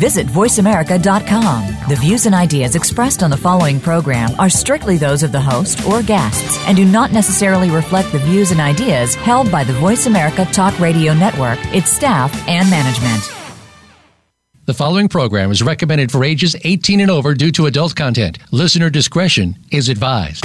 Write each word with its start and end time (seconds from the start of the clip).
Visit 0.00 0.26
VoiceAmerica.com. 0.26 1.88
The 1.90 1.96
views 1.96 2.24
and 2.24 2.34
ideas 2.34 2.74
expressed 2.74 3.22
on 3.22 3.28
the 3.28 3.36
following 3.36 3.78
program 3.78 4.30
are 4.38 4.48
strictly 4.48 4.96
those 4.96 5.22
of 5.22 5.30
the 5.30 5.40
host 5.40 5.86
or 5.86 6.02
guests 6.02 6.58
and 6.66 6.74
do 6.74 6.86
not 6.86 7.12
necessarily 7.12 7.70
reflect 7.70 8.10
the 8.10 8.18
views 8.18 8.50
and 8.50 8.60
ideas 8.60 9.14
held 9.14 9.52
by 9.52 9.62
the 9.62 9.74
Voice 9.74 10.06
America 10.06 10.46
Talk 10.46 10.78
Radio 10.80 11.12
Network, 11.12 11.58
its 11.74 11.90
staff, 11.90 12.32
and 12.48 12.68
management. 12.70 13.30
The 14.64 14.74
following 14.74 15.08
program 15.08 15.50
is 15.50 15.62
recommended 15.62 16.10
for 16.10 16.24
ages 16.24 16.56
18 16.64 17.00
and 17.00 17.10
over 17.10 17.34
due 17.34 17.52
to 17.52 17.66
adult 17.66 17.94
content. 17.94 18.38
Listener 18.52 18.88
discretion 18.88 19.58
is 19.70 19.90
advised. 19.90 20.44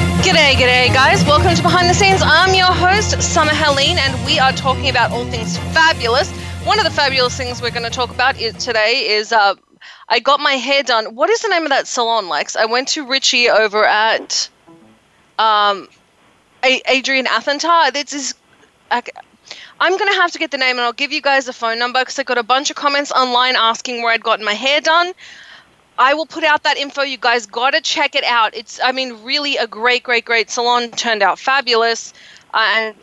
G'day, 0.00 0.54
g'day, 0.54 0.92
guys. 0.92 1.24
Welcome 1.24 1.54
to 1.54 1.62
Behind 1.62 1.88
the 1.88 1.94
Scenes. 1.94 2.22
I'm 2.24 2.54
your 2.54 2.66
host, 2.66 3.20
Summer 3.22 3.52
Helene, 3.52 3.98
and 3.98 4.26
we 4.26 4.38
are 4.38 4.52
talking 4.52 4.88
about 4.88 5.10
all 5.10 5.24
things 5.26 5.58
fabulous. 5.74 6.30
One 6.64 6.78
of 6.78 6.84
the 6.84 6.90
fabulous 6.90 7.36
things 7.36 7.60
we're 7.60 7.70
going 7.70 7.84
to 7.84 7.90
talk 7.90 8.10
about 8.10 8.36
today 8.36 9.08
is 9.08 9.32
uh, 9.32 9.54
I 10.08 10.20
got 10.20 10.40
my 10.40 10.54
hair 10.54 10.82
done. 10.82 11.14
What 11.14 11.28
is 11.28 11.42
the 11.42 11.48
name 11.48 11.64
of 11.64 11.68
that 11.68 11.86
salon, 11.86 12.28
Lex? 12.28 12.56
I 12.56 12.64
went 12.64 12.88
to 12.88 13.06
Richie 13.06 13.50
over 13.50 13.84
at 13.84 14.48
um, 15.38 15.88
A- 16.64 16.82
Adrian 16.86 17.26
Athentar. 17.26 17.92
This 17.92 18.12
is. 18.14 18.34
I'm 18.90 19.96
going 19.96 20.10
to 20.10 20.16
have 20.16 20.32
to 20.32 20.38
get 20.38 20.50
the 20.50 20.58
name 20.58 20.76
and 20.76 20.80
I'll 20.80 20.92
give 20.92 21.12
you 21.12 21.22
guys 21.22 21.48
a 21.48 21.52
phone 21.52 21.78
number 21.78 22.00
because 22.00 22.18
I 22.18 22.22
got 22.22 22.38
a 22.38 22.42
bunch 22.42 22.70
of 22.70 22.76
comments 22.76 23.12
online 23.12 23.56
asking 23.56 24.02
where 24.02 24.12
I'd 24.12 24.22
gotten 24.22 24.44
my 24.44 24.54
hair 24.54 24.80
done. 24.80 25.12
I 26.00 26.14
will 26.14 26.24
put 26.24 26.44
out 26.44 26.62
that 26.62 26.78
info. 26.78 27.02
You 27.02 27.18
guys 27.18 27.44
got 27.44 27.72
to 27.74 27.82
check 27.82 28.14
it 28.14 28.24
out. 28.24 28.54
It's, 28.54 28.80
I 28.82 28.90
mean, 28.90 29.22
really 29.22 29.58
a 29.58 29.66
great, 29.66 30.02
great, 30.02 30.24
great 30.24 30.48
salon. 30.48 30.90
Turned 30.92 31.22
out 31.22 31.38
fabulous 31.38 32.14
uh, 32.54 32.72
and 32.76 32.94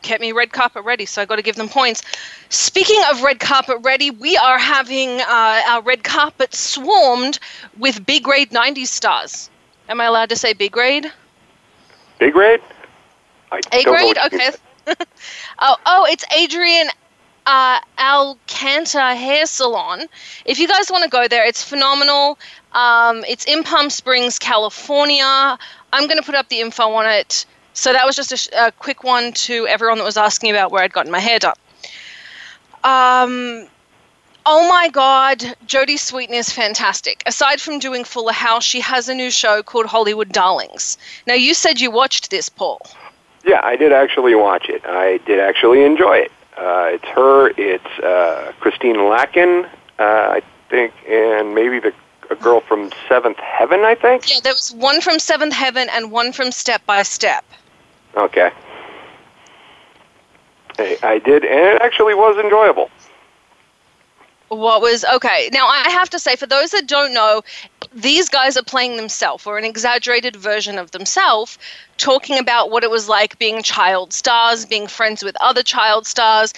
kept 0.00 0.22
me 0.22 0.32
red 0.32 0.52
carpet 0.52 0.82
ready. 0.84 1.04
So 1.04 1.20
I 1.20 1.26
got 1.26 1.36
to 1.36 1.42
give 1.42 1.56
them 1.56 1.68
points. 1.68 2.02
Speaking 2.48 2.98
of 3.10 3.22
red 3.22 3.40
carpet 3.40 3.80
ready, 3.82 4.10
we 4.10 4.38
are 4.38 4.56
having 4.58 5.20
uh, 5.20 5.62
our 5.68 5.82
red 5.82 6.02
carpet 6.02 6.54
swarmed 6.54 7.38
with 7.76 8.06
B 8.06 8.20
grade 8.20 8.50
90s 8.52 8.86
stars. 8.86 9.50
Am 9.90 10.00
I 10.00 10.06
allowed 10.06 10.30
to 10.30 10.36
say 10.36 10.54
B 10.54 10.70
grade? 10.70 11.12
B 12.18 12.30
grade? 12.30 12.62
A 13.52 13.84
grade? 13.84 14.16
Okay. 14.26 14.50
oh, 15.58 15.76
oh, 15.84 16.06
it's 16.10 16.24
Adrian 16.34 16.88
uh, 17.46 17.80
Alcanta 17.98 19.16
Hair 19.16 19.46
Salon. 19.46 20.06
If 20.44 20.58
you 20.58 20.68
guys 20.68 20.90
want 20.90 21.04
to 21.04 21.10
go 21.10 21.28
there, 21.28 21.46
it's 21.46 21.62
phenomenal. 21.62 22.38
Um, 22.72 23.24
it's 23.28 23.44
in 23.46 23.62
Palm 23.62 23.88
Springs, 23.88 24.38
California. 24.38 25.58
I'm 25.92 26.06
going 26.06 26.18
to 26.18 26.24
put 26.24 26.34
up 26.34 26.48
the 26.48 26.60
info 26.60 26.90
on 26.92 27.06
it. 27.06 27.46
So 27.72 27.92
that 27.92 28.04
was 28.04 28.16
just 28.16 28.32
a, 28.32 28.36
sh- 28.36 28.48
a, 28.56 28.72
quick 28.72 29.04
one 29.04 29.32
to 29.32 29.66
everyone 29.66 29.98
that 29.98 30.04
was 30.04 30.16
asking 30.16 30.50
about 30.50 30.72
where 30.72 30.82
I'd 30.82 30.92
gotten 30.92 31.12
my 31.12 31.20
hair 31.20 31.38
done. 31.38 31.54
Um, 32.82 33.68
oh 34.46 34.68
my 34.68 34.88
God, 34.90 35.38
Jodie 35.66 35.98
Sweetin 35.98 36.32
is 36.32 36.50
fantastic. 36.50 37.22
Aside 37.26 37.60
from 37.60 37.78
doing 37.78 38.04
Fuller 38.04 38.32
House, 38.32 38.64
she 38.64 38.80
has 38.80 39.08
a 39.08 39.14
new 39.14 39.30
show 39.30 39.62
called 39.62 39.86
Hollywood 39.86 40.32
Darlings. 40.32 40.96
Now, 41.26 41.34
you 41.34 41.52
said 41.52 41.80
you 41.80 41.90
watched 41.90 42.30
this, 42.30 42.48
Paul. 42.48 42.80
Yeah, 43.44 43.60
I 43.62 43.76
did 43.76 43.92
actually 43.92 44.34
watch 44.34 44.68
it. 44.68 44.82
I 44.84 45.18
did 45.26 45.38
actually 45.38 45.84
enjoy 45.84 46.16
it. 46.16 46.32
Uh, 46.56 46.88
it's 46.92 47.04
her. 47.04 47.50
It's 47.56 48.02
uh, 48.02 48.52
Christine 48.60 49.08
Lakin, 49.08 49.66
uh, 49.98 50.02
I 50.02 50.42
think, 50.70 50.92
and 51.08 51.54
maybe 51.54 51.78
the 51.80 51.92
a 52.30 52.34
girl 52.34 52.60
from 52.60 52.90
Seventh 53.08 53.38
Heaven. 53.38 53.80
I 53.80 53.94
think. 53.94 54.30
Yeah, 54.30 54.40
there 54.42 54.52
was 54.52 54.74
one 54.74 55.00
from 55.00 55.18
Seventh 55.18 55.54
Heaven 55.54 55.88
and 55.90 56.10
one 56.10 56.32
from 56.32 56.50
Step 56.50 56.84
by 56.86 57.02
Step. 57.02 57.44
Okay. 58.16 58.50
Hey, 60.76 60.96
I 61.02 61.18
did, 61.18 61.44
and 61.44 61.60
it 61.60 61.82
actually 61.82 62.14
was 62.14 62.36
enjoyable. 62.42 62.90
What 64.48 64.80
was 64.80 65.04
okay? 65.04 65.50
Now 65.52 65.66
I 65.66 65.88
have 65.90 66.10
to 66.10 66.18
say, 66.18 66.36
for 66.36 66.46
those 66.46 66.70
that 66.70 66.86
don't 66.86 67.12
know, 67.12 67.42
these 67.96 68.28
guys 68.28 68.56
are 68.56 68.62
playing 68.62 68.96
themselves 68.96 69.46
or 69.46 69.56
an 69.56 69.64
exaggerated 69.64 70.36
version 70.36 70.78
of 70.78 70.90
themselves, 70.90 71.58
talking 71.96 72.38
about 72.38 72.70
what 72.70 72.84
it 72.84 72.90
was 72.90 73.08
like 73.08 73.38
being 73.38 73.62
child 73.62 74.12
stars, 74.12 74.66
being 74.66 74.86
friends 74.86 75.22
with 75.22 75.34
other 75.40 75.62
child 75.62 76.06
stars. 76.06 76.52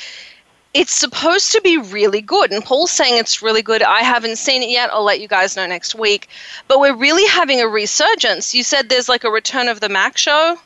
It's 0.74 0.92
supposed 0.92 1.52
to 1.52 1.60
be 1.62 1.78
really 1.78 2.20
good, 2.20 2.52
and 2.52 2.62
Paul's 2.62 2.90
saying 2.90 3.18
it's 3.18 3.40
really 3.40 3.62
good. 3.62 3.82
I 3.82 4.00
haven't 4.00 4.36
seen 4.36 4.62
it 4.62 4.68
yet. 4.68 4.90
I'll 4.92 5.04
let 5.04 5.20
you 5.20 5.28
guys 5.28 5.56
know 5.56 5.66
next 5.66 5.94
week. 5.94 6.28
But 6.66 6.80
we're 6.80 6.94
really 6.94 7.26
having 7.28 7.60
a 7.60 7.68
resurgence. 7.68 8.54
You 8.54 8.62
said 8.62 8.88
there's 8.88 9.08
like 9.08 9.24
a 9.24 9.30
Return 9.30 9.68
of 9.68 9.80
the 9.80 9.88
Mac 9.88 10.18
show. 10.18 10.58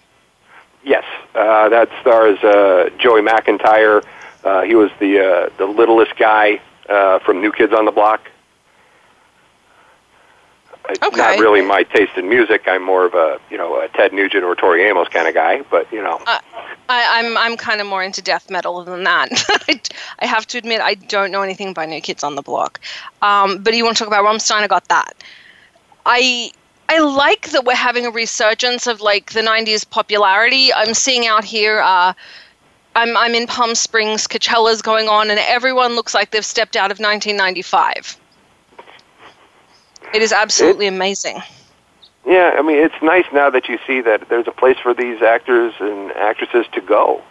Yes, 0.85 1.05
uh, 1.35 1.69
that 1.69 1.89
stars 2.01 2.43
uh, 2.43 2.91
Joey 2.99 3.21
McIntyre. 3.21 4.05
Uh, 4.43 4.63
he 4.63 4.75
was 4.75 4.91
the 4.99 5.21
uh, 5.21 5.51
the 5.57 5.67
littlest 5.67 6.17
guy 6.17 6.61
uh, 6.89 7.21
from 7.21 7.41
New 7.41 7.53
Kids 7.53 7.73
on 7.73 7.85
the 7.85 7.93
Block. 7.93 8.29
It's 10.89 11.03
Okay. 11.03 11.17
not 11.17 11.39
really 11.39 11.63
my 11.63 11.85
taste 11.85 12.13
in 12.17 12.29
music. 12.29 12.63
I'm 12.67 12.83
more 12.83 13.05
of 13.07 13.15
a 13.15 13.39
you 13.51 13.57
know 13.57 13.81
a 13.81 13.89
Ted 13.89 14.13
Nugent 14.13 14.45
or 14.45 14.55
Tori 14.55 14.83
Amos 14.85 15.09
kind 15.09 15.29
of 15.29 15.35
guy. 15.35 15.63
But 15.71 15.91
you 15.93 16.03
know, 16.03 16.21
I, 16.27 16.41
I'm 16.89 17.37
I'm 17.37 17.57
kind 17.57 17.81
of 17.81 17.87
more 17.87 18.03
into 18.03 18.21
death 18.21 18.51
metal 18.51 18.85
than 18.85 19.05
that. 19.05 19.29
I, 19.69 19.81
I 20.19 20.27
have 20.27 20.47
to 20.49 20.59
admit 20.59 20.81
I 20.81 20.95
don't 20.95 21.31
know 21.31 21.43
anything 21.43 21.73
by 21.73 21.87
New 21.87 22.01
Kids 22.01 22.25
on 22.25 22.35
the 22.35 22.43
Block. 22.43 22.81
Um, 23.23 23.59
but 23.63 23.75
you 23.75 23.85
want 23.85 23.97
to 23.97 24.05
talk 24.05 24.09
about 24.09 24.25
Rammstein? 24.25 24.63
I 24.63 24.67
got 24.67 24.89
that. 24.89 25.15
I 26.05 26.51
I 26.89 26.99
like 26.99 27.51
that 27.51 27.65
we're 27.65 27.75
having 27.77 28.05
a 28.05 28.11
resurgence 28.11 28.87
of 28.87 29.01
like 29.01 29.33
the 29.33 29.41
'90s 29.41 29.89
popularity. 29.89 30.73
I'm 30.75 30.95
seeing 30.95 31.27
out 31.27 31.45
here. 31.45 31.81
Uh, 31.81 32.13
I'm 32.97 33.17
I'm 33.17 33.35
in 33.35 33.47
Palm 33.47 33.75
Springs. 33.75 34.27
Coachella's 34.27 34.83
going 34.83 35.09
on, 35.09 35.31
and 35.31 35.39
everyone 35.41 35.95
looks 35.95 36.13
like 36.13 36.33
they've 36.33 36.45
stepped 36.45 36.77
out 36.77 36.91
of 36.91 36.99
1995. 36.99 38.19
It 40.15 40.23
is 40.23 40.33
absolutely 40.33 40.87
amazing. 40.87 41.43
yeah, 42.27 42.55
I 42.59 42.63
mean 42.63 42.77
it's 42.77 43.01
nice 43.03 43.27
now 43.33 43.51
that 43.51 43.69
you 43.69 43.79
see 43.87 44.01
that 44.03 44.29
there's 44.29 44.47
a 44.47 44.53
place 44.53 44.79
for 44.79 44.95
these 44.95 45.23
actors 45.23 45.75
and 45.81 46.13
actresses 46.13 46.67
to 46.73 46.81
go. 46.81 47.23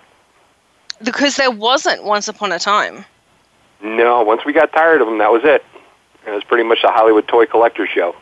Because 1.04 1.36
there 1.36 1.52
wasn't 1.52 2.04
once 2.04 2.28
upon 2.28 2.52
a 2.52 2.60
time. 2.60 3.06
No, 3.82 4.22
once 4.24 4.46
we 4.46 4.54
got 4.54 4.72
tired 4.72 5.02
of 5.02 5.08
them, 5.08 5.18
that 5.18 5.32
was 5.32 5.42
it. 5.44 5.66
It 6.28 6.30
was 6.32 6.44
pretty 6.44 6.64
much 6.64 6.84
a 6.84 6.92
Hollywood 6.92 7.28
toy 7.28 7.46
collector 7.48 7.88
show. 7.88 8.16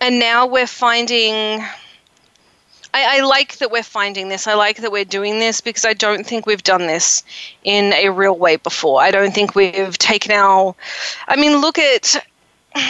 and 0.00 0.18
now 0.18 0.46
we're 0.46 0.66
finding 0.66 1.60
I, 2.94 3.18
I 3.18 3.20
like 3.20 3.58
that 3.58 3.70
we're 3.70 3.84
finding 3.84 4.28
this 4.28 4.46
i 4.48 4.54
like 4.54 4.78
that 4.78 4.90
we're 4.90 5.04
doing 5.04 5.38
this 5.38 5.60
because 5.60 5.84
i 5.84 5.94
don't 5.94 6.26
think 6.26 6.44
we've 6.44 6.62
done 6.62 6.86
this 6.88 7.22
in 7.62 7.92
a 7.92 8.08
real 8.10 8.36
way 8.36 8.56
before 8.56 9.00
i 9.00 9.10
don't 9.12 9.32
think 9.32 9.54
we've 9.54 9.96
taken 9.96 10.32
our 10.32 10.74
i 11.28 11.36
mean 11.36 11.60
look 11.60 11.78
at 11.78 12.16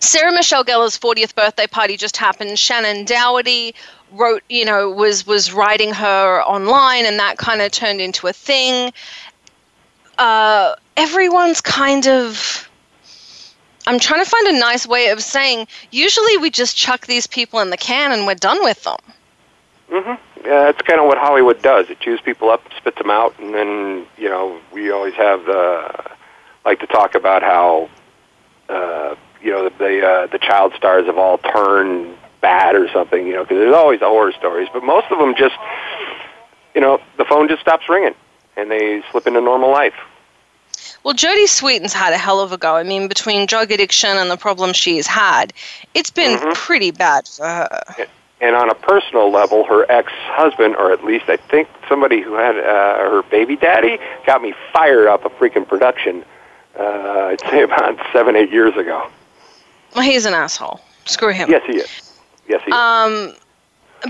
sarah 0.00 0.32
michelle 0.32 0.64
gellar's 0.64 0.98
40th 0.98 1.34
birthday 1.34 1.66
party 1.66 1.96
just 1.96 2.16
happened 2.16 2.52
shannen 2.52 3.06
doherty 3.06 3.74
wrote 4.12 4.42
you 4.48 4.64
know 4.64 4.90
was 4.90 5.26
was 5.26 5.52
writing 5.52 5.92
her 5.92 6.42
online 6.42 7.04
and 7.04 7.18
that 7.18 7.38
kind 7.38 7.60
of 7.60 7.70
turned 7.70 8.00
into 8.00 8.26
a 8.26 8.32
thing 8.32 8.92
uh, 10.18 10.74
everyone's 10.96 11.60
kind 11.60 12.08
of 12.08 12.68
I'm 13.86 13.98
trying 13.98 14.22
to 14.22 14.28
find 14.28 14.48
a 14.48 14.58
nice 14.58 14.86
way 14.86 15.08
of 15.08 15.22
saying. 15.22 15.66
Usually, 15.90 16.36
we 16.36 16.50
just 16.50 16.76
chuck 16.76 17.06
these 17.06 17.26
people 17.26 17.60
in 17.60 17.70
the 17.70 17.78
can 17.78 18.12
and 18.12 18.26
we're 18.26 18.34
done 18.34 18.62
with 18.62 18.82
them. 18.82 18.98
hmm 19.88 20.14
Yeah, 20.44 20.64
that's 20.64 20.82
kind 20.82 21.00
of 21.00 21.06
what 21.06 21.16
Hollywood 21.16 21.62
does. 21.62 21.88
It 21.88 21.98
chews 22.00 22.20
people 22.20 22.50
up, 22.50 22.62
spits 22.76 22.98
them 22.98 23.10
out, 23.10 23.38
and 23.38 23.54
then 23.54 24.06
you 24.18 24.28
know 24.28 24.60
we 24.72 24.90
always 24.90 25.14
have 25.14 25.46
the 25.46 26.10
like 26.66 26.80
to 26.80 26.86
talk 26.86 27.14
about 27.14 27.42
how 27.42 27.88
uh, 28.68 29.14
you 29.42 29.50
know 29.50 29.64
the 29.68 29.70
the, 29.78 30.06
uh, 30.06 30.26
the 30.26 30.38
child 30.38 30.72
stars 30.76 31.06
have 31.06 31.18
all 31.18 31.38
turned 31.38 32.16
bad 32.40 32.74
or 32.74 32.88
something. 32.92 33.26
You 33.26 33.34
know, 33.34 33.42
because 33.44 33.58
there's 33.58 33.74
always 33.74 34.00
the 34.00 34.06
horror 34.06 34.32
stories, 34.32 34.68
but 34.72 34.82
most 34.82 35.06
of 35.10 35.18
them 35.18 35.34
just 35.36 35.56
you 36.74 36.80
know, 36.80 37.00
the 37.16 37.24
phone 37.24 37.48
just 37.48 37.60
stops 37.60 37.88
ringing, 37.88 38.14
and 38.56 38.70
they 38.70 39.02
slip 39.10 39.26
into 39.26 39.40
normal 39.40 39.70
life. 39.70 39.94
Well, 41.02 41.14
Jodie 41.14 41.48
Sweetin's 41.48 41.92
had 41.92 42.12
a 42.12 42.18
hell 42.18 42.40
of 42.40 42.52
a 42.52 42.56
go. 42.56 42.76
I 42.76 42.84
mean, 42.84 43.08
between 43.08 43.46
drug 43.46 43.72
addiction 43.72 44.10
and 44.10 44.30
the 44.30 44.36
problems 44.36 44.76
she's 44.76 45.06
had, 45.06 45.52
it's 45.94 46.10
been 46.10 46.38
Mhm. 46.38 46.54
pretty 46.54 46.92
bad 46.92 47.26
for 47.26 47.46
her. 47.46 48.06
And 48.40 48.54
on 48.54 48.70
a 48.70 48.74
personal 48.74 49.30
level, 49.32 49.64
her 49.64 49.84
ex-husband, 49.90 50.76
or 50.76 50.92
at 50.92 51.04
least 51.04 51.24
I 51.28 51.36
think 51.36 51.66
somebody 51.88 52.20
who 52.20 52.34
had 52.34 52.56
uh, 52.56 52.98
her 53.10 53.22
baby 53.28 53.56
daddy, 53.56 53.98
got 54.24 54.40
me 54.40 54.54
fired 54.72 55.08
up 55.08 55.24
a 55.24 55.30
freaking 55.30 55.66
production. 55.66 56.24
Uh, 56.78 57.28
I'd 57.30 57.40
say 57.40 57.62
about 57.62 57.98
seven, 58.12 58.36
eight 58.36 58.50
years 58.52 58.76
ago. 58.76 59.08
Well, 59.94 60.04
he's 60.04 60.26
an 60.26 60.34
asshole. 60.34 60.80
Screw 61.06 61.32
him. 61.32 61.50
Yes, 61.50 61.62
he 61.66 61.76
is. 61.78 62.20
Yes, 62.48 62.62
he 62.64 62.70
is. 62.70 62.74
Um, 62.76 63.34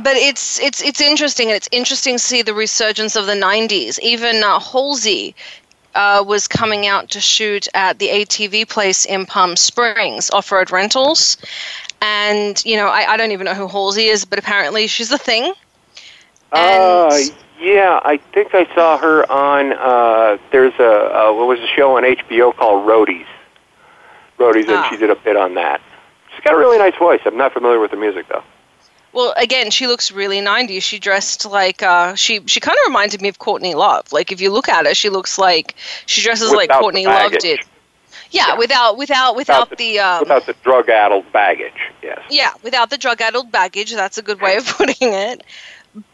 but 0.02 0.16
it's 0.16 0.60
it's 0.60 0.82
it's 0.82 1.00
interesting, 1.00 1.48
and 1.48 1.56
it's 1.56 1.68
interesting 1.72 2.16
to 2.16 2.18
see 2.22 2.42
the 2.42 2.52
resurgence 2.52 3.16
of 3.16 3.26
the 3.26 3.32
'90s. 3.34 3.98
Even 4.00 4.42
uh, 4.42 4.58
Halsey 4.60 5.34
uh, 5.94 6.22
was 6.26 6.46
coming 6.46 6.86
out 6.86 7.08
to 7.10 7.20
shoot 7.20 7.66
at 7.74 7.98
the 7.98 8.08
ATV 8.08 8.68
place 8.68 9.06
in 9.06 9.24
Palm 9.24 9.56
Springs, 9.56 10.28
Off-Road 10.30 10.70
Rentals, 10.70 11.38
and 12.02 12.62
you 12.66 12.76
know 12.76 12.88
I, 12.88 13.12
I 13.12 13.16
don't 13.16 13.32
even 13.32 13.46
know 13.46 13.54
who 13.54 13.66
Halsey 13.68 14.06
is, 14.08 14.24
but 14.24 14.38
apparently 14.38 14.86
she's 14.88 15.10
a 15.10 15.18
thing. 15.18 15.52
Uh, 16.52 17.08
and- 17.12 17.34
yeah, 17.60 18.00
I 18.04 18.18
think 18.32 18.54
I 18.54 18.72
saw 18.74 18.98
her 18.98 19.30
on. 19.30 19.72
Uh, 19.72 20.38
there's 20.52 20.74
a 20.78 20.84
uh, 21.28 21.32
what 21.32 21.46
was 21.48 21.60
a 21.60 21.66
show 21.68 21.96
on 21.96 22.02
HBO 22.04 22.54
called 22.54 22.86
Roadies. 22.88 23.26
Roadies, 24.38 24.62
and 24.68 24.70
Ah. 24.76 24.88
she 24.90 24.96
did 24.96 25.10
a 25.10 25.16
bit 25.16 25.36
on 25.36 25.54
that. 25.54 25.80
She's 26.34 26.44
got 26.44 26.54
a 26.54 26.56
really 26.56 26.78
nice 26.78 26.94
voice. 26.96 27.20
I'm 27.24 27.36
not 27.36 27.52
familiar 27.52 27.80
with 27.80 27.90
the 27.90 27.96
music 27.96 28.26
though. 28.28 28.44
Well, 29.12 29.32
again, 29.36 29.70
she 29.70 29.86
looks 29.86 30.12
really 30.12 30.38
90s. 30.40 30.82
She 30.82 30.98
dressed 30.98 31.46
like 31.46 31.82
uh, 31.82 32.14
she 32.14 32.40
she 32.46 32.60
kind 32.60 32.76
of 32.78 32.86
reminded 32.88 33.20
me 33.22 33.28
of 33.28 33.38
Courtney 33.38 33.74
Love. 33.74 34.12
Like 34.12 34.30
if 34.30 34.40
you 34.40 34.50
look 34.52 34.68
at 34.68 34.86
her, 34.86 34.94
she 34.94 35.08
looks 35.08 35.38
like 35.38 35.74
she 36.06 36.20
dresses 36.22 36.50
like 36.52 36.68
Without 36.68 36.78
the 36.78 36.82
Courtney 36.82 37.06
Love 37.06 37.32
did. 37.32 37.60
Yeah, 38.30 38.48
Yeah. 38.48 38.54
without 38.58 38.98
without 38.98 39.34
without 39.36 39.70
the, 39.70 39.76
the 39.76 39.98
um, 40.00 40.20
without 40.20 40.44
the 40.46 40.54
drug-addled 40.62 41.32
baggage. 41.32 41.72
Yes. 42.02 42.20
Yeah, 42.30 42.52
without 42.62 42.90
the 42.90 42.98
drug 42.98 43.20
addled 43.22 43.50
baggage, 43.50 43.92
that's 43.94 44.18
a 44.18 44.22
good 44.22 44.40
way 44.40 44.56
of 44.56 44.66
putting 44.76 45.12
it. 45.14 45.42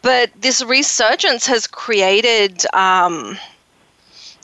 But 0.02 0.30
this 0.40 0.62
resurgence 0.62 1.46
has 1.46 1.66
created 1.66 2.64
um, 2.74 3.38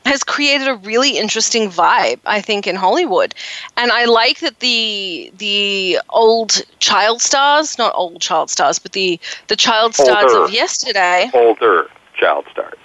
has 0.04 0.22
created 0.24 0.66
a 0.68 0.74
really 0.76 1.18
interesting 1.18 1.70
vibe, 1.70 2.20
I 2.26 2.40
think, 2.40 2.66
in 2.66 2.74
Hollywood. 2.76 3.34
And 3.76 3.92
I 3.92 4.04
like 4.06 4.40
that 4.40 4.60
the 4.60 5.30
the 5.38 5.98
old 6.10 6.62
child 6.78 7.20
stars, 7.20 7.78
not 7.78 7.92
old 7.94 8.20
child 8.20 8.50
stars, 8.50 8.78
but 8.78 8.92
the 8.92 9.20
the 9.48 9.56
child 9.56 9.94
stars 9.94 10.32
Older. 10.32 10.44
of 10.44 10.50
yesterday, 10.50 11.30
Older 11.34 11.88
child 12.14 12.44
stars, 12.50 12.78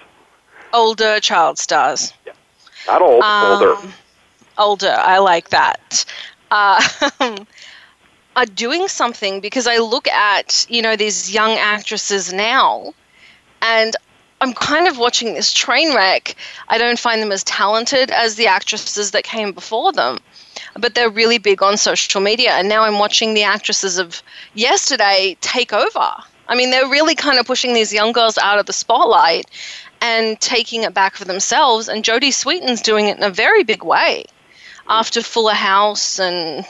older 0.73 1.19
child 1.19 1.57
stars. 1.57 2.13
not 2.87 3.01
old, 3.01 3.23
older. 3.23 3.75
Um, 3.75 3.93
Older, 4.57 4.95
I 4.97 5.17
like 5.17 5.49
that. 5.49 6.05
Uh, 6.49 6.81
are 8.35 8.45
doing 8.45 8.87
something 8.87 9.39
because 9.39 9.67
I 9.67 9.77
look 9.77 10.07
at 10.07 10.65
you 10.69 10.81
know 10.81 10.95
these 10.95 11.31
young 11.33 11.51
actresses 11.51 12.33
now, 12.33 12.93
and 13.61 13.95
I'm 14.41 14.53
kind 14.53 14.87
of 14.87 14.97
watching 14.97 15.33
this 15.33 15.53
train 15.53 15.95
wreck. 15.95 16.35
I 16.67 16.77
don't 16.77 16.99
find 16.99 17.21
them 17.21 17.31
as 17.31 17.43
talented 17.43 18.11
as 18.11 18.35
the 18.35 18.47
actresses 18.47 19.11
that 19.11 19.23
came 19.23 19.53
before 19.53 19.93
them, 19.93 20.19
but 20.77 20.93
they're 20.93 21.09
really 21.09 21.37
big 21.37 21.63
on 21.63 21.77
social 21.77 22.21
media. 22.21 22.51
And 22.51 22.67
now 22.67 22.83
I'm 22.83 22.99
watching 22.99 23.33
the 23.33 23.43
actresses 23.43 23.97
of 23.97 24.21
yesterday 24.53 25.37
take 25.41 25.71
over. 25.71 26.11
I 26.47 26.55
mean, 26.55 26.69
they're 26.69 26.87
really 26.87 27.15
kind 27.15 27.39
of 27.39 27.47
pushing 27.47 27.73
these 27.73 27.93
young 27.93 28.11
girls 28.11 28.37
out 28.37 28.59
of 28.59 28.65
the 28.65 28.73
spotlight 28.73 29.49
and 30.01 30.39
taking 30.39 30.83
it 30.83 30.93
back 30.93 31.15
for 31.15 31.25
themselves. 31.25 31.87
And 31.87 32.03
Jodie 32.03 32.33
Sweetin's 32.33 32.81
doing 32.81 33.07
it 33.07 33.17
in 33.17 33.23
a 33.23 33.29
very 33.29 33.63
big 33.63 33.83
way. 33.83 34.25
After 34.87 35.23
Fuller 35.23 35.53
House 35.53 36.19
and 36.19 36.63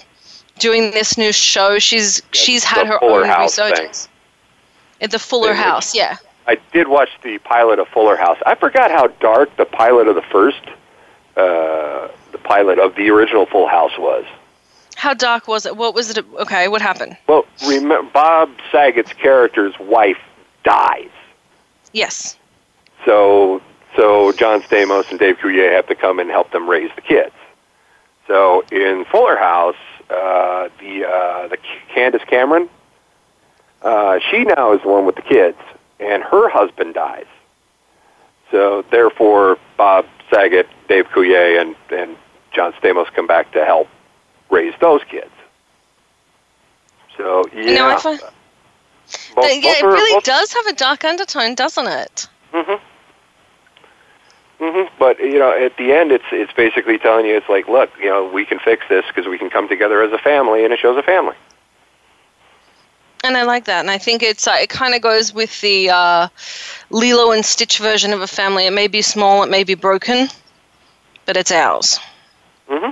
doing 0.59 0.91
this 0.91 1.17
new 1.17 1.31
show, 1.31 1.79
she's 1.79 2.21
she's 2.31 2.63
had 2.63 2.87
her 2.87 2.99
Fuller 2.99 3.21
own 3.21 3.27
House 3.27 3.57
resurgence. 3.59 4.09
At 5.01 5.11
the 5.11 5.19
Fuller 5.19 5.49
Thing, 5.49 5.57
which- 5.57 5.65
House, 5.65 5.95
yeah. 5.95 6.17
I 6.47 6.57
did 6.71 6.87
watch 6.87 7.09
the 7.23 7.39
pilot 7.39 7.79
of 7.79 7.87
Fuller 7.87 8.15
House. 8.15 8.37
I 8.45 8.53
forgot 8.55 8.91
how 8.91 9.07
dark 9.07 9.55
the 9.57 9.65
pilot 9.65 10.07
of 10.07 10.13
the 10.15 10.21
first, 10.21 10.61
uh, 11.35 12.07
the 12.31 12.37
pilot 12.43 12.77
of 12.77 12.95
the 12.95 13.09
original 13.09 13.47
Full 13.47 13.67
House 13.67 13.97
was. 13.97 14.25
How 14.95 15.13
dark 15.15 15.47
was 15.47 15.65
it? 15.65 15.75
What 15.75 15.93
was 15.95 16.11
it? 16.15 16.23
Okay, 16.35 16.67
what 16.67 16.81
happened? 16.81 17.17
Well, 17.27 17.45
remember, 17.67 18.09
Bob 18.13 18.49
Saget's 18.71 19.11
character's 19.13 19.73
wife 19.79 20.19
dies. 20.63 21.09
Yes. 21.93 22.37
So, 23.05 23.61
so 23.95 24.31
John 24.33 24.61
Stamos 24.61 25.09
and 25.09 25.19
Dave 25.19 25.37
Coulier 25.37 25.71
have 25.75 25.87
to 25.87 25.95
come 25.95 26.19
and 26.19 26.29
help 26.29 26.51
them 26.51 26.69
raise 26.69 26.91
the 26.95 27.01
kids. 27.01 27.33
So 28.27 28.61
in 28.71 29.05
Fuller 29.05 29.37
House, 29.37 29.75
uh, 30.09 30.69
the 30.79 31.05
uh, 31.05 31.47
the 31.47 31.57
Candace 31.93 32.23
Cameron, 32.27 32.69
uh, 33.81 34.19
she 34.31 34.43
now 34.43 34.73
is 34.73 34.81
the 34.81 34.87
one 34.89 35.05
with 35.05 35.15
the 35.15 35.21
kids, 35.21 35.57
and 35.99 36.23
her 36.23 36.49
husband 36.49 36.93
dies. 36.95 37.25
So 38.51 38.83
therefore, 38.91 39.57
Bob 39.77 40.05
Saget, 40.31 40.67
Dave 40.87 41.05
Coulier, 41.09 41.59
and 41.61 41.75
and 41.89 42.17
John 42.51 42.73
Stamos 42.73 43.07
come 43.13 43.27
back 43.27 43.51
to 43.51 43.63
help 43.65 43.87
raise 44.49 44.73
those 44.79 45.01
kids. 45.09 45.31
So 47.17 47.45
yeah, 47.53 47.61
You 47.61 47.75
know, 47.75 47.87
I 47.89 47.99
find, 47.99 48.19
both- 48.19 48.31
yeah, 48.31 49.33
both 49.35 49.45
it 49.51 49.83
are- 49.83 49.87
really 49.87 50.13
both- 50.13 50.23
does 50.23 50.53
have 50.53 50.65
a 50.67 50.73
dark 50.73 51.03
undertone, 51.05 51.55
doesn't 51.55 51.87
it? 51.87 52.27
hmm 52.53 52.73
hmm 54.65 54.87
But 54.97 55.19
you 55.19 55.37
know, 55.39 55.51
at 55.51 55.77
the 55.77 55.91
end, 55.93 56.11
it's 56.11 56.25
it's 56.31 56.53
basically 56.53 56.97
telling 56.97 57.25
you, 57.25 57.35
it's 57.37 57.49
like, 57.49 57.67
look, 57.67 57.91
you 57.99 58.09
know, 58.09 58.25
we 58.27 58.45
can 58.45 58.59
fix 58.59 58.83
this 58.89 59.05
because 59.07 59.27
we 59.27 59.37
can 59.37 59.49
come 59.49 59.67
together 59.67 60.01
as 60.01 60.11
a 60.11 60.17
family, 60.17 60.63
and 60.63 60.73
it 60.73 60.79
shows 60.79 60.97
a 60.97 61.03
family. 61.03 61.35
And 63.23 63.37
I 63.37 63.43
like 63.43 63.65
that, 63.65 63.79
and 63.79 63.91
I 63.91 63.97
think 63.97 64.23
it's 64.23 64.47
uh, 64.47 64.57
it 64.59 64.69
kind 64.69 64.93
of 64.95 65.01
goes 65.01 65.33
with 65.33 65.61
the 65.61 65.89
uh, 65.89 66.27
Lilo 66.89 67.31
and 67.31 67.45
Stitch 67.45 67.79
version 67.79 68.13
of 68.13 68.21
a 68.21 68.27
family. 68.27 68.65
It 68.65 68.71
may 68.73 68.87
be 68.87 69.01
small, 69.01 69.43
it 69.43 69.49
may 69.49 69.63
be 69.63 69.75
broken, 69.75 70.29
but 71.25 71.37
it's 71.37 71.51
ours. 71.51 71.99
hmm 72.67 72.91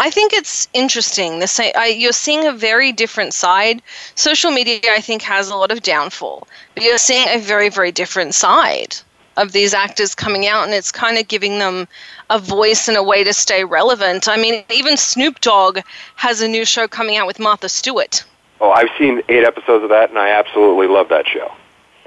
I 0.00 0.10
think 0.10 0.32
it's 0.32 0.68
interesting. 0.74 1.38
The 1.38 1.46
same, 1.46 1.72
I, 1.76 1.86
you're 1.88 2.12
seeing 2.12 2.46
a 2.46 2.52
very 2.52 2.92
different 2.92 3.32
side. 3.34 3.82
Social 4.16 4.50
media, 4.50 4.80
I 4.90 5.00
think, 5.00 5.22
has 5.22 5.48
a 5.48 5.56
lot 5.56 5.70
of 5.70 5.82
downfall, 5.82 6.46
but 6.74 6.82
you're 6.82 6.98
seeing 6.98 7.28
a 7.28 7.38
very, 7.38 7.68
very 7.70 7.92
different 7.92 8.34
side 8.34 8.96
of 9.36 9.52
these 9.52 9.74
actors 9.74 10.14
coming 10.14 10.46
out, 10.46 10.64
and 10.64 10.72
it's 10.74 10.92
kind 10.92 11.18
of 11.18 11.28
giving 11.28 11.58
them 11.58 11.88
a 12.30 12.38
voice 12.38 12.88
and 12.88 12.96
a 12.96 13.02
way 13.02 13.24
to 13.24 13.32
stay 13.32 13.64
relevant. 13.64 14.28
I 14.28 14.36
mean, 14.36 14.64
even 14.70 14.96
Snoop 14.96 15.40
Dogg 15.40 15.78
has 16.16 16.40
a 16.40 16.48
new 16.48 16.64
show 16.64 16.86
coming 16.88 17.16
out 17.16 17.26
with 17.26 17.38
Martha 17.38 17.68
Stewart. 17.68 18.24
Oh, 18.60 18.70
I've 18.70 18.90
seen 18.98 19.22
eight 19.28 19.44
episodes 19.44 19.82
of 19.82 19.90
that, 19.90 20.10
and 20.10 20.18
I 20.18 20.30
absolutely 20.30 20.86
love 20.86 21.08
that 21.08 21.26
show. 21.26 21.52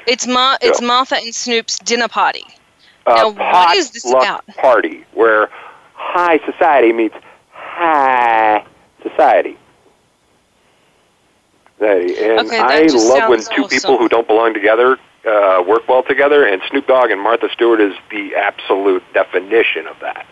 It's 0.07 0.25
Mar- 0.25 0.57
it's 0.61 0.81
Martha 0.81 1.17
and 1.17 1.35
Snoop's 1.35 1.77
dinner 1.79 2.07
party. 2.07 2.45
Uh, 3.05 3.13
Now, 3.15 3.29
what 3.31 3.75
is 3.77 3.91
this 3.91 4.09
about? 4.09 4.47
Party, 4.47 5.03
where 5.13 5.49
high 5.93 6.39
society 6.45 6.93
meets 6.93 7.15
high 7.51 8.65
society. 9.03 9.57
And 11.79 12.39
Okay, 12.39 12.57
I 12.59 12.87
love 12.87 13.29
when 13.29 13.39
two 13.39 13.63
awesome. 13.63 13.67
people 13.69 13.97
who 13.99 14.09
don't 14.09 14.27
belong 14.27 14.53
together 14.53 14.97
uh, 15.25 15.63
work 15.67 15.87
well 15.87 16.03
together, 16.03 16.45
and 16.45 16.61
Snoop 16.69 16.87
Dogg 16.87 17.11
and 17.11 17.21
Martha 17.21 17.49
Stewart 17.51 17.81
is 17.81 17.93
the 18.11 18.35
absolute 18.35 19.03
definition 19.13 19.87
of 19.87 19.99
that. 20.01 20.25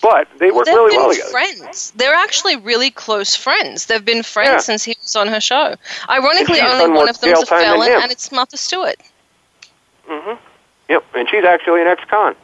But 0.00 0.26
they 0.38 0.50
work 0.50 0.66
really 0.66 0.90
been 0.90 0.98
well 1.00 1.10
together. 1.12 1.30
friends. 1.30 1.92
They're 1.96 2.14
actually 2.14 2.56
really 2.56 2.90
close 2.90 3.36
friends. 3.36 3.86
They've 3.86 4.04
been 4.04 4.22
friends 4.24 4.48
Yeah. 4.50 4.58
since 4.58 4.82
he 4.84 4.96
was 5.00 5.14
on 5.14 5.28
her 5.28 5.40
show. 5.40 5.76
Ironically, 6.08 6.60
only 6.60 6.90
one 6.90 7.08
of 7.08 7.20
them's 7.20 7.32
a 7.32 7.36
jail 7.36 7.42
time 7.44 7.60
than 7.60 7.68
felon, 7.80 8.02
and 8.02 8.10
it's 8.12 8.32
Martha 8.32 8.56
Stewart. 8.56 8.96
Mm-hmm. 10.08 10.34
Yep, 10.88 11.04
and 11.14 11.28
she's 11.28 11.44
actually 11.44 11.82
an 11.82 11.86
ex-con. 11.86 12.34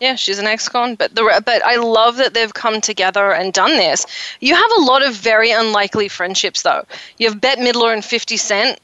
Yeah, 0.00 0.16
she's 0.16 0.38
an 0.38 0.46
ex-con, 0.46 0.96
but 0.96 1.14
the 1.14 1.42
but 1.46 1.64
I 1.64 1.76
love 1.76 2.16
that 2.16 2.34
they've 2.34 2.52
come 2.52 2.80
together 2.80 3.32
and 3.32 3.52
done 3.52 3.76
this. 3.76 4.04
You 4.40 4.54
have 4.54 4.70
a 4.76 4.80
lot 4.80 5.02
of 5.02 5.14
very 5.14 5.50
unlikely 5.52 6.08
friendships, 6.08 6.62
though. 6.62 6.84
You 7.18 7.28
have 7.28 7.40
Bette 7.40 7.62
Midler 7.62 7.92
and 7.92 8.04
Fifty 8.04 8.36
Cent, 8.36 8.80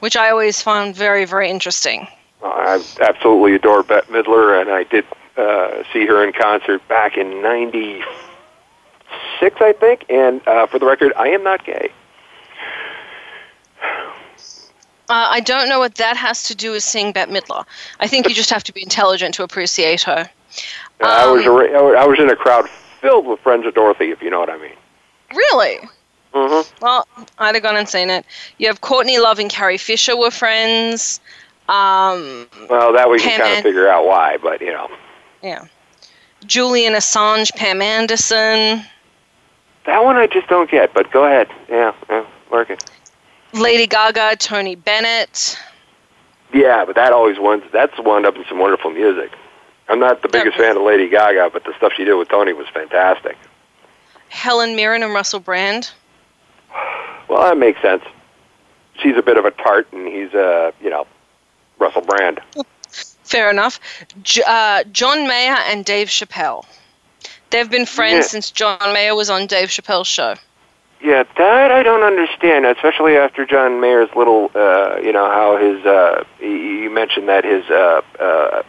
which 0.00 0.16
I 0.16 0.30
always 0.30 0.62
found 0.62 0.94
very 0.96 1.24
very 1.24 1.50
interesting. 1.50 2.08
I 2.42 2.82
absolutely 3.00 3.54
adore 3.54 3.82
Bette 3.82 4.06
Midler, 4.12 4.60
and 4.60 4.70
I 4.70 4.84
did 4.84 5.04
uh, 5.36 5.82
see 5.92 6.06
her 6.06 6.22
in 6.24 6.32
concert 6.32 6.86
back 6.88 7.16
in 7.16 7.42
'96, 7.42 8.06
I 9.60 9.72
think. 9.72 10.04
And 10.08 10.46
uh, 10.46 10.66
for 10.66 10.78
the 10.78 10.86
record, 10.86 11.12
I 11.16 11.28
am 11.28 11.42
not 11.42 11.64
gay. 11.64 11.90
Uh, 15.08 15.28
I 15.30 15.40
don't 15.40 15.68
know 15.68 15.78
what 15.78 15.94
that 15.96 16.16
has 16.16 16.42
to 16.44 16.54
do 16.54 16.72
with 16.72 16.82
seeing 16.82 17.12
Bette 17.12 17.30
Midler. 17.30 17.64
I 18.00 18.08
think 18.08 18.28
you 18.28 18.34
just 18.34 18.50
have 18.50 18.64
to 18.64 18.72
be 18.72 18.82
intelligent 18.82 19.34
to 19.36 19.44
appreciate 19.44 20.02
her. 20.02 20.28
Uh, 21.00 21.06
I 21.06 21.26
was 21.30 21.46
Um, 21.46 21.96
I 21.96 22.06
was 22.06 22.18
in 22.18 22.28
a 22.28 22.36
crowd 22.36 22.68
filled 23.00 23.26
with 23.26 23.38
friends 23.40 23.66
of 23.66 23.74
Dorothy, 23.74 24.10
if 24.10 24.20
you 24.20 24.30
know 24.30 24.40
what 24.40 24.50
I 24.50 24.58
mean. 24.58 24.76
Really? 25.32 25.78
Mm-hmm. 26.36 26.84
Well, 26.84 27.08
I'd 27.38 27.54
have 27.54 27.62
gone 27.62 27.76
and 27.76 27.88
seen 27.88 28.10
it. 28.10 28.26
You 28.58 28.66
have 28.66 28.82
Courtney 28.82 29.18
Love 29.18 29.38
and 29.38 29.48
Carrie 29.48 29.78
Fisher 29.78 30.14
were 30.16 30.30
friends. 30.30 31.18
Um, 31.68 32.46
Well, 32.68 32.92
that 32.92 33.08
we 33.10 33.18
can 33.18 33.38
Pam 33.38 33.40
kind 33.40 33.56
of 33.58 33.62
figure 33.62 33.88
out 33.88 34.04
why, 34.04 34.36
but 34.36 34.60
you 34.60 34.70
know, 34.70 34.88
yeah. 35.42 35.64
Julian 36.44 36.92
Assange, 36.92 37.54
Pam 37.56 37.80
Anderson, 37.80 38.84
that 39.86 40.04
one 40.04 40.16
I 40.16 40.26
just 40.26 40.46
don't 40.48 40.70
get. 40.70 40.92
But 40.92 41.10
go 41.10 41.24
ahead. 41.24 41.48
Yeah, 41.70 41.94
yeah, 42.10 42.26
work 42.50 42.68
it. 42.68 42.84
Lady 43.54 43.86
Gaga, 43.86 44.36
Tony 44.36 44.74
Bennett. 44.74 45.58
Yeah, 46.52 46.84
but 46.84 46.96
that 46.96 47.12
always 47.12 47.38
wound 47.38 47.62
that's 47.72 47.98
wound 47.98 48.26
up 48.26 48.36
in 48.36 48.44
some 48.48 48.58
wonderful 48.58 48.90
music. 48.90 49.32
I'm 49.88 50.00
not 50.00 50.20
the 50.20 50.28
biggest 50.28 50.58
fan 50.58 50.76
of 50.76 50.82
Lady 50.82 51.08
Gaga, 51.08 51.50
but 51.52 51.64
the 51.64 51.72
stuff 51.78 51.92
she 51.96 52.04
did 52.04 52.14
with 52.14 52.28
Tony 52.28 52.52
was 52.52 52.68
fantastic. 52.68 53.38
Helen 54.28 54.76
Mirren 54.76 55.02
and 55.02 55.14
Russell 55.14 55.40
Brand. 55.40 55.90
Well, 57.28 57.42
that 57.42 57.58
makes 57.58 57.80
sense. 57.82 58.02
She's 59.02 59.16
a 59.16 59.22
bit 59.22 59.36
of 59.36 59.44
a 59.44 59.50
tart, 59.50 59.88
and 59.92 60.06
he's 60.06 60.32
a 60.34 60.72
you 60.80 60.90
know 60.90 61.06
Russell 61.78 62.02
Brand. 62.02 62.40
Fair 63.24 63.50
enough. 63.50 63.80
J- 64.22 64.42
uh, 64.46 64.84
John 64.92 65.26
Mayer 65.26 65.56
and 65.68 65.84
Dave 65.84 66.08
Chappelle. 66.08 66.64
They've 67.50 67.70
been 67.70 67.86
friends 67.86 68.26
Yeah. 68.26 68.28
since 68.28 68.50
John 68.50 68.92
Mayer 68.92 69.14
was 69.14 69.28
on 69.30 69.46
Dave 69.46 69.68
Chappelle's 69.68 70.06
show. 70.06 70.34
Yeah, 71.02 71.24
that 71.36 71.70
I 71.70 71.82
don't 71.82 72.02
understand, 72.02 72.64
especially 72.64 73.16
after 73.16 73.44
John 73.44 73.80
Mayer's 73.80 74.08
little, 74.16 74.50
uh, 74.54 74.96
you 75.02 75.12
know, 75.12 75.26
how 75.26 75.56
his, 75.58 75.84
uh, 75.84 76.24
you 76.40 76.48
you 76.48 76.90
mentioned 76.90 77.28
that 77.28 77.44
his, 77.44 77.64
uh, 77.68 78.00
uh, 78.18 78.62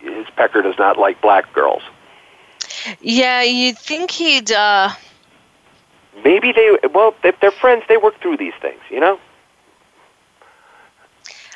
his 0.00 0.26
pecker 0.34 0.62
does 0.62 0.78
not 0.78 0.98
like 0.98 1.20
black 1.20 1.52
girls. 1.52 1.82
Yeah, 3.00 3.42
you'd 3.42 3.78
think 3.78 4.10
he'd. 4.10 4.50
Uh, 4.50 4.90
Maybe 6.24 6.52
they, 6.52 6.76
well, 6.92 7.14
if 7.24 7.38
they're 7.40 7.50
friends, 7.50 7.84
they 7.88 7.96
work 7.96 8.20
through 8.20 8.36
these 8.36 8.54
things, 8.60 8.80
you 8.90 9.00
know? 9.00 9.18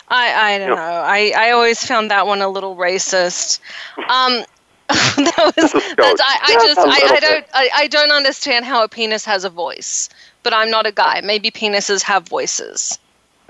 I 0.09 0.55
I 0.55 0.59
don't 0.59 0.69
No. 0.69 0.77
know. 0.77 0.81
I, 0.83 1.33
I 1.37 1.51
always 1.51 1.85
found 1.85 2.11
that 2.11 2.27
one 2.27 2.41
a 2.43 2.49
little 2.49 2.77
racist. 2.77 3.61
Um, 3.99 4.45
that 4.89 5.53
was 5.57 5.73
that's, 5.97 6.21
I, 6.25 6.39
I 6.43 6.53
Just 6.65 6.79
I, 6.79 7.17
I 7.17 7.21
don't 7.21 7.45
I, 7.55 7.71
I 7.75 7.87
don't 7.89 8.13
understand 8.13 8.65
how 8.65 8.85
a 8.85 8.89
penis 8.89 9.25
has 9.25 9.45
a 9.45 9.51
voice. 9.51 10.09
But 10.45 10.55
I'm 10.55 10.71
not 10.71 10.87
a 10.87 10.93
guy. 10.93 11.21
Maybe 11.25 11.51
penises 11.51 12.03
have 12.03 12.29
voices. 12.29 12.99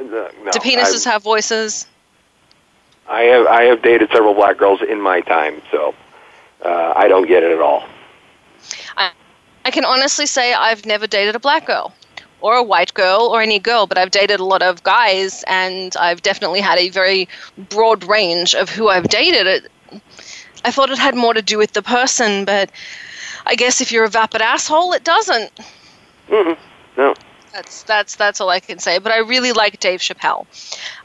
Uh, 0.01 0.05
no, 0.05 0.31
Do 0.51 0.59
penises 0.61 1.07
I'm- 1.07 1.13
have 1.13 1.23
voices? 1.23 1.87
I 3.09 3.21
have, 3.25 3.47
I 3.47 3.63
have 3.65 3.83
dated 3.83 4.11
several 4.11 4.35
black 4.35 4.57
girls 4.57 4.81
in 4.83 5.01
my 5.01 5.21
time, 5.21 5.63
so 5.71 5.95
uh, 6.65 6.93
I 6.97 7.07
don't 7.07 7.29
get 7.29 7.45
it 7.45 7.53
at 7.53 7.61
all. 7.61 7.85
I 9.67 9.71
can 9.73 9.85
honestly 9.85 10.27
say 10.27 10.55
I've 10.55 10.87
never 10.87 11.09
dated 11.09 11.35
a 11.35 11.41
black 11.41 11.67
girl 11.67 11.93
or 12.41 12.55
a 12.55 12.63
white 12.63 12.95
girl 12.95 13.23
or 13.33 13.43
any 13.43 13.59
girl, 13.59 13.89
but 13.89 13.99
I've 13.99 14.13
dated 14.13 14.39
a 14.39 14.45
lot 14.45 14.63
of 14.63 14.85
guys 14.85 15.43
and 15.49 15.93
I've 15.99 16.23
definitely 16.23 16.61
had 16.61 16.79
a 16.79 16.89
very 16.89 17.29
broad 17.69 18.05
range 18.05 18.55
of 18.55 18.71
who 18.71 18.89
I've 18.89 19.09
dated. 19.09 19.49
It, 19.49 19.73
I 20.65 20.71
thought 20.71 20.91
it 20.91 20.99
had 20.99 21.17
more 21.17 21.35
to 21.35 21.43
do 21.43 21.59
with 21.59 21.73
the 21.73 21.83
person, 21.83 22.45
but 22.45 22.71
I 23.45 23.57
guess 23.57 23.81
if 23.81 23.91
you're 23.91 24.05
a 24.05 24.09
vapid 24.09 24.41
asshole, 24.41 24.93
it 24.93 25.03
doesn't. 25.03 25.51
Mm-mm. 26.29 26.57
No. 26.97 27.15
That's 27.57 27.85
that's 27.85 28.17
that's 28.17 28.39
all 28.43 28.51
I 28.51 28.61
can 28.61 28.79
say. 28.79 28.99
But 28.99 29.13
I 29.13 29.21
really 29.21 29.53
like 29.53 29.81
Dave 29.81 30.01
Chappelle. 30.01 30.45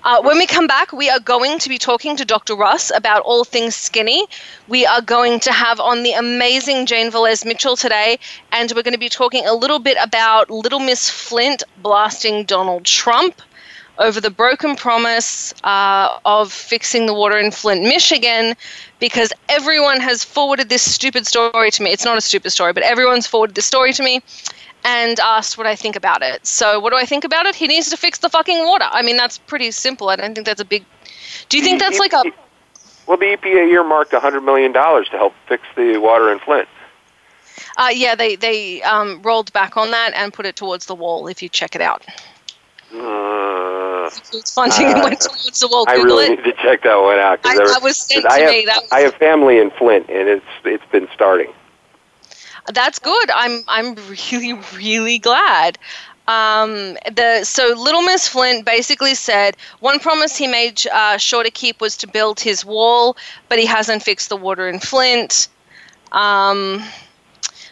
Uh, 0.03 0.21
when 0.21 0.37
we 0.37 0.45
come 0.45 0.67
back, 0.67 0.91
we 0.91 1.09
are 1.09 1.21
going 1.21 1.59
to 1.59 1.69
be 1.69 1.77
talking 1.77 2.17
to 2.17 2.25
Dr. 2.25 2.55
Russ 2.55 2.91
about 2.93 3.21
all 3.21 3.45
things 3.45 3.73
skinny. 3.73 4.25
We 4.67 4.85
are 4.85 5.01
going 5.01 5.39
to 5.41 5.53
have 5.53 5.79
on 5.79 6.03
the 6.03 6.11
amazing 6.11 6.87
Jane 6.87 7.09
Velez 7.09 7.45
Mitchell 7.45 7.77
today, 7.77 8.19
and 8.51 8.69
we're 8.75 8.83
going 8.83 8.93
to 8.93 8.99
be 8.99 9.07
talking 9.07 9.47
a 9.47 9.53
little 9.53 9.79
bit 9.79 9.97
about 10.03 10.49
Little 10.49 10.81
Miss 10.81 11.09
Flint 11.09 11.63
blasting 11.81 12.43
Donald 12.43 12.83
Trump 12.83 13.41
over 13.97 14.19
the 14.19 14.31
broken 14.31 14.75
promise 14.75 15.53
uh, 15.63 16.19
of 16.25 16.51
fixing 16.51 17.05
the 17.05 17.13
water 17.13 17.37
in 17.37 17.51
Flint, 17.51 17.83
Michigan, 17.83 18.55
because 18.99 19.31
everyone 19.47 20.01
has 20.01 20.25
forwarded 20.25 20.67
this 20.67 20.81
stupid 20.81 21.25
story 21.25 21.71
to 21.71 21.81
me. 21.81 21.91
It's 21.91 22.03
not 22.03 22.17
a 22.17 22.21
stupid 22.21 22.49
story, 22.49 22.73
but 22.73 22.83
everyone's 22.83 23.25
forwarded 23.25 23.55
this 23.55 23.65
story 23.65 23.93
to 23.93 24.03
me 24.03 24.21
and 24.83 25.19
asked 25.19 25.57
what 25.57 25.67
I 25.67 25.75
think 25.75 25.95
about 25.95 26.21
it. 26.21 26.45
So, 26.45 26.79
what 26.79 26.91
do 26.91 26.97
I 26.97 27.05
think 27.05 27.23
about 27.23 27.45
it? 27.45 27.55
He 27.55 27.67
needs 27.67 27.89
to 27.89 27.97
fix 27.97 28.19
the 28.19 28.29
fucking 28.29 28.65
water. 28.65 28.85
I 28.89 29.01
mean, 29.01 29.17
that's 29.17 29.37
pretty 29.37 29.71
simple. 29.71 30.09
I 30.09 30.15
don't 30.15 30.33
think 30.33 30.45
that's 30.45 30.61
a 30.61 30.65
big. 30.65 30.85
Do 31.49 31.57
you 31.57 31.63
think 31.63 31.79
that's 31.79 31.99
like 31.99 32.13
a. 32.13 32.23
Well, 33.07 33.17
the 33.17 33.25
EPA 33.35 33.67
earmarked 33.71 34.11
$100 34.11 34.43
million 34.45 34.71
to 34.71 35.03
help 35.11 35.33
fix 35.47 35.63
the 35.75 35.97
water 35.97 36.31
in 36.31 36.39
Flint. 36.39 36.69
Uh, 37.75 37.89
yeah, 37.91 38.15
they, 38.15 38.35
they 38.37 38.81
um, 38.83 39.21
rolled 39.23 39.51
back 39.51 39.75
on 39.75 39.91
that 39.91 40.13
and 40.13 40.31
put 40.31 40.45
it 40.45 40.55
towards 40.55 40.85
the 40.85 40.95
wall 40.95 41.27
if 41.27 41.41
you 41.41 41.49
check 41.49 41.75
it 41.75 41.81
out. 41.81 42.05
Uh, 42.93 44.09
It's 44.33 44.53
funding 44.53 44.85
and 44.87 44.99
Uh, 44.99 45.03
went 45.03 45.19
towards 45.19 45.59
the 45.59 45.67
wall. 45.67 45.85
I 45.89 45.95
really 45.95 46.25
it. 46.27 46.29
need 46.37 46.43
to 46.43 46.53
check 46.61 46.83
that 46.83 47.01
one 47.01 47.17
out. 47.19 47.39
I, 47.43 47.55
that 47.57 47.79
was 47.83 48.07
I 48.15 48.21
to 48.21 48.29
have, 48.29 48.49
me. 48.49 48.65
That 48.65 48.81
was, 48.83 48.91
I 48.91 48.99
have 49.01 49.15
family 49.15 49.57
in 49.57 49.71
Flint, 49.71 50.07
and 50.09 50.29
it's 50.29 50.45
it's 50.63 50.85
been 50.91 51.07
starting. 51.13 51.51
That's 52.67 52.99
good. 52.99 53.31
I'm 53.31 53.63
I'm 53.67 53.95
really 54.29 54.53
really 54.75 55.17
glad. 55.17 55.77
Um, 56.27 56.97
the 57.13 57.43
so 57.43 57.73
Little 57.75 58.03
Miss 58.03 58.27
Flint 58.27 58.65
basically 58.65 59.15
said 59.15 59.57
one 59.79 59.99
promise 59.99 60.37
he 60.37 60.47
made 60.47 60.81
uh, 60.93 61.17
sure 61.17 61.43
to 61.43 61.51
keep 61.51 61.81
was 61.81 61.97
to 61.97 62.07
build 62.07 62.39
his 62.39 62.63
wall, 62.63 63.17
but 63.49 63.57
he 63.57 63.65
hasn't 63.65 64.03
fixed 64.03 64.29
the 64.29 64.37
water 64.37 64.69
in 64.69 64.79
Flint. 64.79 65.47
Um, 66.11 66.83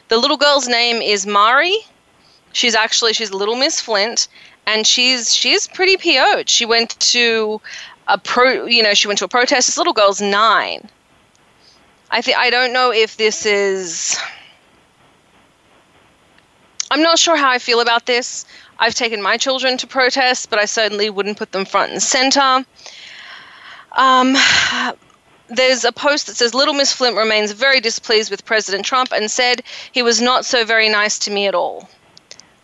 the 0.07 0.17
little 0.17 0.37
girl's 0.37 0.67
name 0.67 1.01
is 1.01 1.27
Mari. 1.27 1.77
She's 2.51 2.73
actually 2.73 3.13
she's 3.13 3.31
Little 3.31 3.55
Miss 3.55 3.79
Flint, 3.79 4.27
and 4.65 4.85
she's 4.87 5.33
she's 5.33 5.67
pretty 5.67 5.97
PO'd. 5.97 6.49
She 6.49 6.65
went 6.65 6.99
to 6.99 7.61
a 8.07 8.17
pro, 8.17 8.65
you 8.65 8.81
know, 8.81 8.95
she 8.95 9.07
went 9.07 9.19
to 9.19 9.25
a 9.25 9.29
protest. 9.29 9.67
This 9.67 9.77
little 9.77 9.93
girl's 9.93 10.19
nine. 10.19 10.89
I 12.11 12.21
think 12.21 12.37
I 12.37 12.49
don't 12.49 12.73
know 12.73 12.91
if 12.91 13.17
this 13.17 13.45
is. 13.45 14.17
I'm 16.91 17.01
not 17.01 17.19
sure 17.19 17.35
how 17.35 17.49
I 17.49 17.59
feel 17.59 17.81
about 17.81 18.05
this. 18.05 18.45
I've 18.79 18.95
taken 18.95 19.21
my 19.21 19.37
children 19.37 19.77
to 19.77 19.87
protests, 19.87 20.45
but 20.45 20.59
I 20.59 20.65
certainly 20.65 21.09
wouldn't 21.09 21.37
put 21.37 21.51
them 21.51 21.65
front 21.65 21.91
and 21.91 22.01
center. 22.01 22.65
Um, 23.93 24.35
there's 25.49 25.83
a 25.83 25.91
post 25.91 26.27
that 26.27 26.35
says 26.35 26.53
Little 26.53 26.73
Miss 26.73 26.93
Flint 26.93 27.17
remains 27.17 27.51
very 27.51 27.79
displeased 27.79 28.31
with 28.31 28.45
President 28.45 28.85
Trump 28.85 29.11
and 29.11 29.29
said 29.29 29.63
he 29.91 30.01
was 30.01 30.21
not 30.21 30.45
so 30.45 30.65
very 30.65 30.89
nice 30.89 31.19
to 31.19 31.31
me 31.31 31.47
at 31.47 31.55
all. 31.55 31.89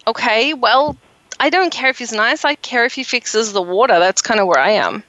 Okay, 0.08 0.54
well, 0.54 0.96
I 1.40 1.50
don't 1.50 1.72
care 1.72 1.90
if 1.90 2.00
he's 2.00 2.14
nice. 2.14 2.46
I 2.46 2.56
care 2.56 2.86
if 2.86 2.94
he 2.94 3.04
fixes 3.04 3.54
the 3.54 3.62
water. 3.62 4.00
That's 4.00 4.22
kind 4.22 4.40
of 4.40 4.48
where 4.48 4.60
I 4.60 4.72
am. 4.72 5.04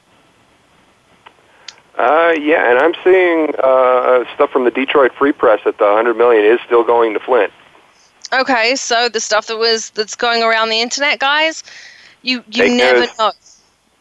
Uh, 1.96 2.34
yeah, 2.38 2.70
and 2.70 2.78
I'm 2.78 2.94
seeing 3.02 3.54
uh, 3.62 4.24
stuff 4.34 4.50
from 4.50 4.64
the 4.64 4.70
Detroit 4.70 5.12
Free 5.14 5.32
Press 5.32 5.60
that 5.64 5.78
the 5.78 5.84
100 5.84 6.14
million 6.14 6.44
is 6.44 6.60
still 6.66 6.84
going 6.84 7.14
to 7.14 7.20
Flint. 7.20 7.52
Okay, 8.32 8.74
so 8.76 9.08
the 9.08 9.20
stuff 9.20 9.46
that 9.46 9.56
was 9.58 9.90
that's 9.90 10.14
going 10.14 10.42
around 10.42 10.68
the 10.68 10.80
internet, 10.80 11.18
guys, 11.18 11.62
you 12.22 12.42
you 12.50 12.64
Fake 12.64 12.72
never 12.72 13.00
news. 13.00 13.18
know. 13.18 13.32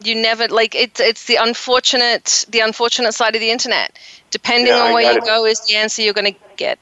You 0.02 0.14
never 0.14 0.48
like 0.48 0.74
it's 0.74 1.00
it's 1.00 1.24
the 1.24 1.36
unfortunate 1.36 2.44
the 2.50 2.60
unfortunate 2.60 3.12
side 3.12 3.34
of 3.34 3.40
the 3.40 3.50
internet. 3.50 3.98
Depending 4.30 4.68
Yeah, 4.68 4.82
on 4.82 4.92
where 4.92 5.10
you 5.10 5.18
it. 5.18 5.24
go 5.24 5.46
is 5.46 5.60
the 5.66 5.76
answer 5.76 6.02
you're 6.02 6.12
going 6.12 6.32
to 6.34 6.38
get. 6.56 6.78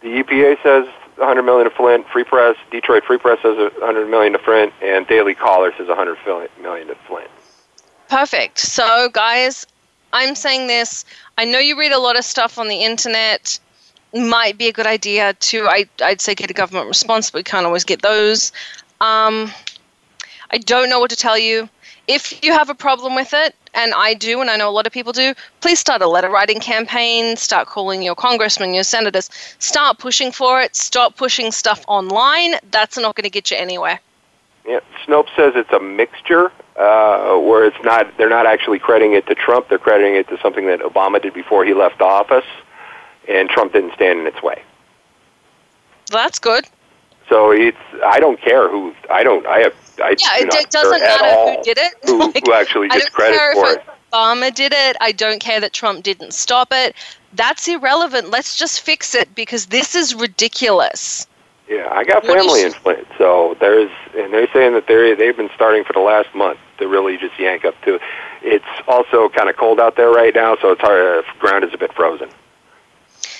The 0.00 0.08
EPA 0.22 0.60
says 0.62 0.86
100 1.16 1.42
million 1.42 1.68
to 1.70 1.76
Flint. 1.76 2.08
Free 2.08 2.24
Press, 2.24 2.56
Detroit 2.70 3.04
Free 3.04 3.18
Press 3.18 3.38
says 3.42 3.56
100 3.56 4.08
million 4.08 4.32
to 4.32 4.38
Flint, 4.38 4.72
and 4.82 5.06
Daily 5.06 5.34
Caller 5.34 5.72
says 5.76 5.88
100 5.88 6.18
million 6.60 6.88
to 6.88 6.94
Flint. 7.06 7.30
Perfect. 8.08 8.58
So, 8.58 9.08
guys, 9.10 9.66
I'm 10.12 10.34
saying 10.34 10.66
this. 10.66 11.04
I 11.38 11.44
know 11.44 11.58
you 11.58 11.78
read 11.78 11.92
a 11.92 11.98
lot 11.98 12.16
of 12.18 12.24
stuff 12.24 12.58
on 12.58 12.68
the 12.68 12.82
internet. 12.84 13.58
Might 14.14 14.58
be 14.58 14.68
a 14.68 14.72
good 14.72 14.86
idea 14.86 15.32
to, 15.32 15.66
I, 15.66 15.86
I'd 16.02 16.20
say, 16.20 16.34
get 16.34 16.50
a 16.50 16.54
government 16.54 16.88
response, 16.88 17.30
but 17.30 17.38
we 17.38 17.44
can't 17.44 17.66
always 17.66 17.84
get 17.84 18.02
those. 18.02 18.52
Um, 19.00 19.50
I 20.50 20.58
don't 20.58 20.90
know 20.90 21.00
what 21.00 21.10
to 21.10 21.16
tell 21.16 21.38
you. 21.38 21.68
If 22.08 22.44
you 22.44 22.52
have 22.52 22.68
a 22.68 22.74
problem 22.74 23.14
with 23.14 23.32
it, 23.32 23.54
and 23.74 23.94
I 23.94 24.14
do, 24.14 24.40
and 24.40 24.50
I 24.50 24.56
know 24.56 24.68
a 24.68 24.70
lot 24.72 24.86
of 24.86 24.92
people 24.92 25.12
do, 25.12 25.34
please 25.60 25.78
start 25.78 26.02
a 26.02 26.06
letter 26.06 26.28
writing 26.28 26.60
campaign, 26.60 27.36
start 27.36 27.68
calling 27.68 28.02
your 28.02 28.14
congressmen, 28.14 28.74
your 28.74 28.84
senators, 28.84 29.30
start 29.58 29.98
pushing 29.98 30.30
for 30.30 30.60
it, 30.60 30.76
stop 30.76 31.16
pushing 31.16 31.52
stuff 31.52 31.84
online. 31.88 32.56
That's 32.70 32.98
not 32.98 33.14
going 33.14 33.24
to 33.24 33.30
get 33.30 33.50
you 33.50 33.56
anywhere. 33.56 34.00
Yeah, 34.66 34.80
Snopes 35.06 35.34
says 35.34 35.54
it's 35.56 35.72
a 35.72 35.80
mixture 35.80 36.52
uh, 36.76 37.38
where 37.38 37.64
it's 37.64 37.82
not. 37.82 38.16
They're 38.16 38.28
not 38.28 38.46
actually 38.46 38.78
crediting 38.78 39.14
it 39.14 39.26
to 39.26 39.34
Trump. 39.34 39.68
They're 39.68 39.78
crediting 39.78 40.14
it 40.14 40.28
to 40.28 40.38
something 40.40 40.66
that 40.66 40.80
Obama 40.80 41.20
did 41.20 41.34
before 41.34 41.64
he 41.64 41.74
left 41.74 42.00
office, 42.00 42.44
and 43.28 43.48
Trump 43.48 43.72
didn't 43.72 43.94
stand 43.94 44.20
in 44.20 44.26
its 44.26 44.42
way. 44.42 44.62
That's 46.10 46.38
good. 46.38 46.66
So 47.28 47.50
it's. 47.50 47.78
I 48.04 48.20
don't 48.20 48.40
care 48.40 48.68
who. 48.68 48.94
I 49.10 49.22
don't. 49.22 49.46
I 49.46 49.60
have. 49.60 49.74
I 50.02 50.10
Yeah, 50.18 50.38
do 50.40 50.46
it, 50.46 50.54
it 50.54 50.70
doesn't 50.70 51.00
matter 51.00 51.56
who 51.56 51.62
did 51.62 51.78
it. 51.78 51.94
Who, 52.04 52.18
Like, 52.34 52.46
who 52.46 52.52
actually 52.52 52.88
I 52.90 52.98
gets 52.98 53.04
don't 53.06 53.14
credit 53.14 53.36
care 53.38 53.54
for 53.54 53.70
if 53.70 53.76
it? 53.78 53.84
Obama 54.12 54.54
did 54.54 54.72
it. 54.74 54.96
I 55.00 55.12
don't 55.12 55.40
care 55.40 55.60
that 55.60 55.72
Trump 55.72 56.02
didn't 56.02 56.34
stop 56.34 56.68
it. 56.72 56.94
That's 57.32 57.66
irrelevant. 57.66 58.30
Let's 58.30 58.56
just 58.56 58.80
fix 58.82 59.14
it 59.14 59.34
because 59.34 59.66
this 59.66 59.94
is 59.94 60.14
ridiculous. 60.14 61.26
Yeah, 61.68 61.88
I 61.90 62.04
got 62.04 62.24
What 62.24 62.38
family 62.38 62.62
in 62.62 62.72
Flint, 62.72 63.06
so 63.16 63.56
there's, 63.60 63.90
and 64.14 64.32
they're 64.34 64.48
saying 64.52 64.74
that 64.74 64.88
they 64.88 65.14
they've 65.14 65.36
been 65.36 65.48
starting 65.54 65.84
for 65.84 65.94
the 65.94 66.00
last 66.00 66.34
month 66.34 66.58
to 66.78 66.88
really 66.88 67.16
just 67.16 67.38
yank 67.38 67.64
up 67.64 67.80
to. 67.84 67.98
It's 68.42 68.64
also 68.86 69.30
kind 69.30 69.48
of 69.48 69.56
cold 69.56 69.80
out 69.80 69.96
there 69.96 70.10
right 70.10 70.34
now, 70.34 70.56
so 70.60 70.72
it's 70.72 70.80
hard. 70.82 71.24
Uh, 71.24 71.32
ground 71.38 71.64
is 71.64 71.72
a 71.72 71.78
bit 71.78 71.94
frozen. 71.94 72.28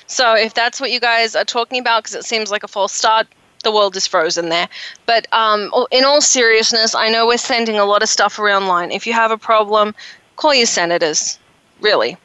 So 0.07 0.35
if 0.35 0.55
that's 0.55 0.81
what 0.81 0.91
you 0.91 1.01
guys 1.01 1.35
are 1.35 1.45
talking 1.45 1.79
about, 1.81 2.03
because 2.05 2.15
it 2.15 2.25
seems 2.25 2.51
like 2.51 2.63
a 2.63 2.69
false 2.69 2.93
start, 2.93 3.27
the 3.63 3.73
world 3.73 3.97
is 3.97 4.07
frozen 4.07 4.49
there. 4.49 4.69
But 5.07 5.27
um, 5.33 5.71
in 5.91 6.05
all 6.05 6.21
seriousness, 6.21 6.95
I 6.95 7.09
know 7.09 7.27
we're 7.27 7.39
sending 7.39 7.79
a 7.79 7.85
lot 7.85 8.03
of 8.03 8.09
stuff 8.09 8.39
around 8.39 8.67
line. 8.67 8.91
If 8.91 9.07
you 9.07 9.13
have 9.13 9.31
a 9.31 9.39
problem, 9.39 9.95
call 10.37 10.55
your 10.55 10.67
senators. 10.67 11.39
Really. 11.81 12.17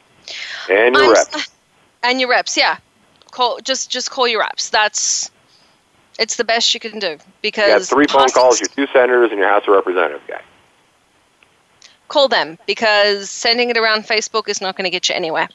And 0.70 0.94
your 0.94 1.04
I'm- 1.04 1.12
reps. 1.12 1.48
And 2.02 2.20
your 2.20 2.30
reps, 2.30 2.56
yeah. 2.56 2.76
Call 3.32 3.58
just 3.60 3.90
just 3.90 4.10
call 4.10 4.28
your 4.28 4.40
reps. 4.40 4.70
That's 4.70 5.30
it's 6.18 6.36
the 6.36 6.44
best 6.44 6.72
you 6.74 6.80
can 6.80 6.98
do 6.98 7.18
because 7.42 7.66
You 7.66 7.72
have 7.72 7.88
three 7.88 8.06
phone 8.06 8.28
calls, 8.28 8.60
your 8.60 8.68
two 8.68 8.86
senators, 8.92 9.30
and 9.30 9.38
your 9.40 9.48
House 9.48 9.62
of 9.66 9.74
Representatives 9.74 10.22
guy. 10.28 10.40
call 12.08 12.28
them 12.28 12.58
because 12.66 13.30
sending 13.30 13.68
it 13.70 13.76
around 13.76 14.04
Facebook 14.04 14.48
is 14.48 14.60
not 14.60 14.76
going 14.76 14.84
to 14.84 14.90
get 14.90 15.08
you 15.08 15.14
anywhere. 15.14 15.48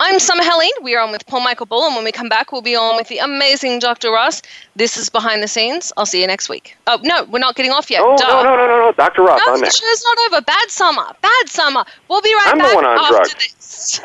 I'm 0.00 0.20
Summer 0.20 0.44
Helene. 0.44 0.70
We 0.80 0.94
are 0.94 1.02
on 1.02 1.10
with 1.10 1.26
Paul 1.26 1.40
Michael 1.40 1.66
Bull, 1.66 1.84
and 1.84 1.96
when 1.96 2.04
we 2.04 2.12
come 2.12 2.28
back, 2.28 2.52
we'll 2.52 2.62
be 2.62 2.76
on 2.76 2.94
with 2.96 3.08
the 3.08 3.18
amazing 3.18 3.80
Dr. 3.80 4.12
Russ. 4.12 4.42
This 4.76 4.96
is 4.96 5.08
behind 5.08 5.42
the 5.42 5.48
scenes. 5.48 5.92
I'll 5.96 6.06
see 6.06 6.20
you 6.20 6.26
next 6.28 6.48
week. 6.48 6.76
Oh 6.86 7.00
no, 7.02 7.24
we're 7.24 7.40
not 7.40 7.56
getting 7.56 7.72
off 7.72 7.90
yet. 7.90 8.02
Oh 8.04 8.16
Duh. 8.16 8.26
no 8.28 8.42
no 8.44 8.56
no 8.56 8.66
no 8.68 8.78
no, 8.86 8.92
Dr. 8.92 9.22
Russ 9.22 9.42
No, 9.44 9.52
on 9.54 9.58
the 9.58 9.62
next. 9.64 9.80
show's 9.80 10.04
not 10.04 10.18
over. 10.32 10.40
Bad 10.42 10.70
summer. 10.70 11.04
Bad 11.20 11.48
summer. 11.48 11.84
We'll 12.08 12.22
be 12.22 12.32
right 12.32 12.46
I'm 12.52 12.58
the 12.58 12.64
back 12.64 12.74
one 12.76 12.84
on 12.84 12.98
after 12.98 13.34
drugs. 13.34 13.44
this. 13.56 14.00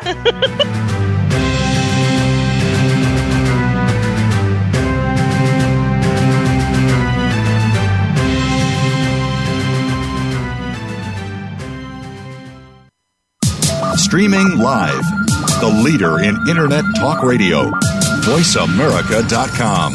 Streaming 13.96 14.58
live. 14.58 15.04
The 15.64 15.70
leader 15.70 16.20
in 16.20 16.36
Internet 16.50 16.84
talk 16.98 17.24
radio. 17.24 17.72
VoiceAmerica.com. 18.28 19.94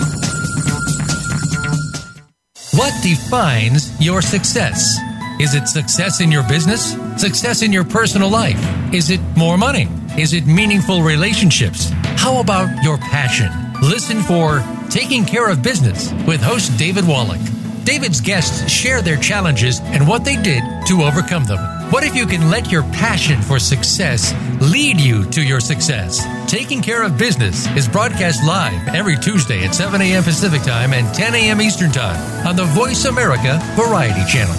What 2.72 2.94
defines 3.02 4.00
your 4.00 4.22
success? 4.22 4.96
Is 5.38 5.54
it 5.54 5.68
success 5.68 6.22
in 6.22 6.32
your 6.32 6.42
business? 6.48 6.96
Success 7.20 7.60
in 7.60 7.70
your 7.70 7.84
personal 7.84 8.30
life? 8.30 8.58
Is 8.94 9.10
it 9.10 9.20
more 9.37 9.58
money? 9.58 9.88
Is 10.16 10.32
it 10.32 10.46
meaningful 10.46 11.02
relationships? 11.02 11.90
How 12.16 12.40
about 12.40 12.82
your 12.82 12.96
passion? 12.96 13.52
Listen 13.82 14.22
for 14.22 14.64
Taking 14.88 15.26
Care 15.26 15.50
of 15.50 15.62
Business 15.62 16.14
with 16.26 16.40
host 16.40 16.78
David 16.78 17.06
Wallach. 17.06 17.42
David's 17.84 18.22
guests 18.22 18.70
share 18.70 19.02
their 19.02 19.18
challenges 19.18 19.80
and 19.80 20.08
what 20.08 20.25
they 20.25 20.37
did 20.40 20.62
to 20.87 21.02
overcome 21.02 21.44
them. 21.44 21.77
What 21.90 22.04
if 22.04 22.14
you 22.14 22.26
can 22.26 22.50
let 22.50 22.71
your 22.71 22.83
passion 22.83 23.40
for 23.40 23.59
success 23.59 24.35
lead 24.61 25.00
you 25.00 25.25
to 25.30 25.42
your 25.42 25.59
success? 25.59 26.23
Taking 26.47 26.83
Care 26.83 27.02
of 27.02 27.16
Business 27.16 27.66
is 27.76 27.88
broadcast 27.88 28.45
live 28.45 28.88
every 28.88 29.16
Tuesday 29.16 29.64
at 29.64 29.75
7 29.75 29.99
a.m. 30.02 30.23
Pacific 30.23 30.61
Time 30.61 30.92
and 30.92 31.12
10 31.14 31.35
a.m. 31.35 31.62
Eastern 31.62 31.90
Time 31.90 32.47
on 32.47 32.57
the 32.57 32.64
Voice 32.64 33.07
America 33.07 33.59
Variety 33.75 34.23
Channel. 34.30 34.54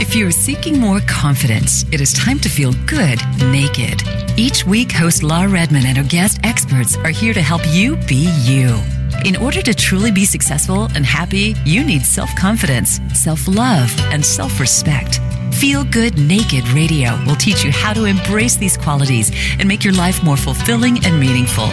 If 0.00 0.16
you're 0.16 0.30
seeking 0.30 0.80
more 0.80 1.00
confidence, 1.00 1.84
it 1.92 2.00
is 2.00 2.14
time 2.14 2.38
to 2.40 2.48
feel 2.48 2.72
good 2.86 3.20
naked. 3.42 4.02
Each 4.38 4.64
week, 4.64 4.92
host 4.92 5.22
Laura 5.22 5.48
Redman 5.48 5.84
and 5.84 5.98
her 5.98 6.04
guest 6.04 6.40
experts 6.42 6.96
are 6.96 7.10
here 7.10 7.34
to 7.34 7.42
help 7.42 7.60
you 7.66 7.96
be 8.08 8.30
you. 8.44 8.80
In 9.26 9.34
order 9.34 9.60
to 9.60 9.74
truly 9.74 10.12
be 10.12 10.24
successful 10.24 10.84
and 10.94 11.04
happy, 11.04 11.56
you 11.64 11.82
need 11.82 12.02
self 12.02 12.32
confidence, 12.36 13.00
self 13.12 13.48
love, 13.48 13.92
and 14.12 14.24
self 14.24 14.60
respect. 14.60 15.18
Feel 15.52 15.82
Good 15.82 16.16
Naked 16.16 16.68
Radio 16.68 17.18
will 17.26 17.34
teach 17.34 17.64
you 17.64 17.72
how 17.72 17.92
to 17.92 18.04
embrace 18.04 18.54
these 18.54 18.76
qualities 18.76 19.32
and 19.58 19.66
make 19.66 19.82
your 19.82 19.94
life 19.94 20.22
more 20.22 20.36
fulfilling 20.36 21.04
and 21.04 21.18
meaningful. 21.18 21.66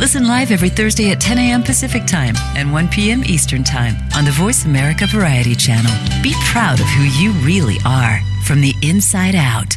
Listen 0.00 0.26
live 0.26 0.50
every 0.50 0.70
Thursday 0.70 1.10
at 1.10 1.20
10 1.20 1.36
a.m. 1.36 1.62
Pacific 1.62 2.06
Time 2.06 2.36
and 2.56 2.72
1 2.72 2.88
p.m. 2.88 3.22
Eastern 3.24 3.64
Time 3.64 3.96
on 4.16 4.24
the 4.24 4.30
Voice 4.30 4.64
America 4.64 5.06
Variety 5.06 5.54
Channel. 5.54 5.92
Be 6.22 6.32
proud 6.46 6.80
of 6.80 6.86
who 6.86 7.04
you 7.22 7.32
really 7.44 7.76
are 7.84 8.18
from 8.46 8.62
the 8.62 8.74
inside 8.80 9.34
out. 9.34 9.76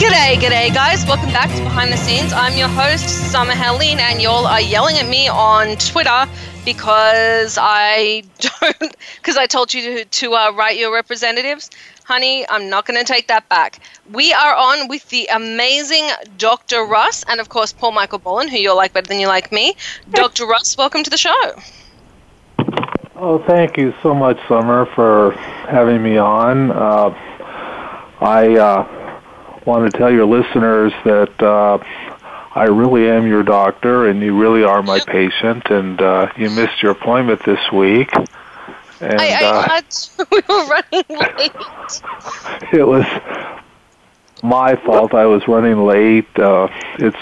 G'day, 0.00 0.36
g'day, 0.36 0.72
guys. 0.72 1.04
Welcome 1.04 1.28
back 1.28 1.54
to 1.54 1.62
Behind 1.62 1.92
the 1.92 1.96
Scenes. 1.98 2.32
I'm 2.32 2.56
your 2.56 2.68
host, 2.68 3.06
Summer 3.30 3.52
Helene, 3.52 3.98
and 4.00 4.18
y'all 4.22 4.46
are 4.46 4.58
yelling 4.58 4.96
at 4.96 5.06
me 5.06 5.28
on 5.28 5.76
Twitter 5.76 6.24
because 6.64 7.58
I 7.60 8.22
don't, 8.38 8.96
because 9.16 9.36
I 9.36 9.44
told 9.44 9.74
you 9.74 9.82
to, 9.82 10.04
to 10.06 10.32
uh, 10.32 10.52
write 10.52 10.78
your 10.78 10.90
representatives. 10.90 11.68
Honey, 12.04 12.48
I'm 12.48 12.70
not 12.70 12.86
going 12.86 12.98
to 12.98 13.04
take 13.04 13.28
that 13.28 13.46
back. 13.50 13.80
We 14.10 14.32
are 14.32 14.54
on 14.54 14.88
with 14.88 15.06
the 15.10 15.28
amazing 15.34 16.08
Dr. 16.38 16.82
Russ, 16.86 17.22
and 17.28 17.38
of 17.38 17.50
course, 17.50 17.74
Paul 17.74 17.92
Michael 17.92 18.20
Bolin, 18.20 18.48
who 18.48 18.56
you'll 18.56 18.76
like 18.76 18.94
better 18.94 19.06
than 19.06 19.20
you 19.20 19.28
like 19.28 19.52
me. 19.52 19.74
Dr. 20.12 20.46
Russ, 20.46 20.78
welcome 20.78 21.04
to 21.04 21.10
the 21.10 21.18
show. 21.18 21.52
Oh, 23.16 23.44
thank 23.46 23.76
you 23.76 23.92
so 24.02 24.14
much, 24.14 24.38
Summer, 24.48 24.86
for 24.94 25.32
having 25.68 26.02
me 26.02 26.16
on. 26.16 26.70
Uh, 26.70 27.14
I 28.22 28.56
uh, 28.56 28.99
want 29.64 29.90
to 29.90 29.98
tell 29.98 30.10
your 30.10 30.26
listeners 30.26 30.92
that 31.04 31.42
uh, 31.42 31.78
I 32.54 32.64
really 32.64 33.08
am 33.08 33.26
your 33.26 33.42
doctor, 33.42 34.08
and 34.08 34.20
you 34.20 34.38
really 34.38 34.64
are 34.64 34.82
my 34.82 35.00
patient. 35.00 35.70
And 35.70 36.00
uh, 36.00 36.32
you 36.36 36.50
missed 36.50 36.82
your 36.82 36.92
appointment 36.92 37.44
this 37.44 37.60
week, 37.72 38.10
and 39.00 39.20
I, 39.20 39.44
uh, 39.44 39.66
I 39.68 39.74
had, 39.74 39.84
we 40.30 40.40
were 40.48 40.66
running 40.66 41.04
late. 41.08 41.52
it 42.72 42.86
was 42.86 43.06
my 44.42 44.76
fault. 44.76 45.14
I 45.14 45.26
was 45.26 45.46
running 45.46 45.84
late. 45.84 46.38
Uh, 46.38 46.68
it's 46.98 47.16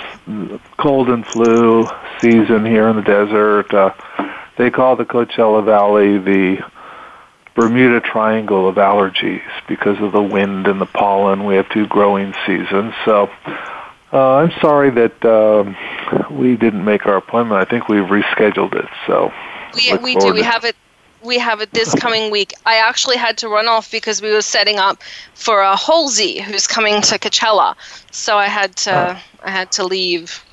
cold 0.76 1.08
and 1.08 1.26
flu 1.26 1.86
season 2.20 2.64
here 2.64 2.88
in 2.88 2.96
the 2.96 3.02
desert. 3.02 3.72
Uh, 3.72 3.94
they 4.56 4.70
call 4.70 4.96
the 4.96 5.04
Coachella 5.04 5.64
Valley 5.64 6.18
the 6.18 6.70
Bermuda 7.58 8.00
Triangle 8.00 8.68
of 8.68 8.76
allergies 8.76 9.42
because 9.66 10.00
of 10.00 10.12
the 10.12 10.22
wind 10.22 10.68
and 10.68 10.80
the 10.80 10.86
pollen. 10.86 11.44
We 11.44 11.56
have 11.56 11.68
two 11.70 11.88
growing 11.88 12.32
seasons. 12.46 12.94
So 13.04 13.28
uh, 14.12 14.34
I'm 14.36 14.52
sorry 14.60 14.90
that 14.90 15.24
um, 15.24 15.76
we 16.30 16.54
didn't 16.54 16.84
make 16.84 17.04
our 17.06 17.16
appointment. 17.16 17.60
I 17.60 17.68
think 17.68 17.88
we've 17.88 18.04
rescheduled 18.04 18.76
it. 18.76 18.88
So 19.08 19.32
We, 19.74 19.92
we 19.98 20.14
do. 20.14 20.32
We 20.32 20.42
have 20.42 20.64
it. 20.64 20.76
We 21.20 21.38
have 21.38 21.60
it 21.60 21.72
this 21.72 21.92
coming 21.96 22.30
week. 22.30 22.54
I 22.64 22.76
actually 22.76 23.16
had 23.16 23.36
to 23.38 23.48
run 23.48 23.66
off 23.66 23.90
because 23.90 24.22
we 24.22 24.32
were 24.32 24.40
setting 24.40 24.78
up 24.78 25.02
for 25.34 25.60
a 25.60 25.76
Halsey 25.76 26.40
who's 26.40 26.68
coming 26.68 27.02
to 27.02 27.18
Coachella, 27.18 27.74
so 28.12 28.36
I 28.36 28.46
had 28.46 28.76
to 28.76 29.20
I 29.42 29.50
had 29.50 29.72
to 29.72 29.84
leave 29.84 30.44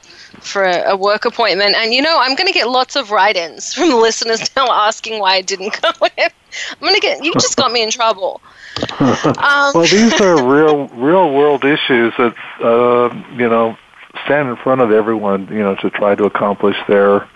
for 0.42 0.64
a, 0.64 0.92
a 0.92 0.98
work 0.98 1.26
appointment. 1.26 1.76
And 1.76 1.94
you 1.94 2.02
know, 2.02 2.18
I'm 2.20 2.36
going 2.36 2.48
to 2.48 2.54
get 2.54 2.70
lots 2.70 2.96
of 2.96 3.12
write-ins 3.12 3.74
from 3.74 3.90
listeners 3.90 4.50
now 4.56 4.68
asking 4.70 5.20
why 5.20 5.36
I 5.36 5.42
didn't 5.42 5.80
go. 5.82 5.92
I'm 6.02 6.80
going 6.80 6.96
to 6.96 7.02
get. 7.02 7.24
You 7.24 7.34
just 7.34 7.58
got 7.58 7.72
me 7.72 7.84
in 7.84 7.92
trouble. 7.92 8.42
Um, 9.00 9.72
well, 9.74 9.86
these 9.86 10.20
are 10.20 10.46
real, 10.46 10.88
real 10.90 11.34
world 11.34 11.64
issues 11.64 12.14
that 12.18 12.36
uh, 12.62 13.14
you 13.32 13.48
know 13.50 13.78
stand 14.26 14.50
in 14.50 14.56
front 14.58 14.82
of 14.82 14.92
everyone, 14.92 15.48
you 15.48 15.60
know, 15.60 15.76
to 15.76 15.90
try 15.90 16.16
to 16.16 16.26
accomplish 16.26 16.76
their 16.88 17.28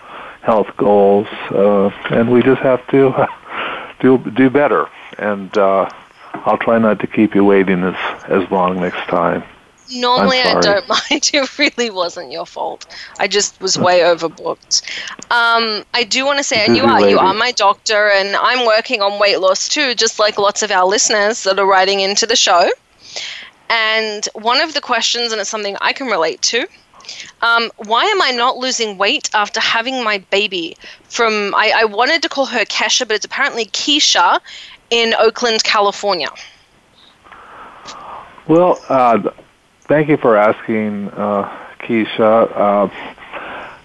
health 0.42 0.68
goals, 0.76 1.26
uh, 1.50 1.88
and 2.10 2.30
we 2.30 2.42
just 2.42 2.60
have 2.60 2.86
to 2.88 3.26
do 4.00 4.18
do 4.18 4.50
better. 4.50 4.88
And 5.18 5.56
uh, 5.56 5.88
I'll 6.34 6.58
try 6.58 6.78
not 6.78 7.00
to 7.00 7.06
keep 7.06 7.34
you 7.34 7.44
waiting 7.44 7.82
as 7.82 7.96
as 8.28 8.50
long 8.50 8.80
next 8.80 9.06
time. 9.08 9.42
Normally, 9.92 10.40
I 10.40 10.60
don't 10.60 10.88
mind. 11.10 11.30
It 11.32 11.58
really 11.58 11.90
wasn't 11.90 12.32
your 12.32 12.46
fault. 12.46 12.86
I 13.18 13.26
just 13.26 13.60
was 13.60 13.78
way 13.78 14.00
overbooked. 14.00 14.82
Um, 15.30 15.84
I 15.94 16.04
do 16.04 16.24
want 16.24 16.38
to 16.38 16.44
say, 16.44 16.64
and 16.64 16.76
you 16.76 16.84
are 16.84 17.08
you 17.08 17.18
are 17.18 17.34
my 17.34 17.52
doctor, 17.52 18.08
and 18.10 18.36
I'm 18.36 18.66
working 18.66 19.02
on 19.02 19.20
weight 19.20 19.40
loss 19.40 19.68
too, 19.68 19.94
just 19.94 20.18
like 20.18 20.38
lots 20.38 20.62
of 20.62 20.70
our 20.70 20.86
listeners 20.86 21.44
that 21.44 21.58
are 21.58 21.66
writing 21.66 22.00
into 22.00 22.26
the 22.26 22.36
show. 22.36 22.70
And 23.68 24.28
one 24.34 24.60
of 24.60 24.74
the 24.74 24.80
questions, 24.80 25.32
and 25.32 25.40
it's 25.40 25.50
something 25.50 25.76
I 25.80 25.92
can 25.92 26.08
relate 26.08 26.42
to. 26.42 26.66
Um, 27.42 27.70
why 27.76 28.04
am 28.04 28.22
I 28.22 28.30
not 28.30 28.56
losing 28.56 28.98
weight 28.98 29.30
after 29.34 29.60
having 29.60 30.02
my 30.04 30.18
baby? 30.30 30.76
From 31.08 31.54
I, 31.54 31.72
I 31.76 31.84
wanted 31.84 32.22
to 32.22 32.28
call 32.28 32.46
her 32.46 32.64
Kesha, 32.64 33.06
but 33.06 33.14
it's 33.14 33.24
apparently 33.24 33.66
Keisha 33.66 34.40
in 34.90 35.14
Oakland, 35.14 35.64
California. 35.64 36.28
Well, 38.48 38.80
uh, 38.88 39.30
Thank 39.90 40.08
you 40.08 40.18
for 40.18 40.36
asking, 40.36 41.08
uh, 41.08 41.48
Keisha. 41.80 42.92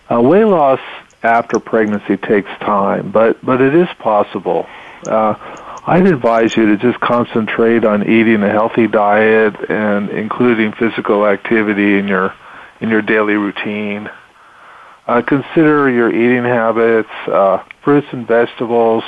Uh, 0.07 0.13
uh, 0.13 0.21
weight 0.21 0.43
loss 0.43 0.79
after 1.23 1.59
pregnancy 1.59 2.15
takes 2.15 2.47
time, 2.59 3.09
but 3.09 3.43
but 3.43 3.59
it 3.59 3.73
is 3.73 3.87
possible. 3.97 4.67
Uh, 5.07 5.33
I'd 5.87 6.05
advise 6.05 6.55
you 6.55 6.67
to 6.67 6.77
just 6.77 6.99
concentrate 6.99 7.85
on 7.85 8.03
eating 8.03 8.43
a 8.43 8.51
healthy 8.51 8.85
diet 8.85 9.55
and 9.67 10.11
including 10.11 10.73
physical 10.73 11.25
activity 11.25 11.97
in 11.97 12.07
your 12.07 12.35
in 12.81 12.89
your 12.89 13.01
daily 13.01 13.33
routine. 13.33 14.07
Uh, 15.07 15.23
consider 15.23 15.89
your 15.89 16.11
eating 16.13 16.43
habits, 16.43 17.09
uh, 17.25 17.63
fruits 17.83 18.05
and 18.11 18.27
vegetables, 18.27 19.03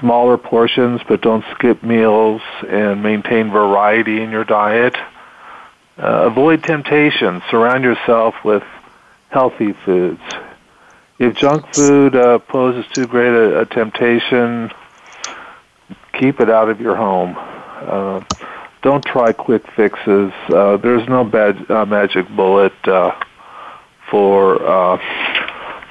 smaller 0.00 0.38
portions, 0.38 1.02
but 1.06 1.20
don't 1.20 1.44
skip 1.54 1.82
meals, 1.82 2.40
and 2.66 3.02
maintain 3.02 3.50
variety 3.50 4.22
in 4.22 4.30
your 4.30 4.44
diet. 4.44 4.96
Uh, 5.96 6.26
avoid 6.26 6.62
temptation. 6.64 7.40
Surround 7.50 7.84
yourself 7.84 8.34
with 8.44 8.64
healthy 9.30 9.72
foods. 9.84 10.20
If 11.20 11.36
junk 11.36 11.72
food 11.72 12.16
uh, 12.16 12.40
poses 12.40 12.84
too 12.92 13.06
great 13.06 13.32
a, 13.32 13.60
a, 13.60 13.66
temptation, 13.66 14.72
keep 16.12 16.40
it 16.40 16.50
out 16.50 16.68
of 16.68 16.80
your 16.80 16.96
home. 16.96 17.36
Uh, 17.38 18.24
don't 18.82 19.04
try 19.04 19.32
quick 19.32 19.62
fixes. 19.76 20.32
Uh, 20.48 20.78
there's 20.78 21.08
no 21.08 21.22
bad, 21.22 21.70
uh, 21.70 21.86
magic 21.86 22.28
bullet 22.30 22.72
uh, 22.88 23.12
for 24.10 24.98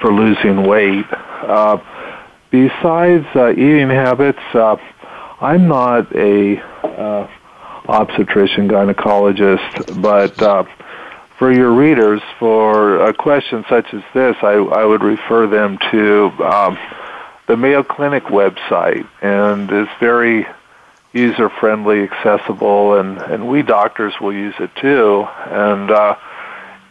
for 0.00 0.12
losing 0.12 0.66
weight. 0.66 1.06
besides 2.50 3.26
eating 3.56 3.88
habits, 3.88 4.38
I'm 4.52 5.66
not 5.66 6.14
a 6.14 6.56
obstetrician 7.86 8.68
gynecologist, 8.68 10.00
but 10.00 10.40
uh, 10.42 10.64
for 11.38 11.52
your 11.52 11.72
readers, 11.72 12.22
for 12.38 13.04
a 13.04 13.12
question 13.12 13.64
such 13.68 13.92
as 13.92 14.02
this, 14.14 14.36
I, 14.42 14.52
I 14.52 14.84
would 14.84 15.02
refer 15.02 15.46
them 15.46 15.78
to 15.90 16.26
um, 16.42 16.78
the 17.46 17.56
Mayo 17.56 17.82
Clinic 17.82 18.24
website, 18.24 19.06
and 19.20 19.70
it's 19.70 19.90
very 20.00 20.46
user 21.12 21.48
friendly, 21.48 22.02
accessible, 22.02 22.98
and, 22.98 23.18
and 23.18 23.48
we 23.48 23.62
doctors 23.62 24.14
will 24.20 24.32
use 24.32 24.54
it 24.58 24.70
too. 24.76 25.26
And 25.46 25.90
uh, 25.90 26.16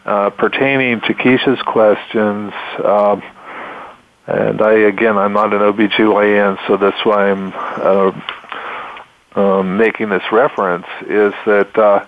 uh, 0.04 0.30
pertaining 0.30 1.00
to 1.02 1.14
Keisha's 1.14 1.60
questions, 1.62 2.52
um, 2.84 3.22
and 4.26 4.62
I 4.62 4.72
again, 4.72 5.18
I'm 5.18 5.32
not 5.32 5.52
an 5.52 5.60
OBGYN, 5.60 6.66
so 6.66 6.76
that's 6.76 7.04
why 7.04 7.30
I'm 7.30 7.52
uh, 7.54 8.12
um, 9.34 9.76
making 9.76 10.10
this 10.10 10.22
reference 10.30 10.86
is 11.02 11.34
that 11.46 11.76
uh, 11.76 12.06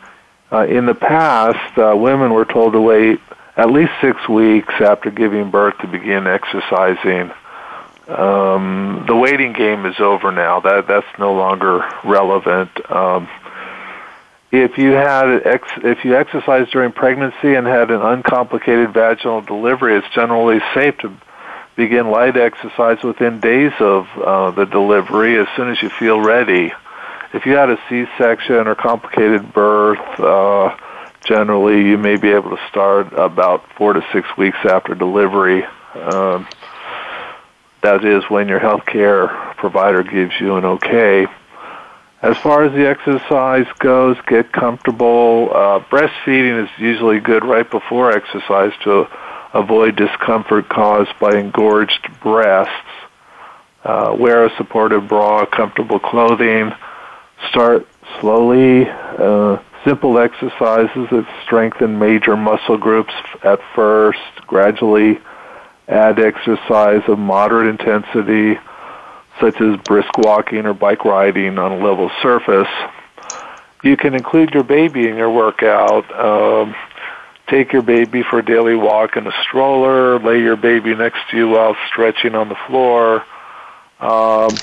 uh, 0.52 0.66
in 0.66 0.86
the 0.86 0.94
past, 0.94 1.78
uh, 1.78 1.94
women 1.96 2.32
were 2.32 2.44
told 2.44 2.72
to 2.74 2.80
wait 2.80 3.20
at 3.56 3.70
least 3.70 3.92
six 4.00 4.28
weeks 4.28 4.72
after 4.80 5.10
giving 5.10 5.50
birth 5.50 5.76
to 5.78 5.86
begin 5.86 6.26
exercising. 6.26 7.32
Um, 8.06 9.04
the 9.08 9.16
waiting 9.16 9.52
game 9.52 9.86
is 9.86 9.98
over 9.98 10.30
now. 10.30 10.60
That 10.60 10.86
that's 10.86 11.06
no 11.18 11.34
longer 11.34 11.88
relevant. 12.04 12.70
Um, 12.90 13.28
if 14.52 14.78
you 14.78 14.92
had 14.92 15.44
ex- 15.44 15.82
if 15.82 16.04
you 16.04 16.16
exercised 16.16 16.70
during 16.70 16.92
pregnancy 16.92 17.54
and 17.54 17.66
had 17.66 17.90
an 17.90 18.00
uncomplicated 18.00 18.92
vaginal 18.92 19.40
delivery, 19.40 19.96
it's 19.96 20.08
generally 20.14 20.60
safe 20.72 20.96
to 20.98 21.12
begin 21.74 22.08
light 22.08 22.36
exercise 22.36 23.02
within 23.02 23.40
days 23.40 23.72
of 23.80 24.06
uh, 24.16 24.52
the 24.52 24.66
delivery 24.66 25.36
as 25.36 25.48
soon 25.56 25.70
as 25.70 25.82
you 25.82 25.90
feel 25.90 26.20
ready 26.20 26.72
if 27.36 27.44
you 27.44 27.52
had 27.52 27.68
a 27.68 27.78
C-section 27.90 28.66
or 28.66 28.74
complicated 28.74 29.52
birth, 29.52 29.98
uh, 30.18 30.74
generally 31.22 31.86
you 31.86 31.98
may 31.98 32.16
be 32.16 32.30
able 32.30 32.50
to 32.56 32.68
start 32.70 33.12
about 33.12 33.62
four 33.76 33.92
to 33.92 34.02
six 34.10 34.26
weeks 34.38 34.56
after 34.64 34.94
delivery. 34.94 35.62
Um, 35.94 36.48
that 37.82 38.06
is 38.06 38.24
when 38.30 38.48
your 38.48 38.58
health 38.58 38.86
care 38.86 39.28
provider 39.58 40.02
gives 40.02 40.32
you 40.40 40.56
an 40.56 40.64
okay. 40.64 41.26
As 42.22 42.38
far 42.38 42.64
as 42.64 42.72
the 42.72 42.88
exercise 42.88 43.66
goes, 43.80 44.16
get 44.26 44.50
comfortable. 44.50 45.50
Uh, 45.52 45.80
breastfeeding 45.90 46.64
is 46.64 46.70
usually 46.78 47.20
good 47.20 47.44
right 47.44 47.70
before 47.70 48.12
exercise 48.12 48.72
to 48.84 49.06
avoid 49.52 49.96
discomfort 49.96 50.70
caused 50.70 51.12
by 51.20 51.36
engorged 51.36 52.08
breasts. 52.22 52.72
Uh, 53.84 54.16
wear 54.18 54.46
a 54.46 54.56
supportive 54.56 55.06
bra, 55.06 55.44
comfortable 55.44 56.00
clothing 56.00 56.72
start 57.50 57.86
slowly, 58.20 58.88
uh, 58.88 59.58
simple 59.84 60.18
exercises 60.18 61.08
that 61.10 61.26
strengthen 61.44 61.98
major 61.98 62.36
muscle 62.36 62.76
groups 62.76 63.14
at 63.44 63.60
first, 63.74 64.18
gradually 64.46 65.18
add 65.88 66.18
exercise 66.18 67.02
of 67.08 67.18
moderate 67.18 67.68
intensity, 67.68 68.58
such 69.40 69.60
as 69.60 69.76
brisk 69.86 70.16
walking 70.18 70.66
or 70.66 70.74
bike 70.74 71.04
riding 71.04 71.58
on 71.58 71.72
a 71.72 71.84
level 71.84 72.10
surface. 72.22 72.68
You 73.84 73.96
can 73.96 74.14
include 74.14 74.50
your 74.52 74.64
baby 74.64 75.06
in 75.08 75.16
your 75.16 75.30
workout. 75.30 76.10
Um, 76.18 76.74
take 77.46 77.72
your 77.72 77.82
baby 77.82 78.24
for 78.28 78.40
a 78.40 78.44
daily 78.44 78.74
walk 78.74 79.16
in 79.16 79.26
a 79.26 79.32
stroller, 79.42 80.18
lay 80.18 80.40
your 80.40 80.56
baby 80.56 80.94
next 80.94 81.18
to 81.30 81.36
you 81.36 81.48
while 81.48 81.76
stretching 81.86 82.34
on 82.34 82.48
the 82.48 82.56
floor. 82.66 83.24
Um, 84.00 84.60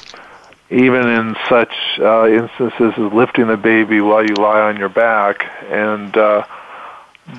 even 0.70 1.08
in 1.08 1.36
such 1.50 1.74
uh, 2.00 2.28
instances 2.28 2.94
as 2.98 3.14
lifting 3.14 3.48
the 3.48 3.58
baby 3.58 4.02
while 4.02 4.24
you 4.24 4.34
lie 4.36 4.62
on 4.62 4.78
your 4.78 4.90
back. 4.90 5.46
And 5.70 6.16
uh, 6.16 6.46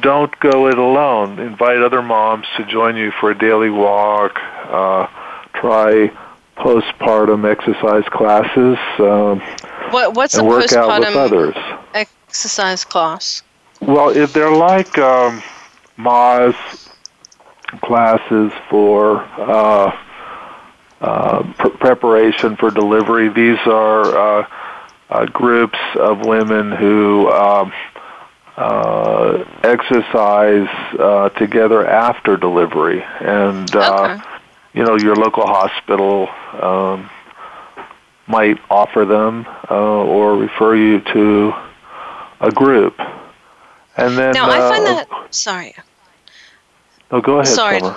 don't 0.01 0.39
go 0.41 0.69
it 0.69 0.79
alone. 0.79 1.39
Invite 1.39 1.79
other 1.79 2.03
moms 2.03 2.47
to 2.57 2.65
join 2.67 2.97
you 2.97 3.11
for 3.21 3.31
a 3.31 3.39
daily 3.39 3.71
walk. 3.71 4.39
Uh, 4.39 5.07
try 5.55 6.11
postpartum 6.57 7.51
exercise 7.51 8.05
classes. 8.11 8.79
Um, 8.99 9.41
what, 9.91 10.15
what's 10.15 10.35
and 10.35 10.47
a 10.47 10.49
work 10.49 10.65
postpartum 10.65 10.89
out 10.89 11.01
with 11.01 11.17
others. 11.17 11.55
exercise 11.95 12.85
class? 12.85 13.43
Well, 13.81 14.11
if 14.11 14.33
they're 14.33 14.51
like 14.51 14.97
um, 14.99 15.43
Lamaze 15.99 16.91
classes 17.83 18.53
for 18.71 19.21
uh, 19.39 19.91
uh, 19.91 19.97
pr- 21.59 21.69
preparation 21.69 22.57
for 22.57 22.71
delivery. 22.71 23.29
These 23.29 23.59
are 23.67 24.17
uh, 24.17 24.49
uh, 25.11 25.27
groups 25.27 25.79
of 25.97 26.27
women 26.27 26.73
who 26.73 27.31
um, 27.31 27.73
uh, 28.57 29.45
exercise 29.63 30.69
uh, 30.99 31.29
together 31.31 31.87
after 31.87 32.37
delivery, 32.37 33.03
and 33.21 33.75
uh, 33.75 34.19
okay. 34.19 34.23
you 34.73 34.85
know 34.85 34.97
your 34.97 35.17
local 35.17 35.47
hospital 35.47 36.29
um, 36.61 37.11
might 38.27 38.59
offer 38.71 39.05
them 39.05 39.47
uh, 39.71 39.75
or 39.75 40.37
refer 40.37 40.75
you 40.77 41.01
to 41.01 41.53
a 42.41 42.51
group. 42.51 42.99
And 43.97 44.17
then 44.19 44.33
now 44.33 44.49
uh, 44.49 44.53
I 44.53 44.59
find 44.59 44.87
that 44.87 45.35
sorry. 45.35 45.75
Oh, 47.11 47.21
go 47.21 47.41
ahead, 47.41 47.55
Sorry. 47.55 47.81
Summer. 47.81 47.97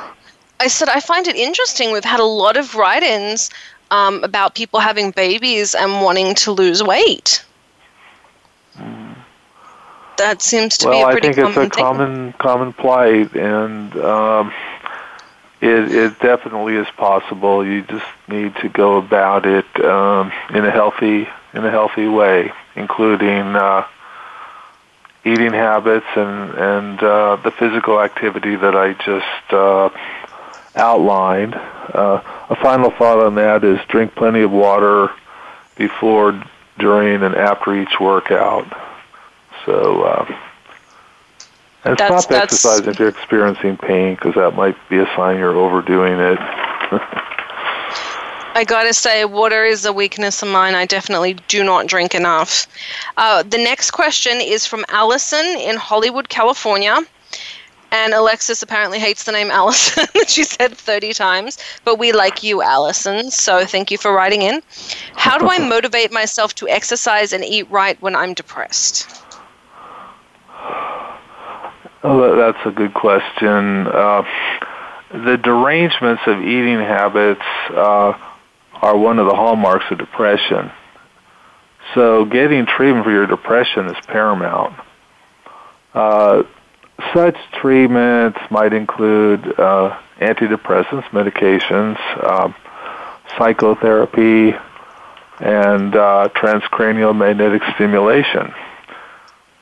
I 0.60 0.67
said 0.67 0.89
I 0.89 1.00
find 1.00 1.28
it 1.28 1.36
interesting. 1.36 1.91
We've 1.91 2.04
had 2.04 2.20
a 2.20 2.26
lot 2.26 2.58
of 2.58 2.76
write-ins 2.76 3.50
um, 3.91 4.24
about 4.24 4.56
people 4.56 4.80
having 4.80 5.12
babies 5.12 5.76
and 5.76 6.02
wanting 6.02 6.36
to 6.36 6.52
lose 6.52 6.84
weight. 6.84 7.43
That 10.17 10.41
seems 10.41 10.78
to 10.80 10.88
well, 10.89 10.98
be 10.98 11.02
a 11.02 11.08
pretty 11.10 11.30
common 11.34 11.56
Well, 11.56 11.65
I 11.65 11.70
think 11.70 11.74
it's 11.74 11.76
a 11.76 11.78
thing. 11.78 11.86
common 11.86 12.34
common 12.39 12.74
plight, 12.74 13.36
and 13.36 13.96
um, 13.98 14.54
it 15.62 15.91
it 15.91 16.20
definitely 16.20 16.76
is 16.76 16.88
possible. 16.98 17.65
You 17.65 17.84
just 17.84 18.06
need 18.28 18.56
to 18.58 18.70
go 18.70 18.98
about 18.98 19.46
it 19.46 19.65
um, 19.84 20.32
in 20.54 20.65
a 20.65 20.72
healthy 20.72 21.28
in 21.54 21.65
a 21.65 21.72
healthy 21.72 22.08
way, 22.08 22.52
including 22.76 23.56
uh, 23.56 23.86
eating 25.26 25.54
habits 25.54 26.08
and 26.15 26.54
and 26.56 27.04
uh, 27.04 27.36
the 27.43 27.52
physical 27.52 28.02
activity 28.02 28.56
that 28.56 28.76
I 28.76 28.93
just 28.93 29.54
uh, 29.54 29.89
outlined. 30.78 31.56
Uh, 31.56 32.22
a 32.50 32.56
final 32.56 32.92
thought 32.92 33.20
on 33.20 33.36
that 33.36 33.63
is 33.63 33.80
drink 33.88 34.16
plenty 34.16 34.42
of 34.42 34.52
water 34.52 35.10
before, 35.76 36.42
during, 36.80 37.24
and 37.24 37.36
after 37.36 37.76
each 37.76 38.00
workout. 38.00 38.66
So, 39.66 40.04
uh, 40.04 40.26
and 41.84 41.98
That's- 41.98 42.24
stop 42.24 42.30
that's- 42.30 42.54
exercising 42.54 42.90
if 42.90 43.00
you're 43.00 43.10
experiencing 43.10 43.78
pain 43.78 44.16
because 44.16 44.36
that 44.36 44.56
might 44.56 44.76
be 44.90 44.98
a 44.98 45.06
sign 45.16 45.38
you're 45.38 45.56
overdoing 45.56 46.20
it. 46.20 46.40
I 48.56 48.63
gotta 48.66 48.94
say, 48.94 49.24
water 49.24 49.66
is 49.66 49.86
a 49.86 49.94
weakness 49.94 50.42
of 50.42 50.50
mine. 50.50 50.74
I 50.74 50.86
definitely 50.88 51.36
do 51.48 51.63
not 51.63 51.86
drink 51.86 52.16
enough. 52.16 52.66
Uh, 53.16 53.44
the 53.44 53.60
next 53.60 53.92
question 53.92 54.42
is 54.42 54.66
from 54.66 54.84
Allison 54.90 55.46
in 55.46 55.76
Hollywood, 55.76 56.28
California. 56.30 56.98
And 57.91 58.13
Alexis 58.13 58.62
apparently 58.62 59.00
hates 59.00 59.23
the 59.23 59.32
name 59.32 59.50
Allison, 59.50 60.06
she 60.28 60.43
said 60.43 60.76
30 60.78 61.13
times. 61.13 61.58
But 61.86 61.97
we 61.97 62.12
like 62.12 62.43
you, 62.43 62.62
Allison, 62.62 63.32
so 63.32 63.65
thank 63.65 63.91
you 63.91 63.97
for 63.97 64.12
writing 64.12 64.41
in. 64.41 64.62
How 65.15 65.38
do 65.38 65.50
I 65.50 65.60
motivate 65.60 66.12
myself 66.12 66.54
to 66.56 66.67
exercise 66.67 67.32
and 67.32 67.45
eat 67.45 67.69
right 67.71 68.00
when 68.02 68.15
I'm 68.15 68.34
depressed? 68.34 69.10
Oh, 72.04 72.36
that's 72.36 72.65
a 72.65 72.71
good 72.71 72.93
question. 72.93 73.88
Uh, 73.88 74.23
the 75.12 75.38
derangements 75.38 76.21
of 76.28 76.41
eating 76.41 76.80
habits 76.80 77.41
uh, 77.69 78.13
are 78.73 78.97
one 78.97 79.19
of 79.19 79.28
the 79.28 79.36
hallmarks 79.36 79.86
of 79.91 79.97
depression. 79.97 80.71
So, 81.93 82.26
getting 82.26 82.65
treatment 82.65 83.06
for 83.06 83.12
your 83.12 83.28
depression 83.28 83.88
is 83.88 83.95
paramount. 84.08 84.73
Uh, 85.93 86.43
such 87.14 87.38
treatments 87.62 88.40
might 88.50 88.74
include 88.74 89.60
uh, 89.60 89.98
antidepressants, 90.20 91.04
medications, 91.10 91.98
um, 92.26 92.56
psychotherapy, 93.38 94.56
and 95.40 95.96
uh, 95.96 96.30
transcranial 96.36 97.16
magnetic 97.16 97.62
stimulation. 97.76 98.54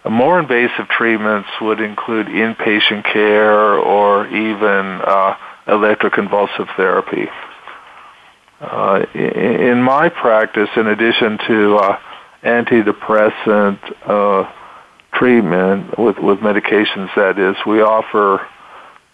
More 0.10 0.40
invasive 0.40 0.88
treatments 0.88 1.50
would 1.62 1.82
include 1.82 2.28
inpatient 2.28 3.04
care 3.12 3.74
or 3.74 4.28
even 4.28 5.02
uh, 5.04 5.36
electroconvulsive 5.68 6.74
therapy. 6.78 7.28
Uh, 8.62 9.06
in 9.14 9.82
my 9.82 10.10
practice, 10.10 10.70
in 10.76 10.88
addition 10.88 11.38
to 11.48 11.76
uh, 11.78 12.00
antidepressant 12.44 13.80
uh, 14.06 14.50
treatment 15.18 15.98
with, 15.98 16.18
with 16.18 16.40
medications, 16.40 17.14
that 17.16 17.40
is, 17.40 17.56
we 17.66 17.82
offer 17.82 18.46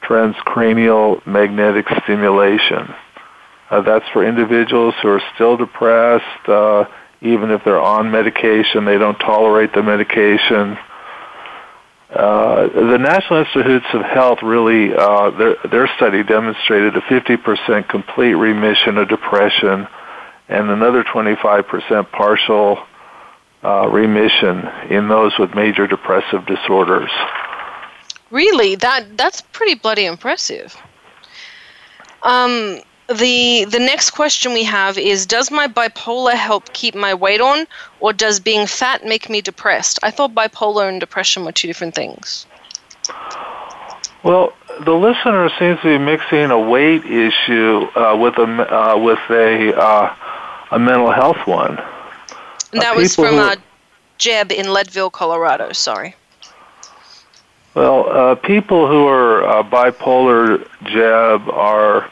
transcranial 0.04 1.26
magnetic 1.26 1.86
stimulation. 2.04 2.94
Uh, 3.70 3.82
that's 3.82 4.06
for 4.12 4.26
individuals 4.26 4.94
who 5.02 5.10
are 5.10 5.22
still 5.36 5.58
depressed, 5.58 6.50
uh, 6.50 6.86
even 7.22 7.52
if 7.52 7.64
they're 7.64 7.82
on 7.82 8.12
medication, 8.12 8.84
they 8.86 8.98
don't 8.98 9.18
tolerate 9.20 9.74
the 9.74 9.84
medication. 9.84 10.78
Uh, 12.10 12.68
the 12.68 12.98
National 12.98 13.40
Institutes 13.40 13.86
of 13.94 14.02
Health 14.02 14.40
really, 14.44 14.94
uh, 14.94 15.32
their, 15.32 15.56
their 15.72 15.90
study 15.96 16.24
demonstrated 16.24 16.98
a 16.98 17.02
50% 17.02 17.88
complete 17.88 18.34
remission 18.34 18.98
of 18.98 19.08
depression 19.08 19.88
and 20.50 20.70
another 20.70 21.06
25% 21.06 22.12
partial 22.12 22.80
uh, 23.64 23.88
remission 23.90 24.68
in 24.90 25.08
those 25.08 25.38
with 25.38 25.54
major 25.56 25.88
depressive 25.88 26.46
disorders. 26.46 27.12
Really, 28.32 28.76
that 28.76 29.18
that's 29.18 29.42
pretty 29.42 29.76
bloody 29.76 30.06
impressive. 30.06 30.76
Um, 32.24 32.80
the 33.08 33.66
the 33.66 33.80
next 33.80 34.12
question 34.12 34.54
we 34.54 34.64
have 34.64 34.98
is: 34.98 35.26
Does 35.26 35.52
my 35.52 35.68
bipolar 35.68 36.34
help 36.34 36.72
keep 36.74 36.96
my 36.96 37.14
weight 37.14 37.42
on, 37.42 37.68
or 38.00 38.14
does 38.14 38.40
being 38.40 38.68
fat 38.68 39.06
make 39.06 39.30
me 39.30 39.42
depressed? 39.42 40.00
I 40.04 40.12
thought 40.12 40.34
bipolar 40.34 40.88
and 40.88 41.00
depression 41.00 41.44
were 41.46 41.52
two 41.52 41.68
different 41.68 41.94
things. 41.94 42.46
Well, 44.24 44.54
the 44.86 44.94
listener 44.94 45.50
seems 45.60 45.80
to 45.82 45.98
be 45.98 45.98
mixing 45.98 46.52
a 46.52 46.60
weight 46.60 47.04
issue 47.06 47.88
uh, 47.96 48.16
with 48.18 48.38
a 48.38 48.44
uh, 48.44 48.98
with 48.98 49.20
a 49.30 49.76
uh, 49.76 50.16
a 50.72 50.80
mental 50.80 51.12
health 51.12 51.46
one. 51.46 51.82
And 52.74 52.82
that 52.82 52.96
was 52.96 53.16
from 53.16 53.36
who- 53.36 53.40
uh, 53.40 53.56
Jeb 54.18 54.52
in 54.52 54.72
Leadville, 54.72 55.10
Colorado. 55.10 55.72
Sorry. 55.74 56.16
Well, 57.74 58.10
uh, 58.10 58.36
people 58.36 58.88
who 58.88 59.08
are 59.08 59.44
uh, 59.44 59.64
bipolar 59.64 60.68
Jeb 60.84 61.50
are 61.50 62.10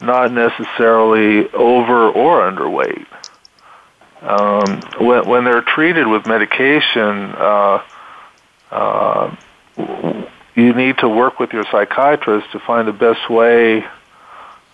not 0.00 0.32
necessarily 0.32 1.48
over 1.50 2.08
or 2.08 2.50
underweight. 2.50 3.06
Um, 4.22 4.80
when, 4.98 5.28
when 5.28 5.44
they're 5.44 5.62
treated 5.62 6.06
with 6.06 6.26
medication, 6.26 7.34
uh, 7.36 7.82
uh, 8.70 9.36
you 10.54 10.72
need 10.72 10.98
to 10.98 11.08
work 11.08 11.38
with 11.38 11.52
your 11.52 11.64
psychiatrist 11.70 12.50
to 12.52 12.58
find 12.58 12.88
the 12.88 12.92
best 12.92 13.28
way 13.30 13.84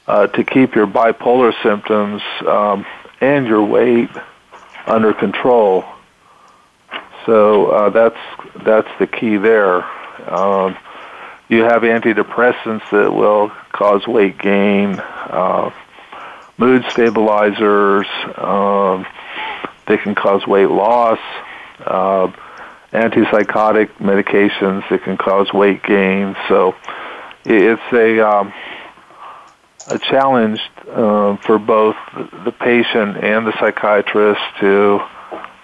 uh, 0.07 0.29
to 0.29 0.45
keep 0.45 0.75
your 0.75 0.87
bipolar 0.87 1.53
symptoms 1.63 2.23
um, 2.47 2.87
and 3.21 3.47
your 3.47 3.65
weight 3.65 4.09
under 4.87 5.13
control. 5.13 5.85
So 7.27 7.67
uh, 7.67 7.91
that's 7.91 8.19
that's 8.65 8.89
the 8.99 9.07
key 9.07 9.37
there. 9.37 9.83
Um, 10.29 10.77
you 11.49 11.63
have 11.63 11.83
antidepressants 11.83 12.83
that 12.91 13.13
will 13.13 13.51
cause 13.73 14.07
weight 14.07 14.39
gain, 14.39 14.99
uh, 14.99 15.71
mood 16.59 16.85
stabilizers. 16.93 18.07
Um, 18.37 19.07
they 19.87 19.99
can 19.99 20.15
cause 20.15 20.47
weight 20.47 20.71
loss. 20.71 21.19
Uh, 21.79 22.33
antipsychotic 22.93 23.89
medications 23.99 24.89
that 24.91 25.03
can 25.03 25.17
cause 25.17 25.53
weight 25.53 25.83
gain. 25.83 26.37
So 26.49 26.75
it's 27.45 27.83
a 27.93 28.21
um, 28.21 28.53
a 29.89 29.99
challenge 29.99 30.61
uh, 30.89 31.37
for 31.39 31.59
both 31.59 31.97
the 32.45 32.53
patient 32.53 33.17
and 33.17 33.47
the 33.47 33.53
psychiatrist 33.59 34.41
to 34.61 35.01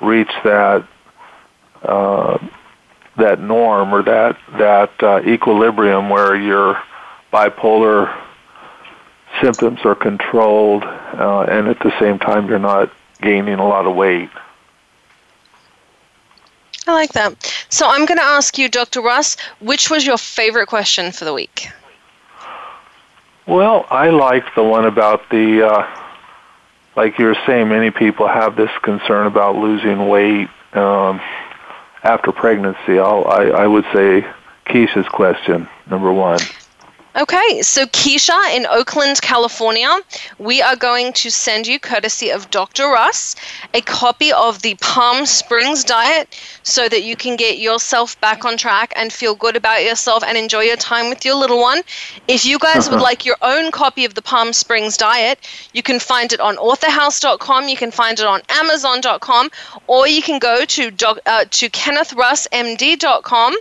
reach 0.00 0.30
that 0.44 0.86
uh, 1.82 2.38
that 3.16 3.40
norm 3.40 3.92
or 3.94 4.02
that 4.02 4.36
that 4.58 5.02
uh, 5.02 5.20
equilibrium 5.24 6.08
where 6.08 6.36
your 6.36 6.80
bipolar 7.32 8.14
symptoms 9.40 9.80
are 9.84 9.94
controlled 9.94 10.84
uh, 10.84 11.42
and 11.42 11.68
at 11.68 11.78
the 11.80 11.92
same 12.00 12.18
time 12.18 12.48
you're 12.48 12.58
not 12.58 12.90
gaining 13.20 13.58
a 13.58 13.66
lot 13.66 13.86
of 13.86 13.94
weight. 13.94 14.30
I 16.86 16.94
like 16.94 17.12
that. 17.12 17.66
So 17.68 17.86
I'm 17.86 18.06
going 18.06 18.18
to 18.18 18.24
ask 18.24 18.56
you, 18.56 18.68
Dr. 18.68 19.02
Russ, 19.02 19.36
which 19.60 19.90
was 19.90 20.06
your 20.06 20.16
favorite 20.16 20.68
question 20.68 21.12
for 21.12 21.26
the 21.26 21.34
week? 21.34 21.68
Well, 23.48 23.86
I 23.88 24.10
like 24.10 24.54
the 24.54 24.62
one 24.62 24.84
about 24.84 25.30
the, 25.30 25.66
uh, 25.66 26.02
like 26.94 27.18
you 27.18 27.24
were 27.24 27.38
saying, 27.46 27.70
many 27.70 27.90
people 27.90 28.28
have 28.28 28.56
this 28.56 28.68
concern 28.82 29.26
about 29.26 29.56
losing 29.56 30.06
weight 30.06 30.50
um, 30.74 31.18
after 32.02 32.30
pregnancy. 32.30 32.98
I'll, 32.98 33.26
I, 33.26 33.44
I 33.44 33.66
would 33.66 33.86
say 33.94 34.26
Keisha's 34.66 35.08
question, 35.08 35.66
number 35.88 36.12
one. 36.12 36.40
Okay, 37.18 37.62
so 37.62 37.84
Keisha 37.86 38.54
in 38.54 38.64
Oakland, 38.66 39.20
California, 39.20 39.90
we 40.38 40.62
are 40.62 40.76
going 40.76 41.12
to 41.14 41.30
send 41.32 41.66
you, 41.66 41.80
courtesy 41.80 42.30
of 42.30 42.48
Dr. 42.48 42.86
Russ, 42.86 43.34
a 43.74 43.80
copy 43.80 44.32
of 44.32 44.62
the 44.62 44.76
Palm 44.76 45.26
Springs 45.26 45.82
diet 45.82 46.38
so 46.62 46.88
that 46.88 47.02
you 47.02 47.16
can 47.16 47.34
get 47.34 47.58
yourself 47.58 48.20
back 48.20 48.44
on 48.44 48.56
track 48.56 48.92
and 48.94 49.12
feel 49.12 49.34
good 49.34 49.56
about 49.56 49.82
yourself 49.82 50.22
and 50.22 50.38
enjoy 50.38 50.60
your 50.60 50.76
time 50.76 51.08
with 51.08 51.24
your 51.24 51.34
little 51.34 51.58
one. 51.58 51.82
If 52.28 52.46
you 52.46 52.56
guys 52.56 52.88
would 52.88 53.00
like 53.08 53.26
your 53.26 53.38
own 53.42 53.72
copy 53.72 54.04
of 54.04 54.14
the 54.14 54.22
Palm 54.22 54.52
Springs 54.52 54.96
diet, 54.96 55.40
you 55.72 55.82
can 55.82 55.98
find 55.98 56.32
it 56.32 56.38
on 56.38 56.56
authorhouse.com, 56.56 57.66
you 57.66 57.76
can 57.76 57.90
find 57.90 58.20
it 58.20 58.26
on 58.26 58.42
amazon.com, 58.48 59.50
or 59.88 60.06
you 60.06 60.22
can 60.22 60.38
go 60.38 60.64
to, 60.64 60.92
doc, 60.92 61.18
uh, 61.26 61.46
to 61.50 61.68
kennethrussmd.com 61.68 63.56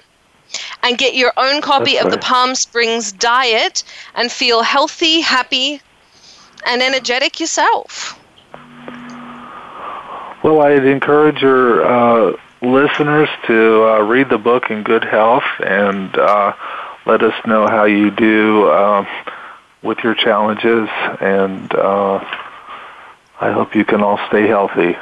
and 0.83 0.97
get 0.97 1.15
your 1.15 1.33
own 1.37 1.61
copy 1.61 1.93
That's 1.93 2.05
of 2.05 2.11
the. 2.11 2.17
Palm 2.17 2.55
Springs 2.55 3.11
diet 3.11 3.83
and 4.15 4.31
feel 4.31 4.61
healthy, 4.63 5.21
happy, 5.21 5.81
and 6.65 6.81
energetic 6.81 7.39
yourself. 7.39 8.19
Well, 10.43 10.61
I'd 10.61 10.85
encourage 10.85 11.41
your 11.41 11.85
uh, 11.85 12.37
listeners 12.61 13.29
to 13.47 13.83
uh, 13.83 14.01
read 14.01 14.29
the 14.29 14.37
book 14.37 14.69
in 14.69 14.83
good 14.83 15.03
health 15.03 15.43
and 15.59 16.15
uh, 16.17 16.53
let 17.05 17.23
us 17.23 17.33
know 17.45 17.67
how 17.67 17.85
you 17.85 18.11
do 18.11 18.67
uh, 18.67 19.05
with 19.81 19.99
your 20.03 20.15
challenges. 20.15 20.89
And 21.19 21.73
uh, 21.73 22.23
I 23.39 23.51
hope 23.51 23.75
you 23.75 23.85
can 23.85 24.01
all 24.01 24.19
stay 24.27 24.47
healthy. 24.47 24.95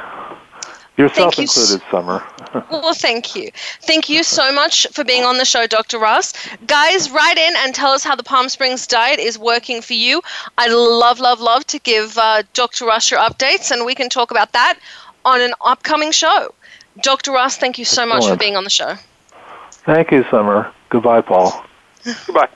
Yourself 0.96 1.34
Thank 1.34 1.38
you 1.38 1.62
included, 1.62 1.82
Summer. 1.90 2.22
Well, 2.70 2.94
thank 2.94 3.36
you. 3.36 3.50
Thank 3.82 4.08
you 4.08 4.22
so 4.22 4.50
much 4.50 4.86
for 4.92 5.04
being 5.04 5.24
on 5.24 5.36
the 5.36 5.44
show, 5.44 5.66
Dr. 5.66 5.98
Russ. 5.98 6.32
Guys, 6.66 7.10
write 7.10 7.36
in 7.36 7.54
and 7.58 7.74
tell 7.74 7.90
us 7.90 8.02
how 8.02 8.14
the 8.14 8.22
Palm 8.22 8.48
Springs 8.48 8.86
diet 8.86 9.18
is 9.18 9.38
working 9.38 9.82
for 9.82 9.92
you. 9.92 10.22
I'd 10.56 10.72
love, 10.72 11.20
love, 11.20 11.38
love 11.38 11.66
to 11.66 11.78
give 11.80 12.16
uh, 12.16 12.44
Dr. 12.54 12.86
Russ 12.86 13.10
your 13.10 13.20
updates, 13.20 13.70
and 13.70 13.84
we 13.84 13.94
can 13.94 14.08
talk 14.08 14.30
about 14.30 14.52
that 14.52 14.78
on 15.26 15.42
an 15.42 15.52
upcoming 15.60 16.12
show. 16.12 16.54
Dr. 17.02 17.32
Russ, 17.32 17.58
thank 17.58 17.78
you 17.78 17.84
so 17.84 18.06
much 18.06 18.26
for 18.26 18.36
being 18.36 18.56
on 18.56 18.64
the 18.64 18.70
show. 18.70 18.94
Thank 19.70 20.12
you, 20.12 20.24
Summer. 20.30 20.72
Goodbye, 20.88 21.20
Paul. 21.20 21.62
Goodbye. 22.26 22.48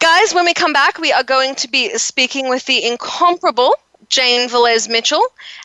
Guys, 0.00 0.34
when 0.34 0.44
we 0.44 0.52
come 0.52 0.74
back, 0.74 0.98
we 0.98 1.12
are 1.12 1.24
going 1.24 1.54
to 1.56 1.68
be 1.68 1.96
speaking 1.96 2.48
with 2.48 2.66
the 2.66 2.84
incomparable 2.84 3.74
Jane 4.08 4.48
Velez 4.48 4.88
Mitchell 4.88 5.24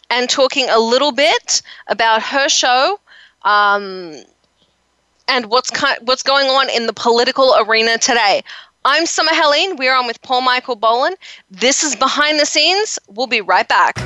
and 0.10 0.29
talking 0.29 0.67
a 0.69 0.79
little 0.79 1.12
bit 1.12 1.62
about 1.88 2.21
her 2.21 2.49
show 2.49 2.99
um, 3.43 4.15
and 5.27 5.47
what's 5.47 5.69
ki- 5.69 5.99
what's 6.01 6.23
going 6.23 6.47
on 6.47 6.69
in 6.69 6.86
the 6.86 6.93
political 6.93 7.56
arena 7.60 7.97
today. 7.97 8.43
I'm 8.86 9.06
Summer 9.06 9.32
Helene. 9.34 9.77
We're 9.77 9.95
on 9.95 10.08
with 10.08 10.21
Paul 10.21 10.41
Michael 10.41 10.75
Boland. 10.75 11.15
This 11.49 11.84
is 11.84 11.95
Behind 11.95 12.39
the 12.39 12.45
Scenes. 12.45 12.99
We'll 13.08 13.27
be 13.27 13.39
right 13.39 13.67
back. 13.67 13.97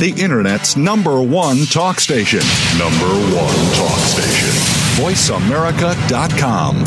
The 0.00 0.14
Internet's 0.18 0.78
number 0.78 1.20
one 1.20 1.66
talk 1.66 2.00
station. 2.00 2.40
Number 2.78 3.04
one 3.36 3.54
talk 3.74 3.98
station. 3.98 4.48
VoiceAmerica.com. 4.96 6.84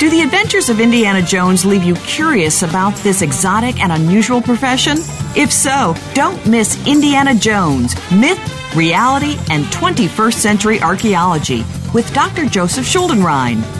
Do 0.00 0.10
the 0.10 0.22
adventures 0.22 0.68
of 0.68 0.80
Indiana 0.80 1.22
Jones 1.22 1.64
leave 1.64 1.84
you 1.84 1.94
curious 1.94 2.64
about 2.64 2.96
this 3.04 3.22
exotic 3.22 3.78
and 3.78 3.92
unusual 3.92 4.42
profession? 4.42 4.96
If 5.36 5.52
so, 5.52 5.94
don't 6.12 6.44
miss 6.44 6.84
Indiana 6.88 7.36
Jones 7.36 7.94
Myth, 8.10 8.74
Reality, 8.74 9.36
and 9.48 9.66
21st 9.66 10.34
Century 10.34 10.80
Archaeology 10.80 11.64
with 11.94 12.12
Dr. 12.12 12.46
Joseph 12.46 12.84
Schuldenrein. 12.84 13.79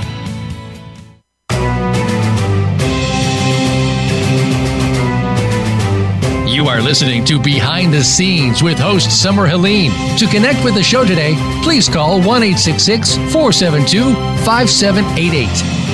Are 6.71 6.81
listening 6.81 7.25
to 7.25 7.37
Behind 7.37 7.93
the 7.93 8.01
Scenes 8.01 8.63
with 8.63 8.79
host 8.79 9.21
Summer 9.21 9.45
Helene. 9.45 9.91
To 10.17 10.25
connect 10.27 10.63
with 10.63 10.73
the 10.73 10.81
show 10.81 11.03
today, 11.03 11.35
please 11.63 11.89
call 11.89 12.21
1 12.21 12.43
866 12.43 13.15
472 13.33 14.13
5788. 14.45 15.47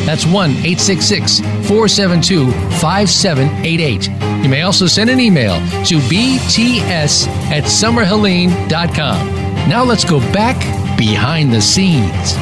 That's 0.06 0.28
1 0.28 0.52
866 0.52 1.40
472 1.40 2.52
5788. 2.80 4.44
You 4.44 4.50
may 4.50 4.62
also 4.62 4.86
send 4.86 5.10
an 5.10 5.20
email 5.20 5.56
to 5.86 5.98
bts 5.98 7.28
at 7.50 7.63
summerhelene.com. 7.63 9.28
Now 9.68 9.84
let's 9.84 10.06
go 10.06 10.20
back 10.32 10.60
behind 10.96 11.52
the 11.52 11.62
scenes. 11.62 12.36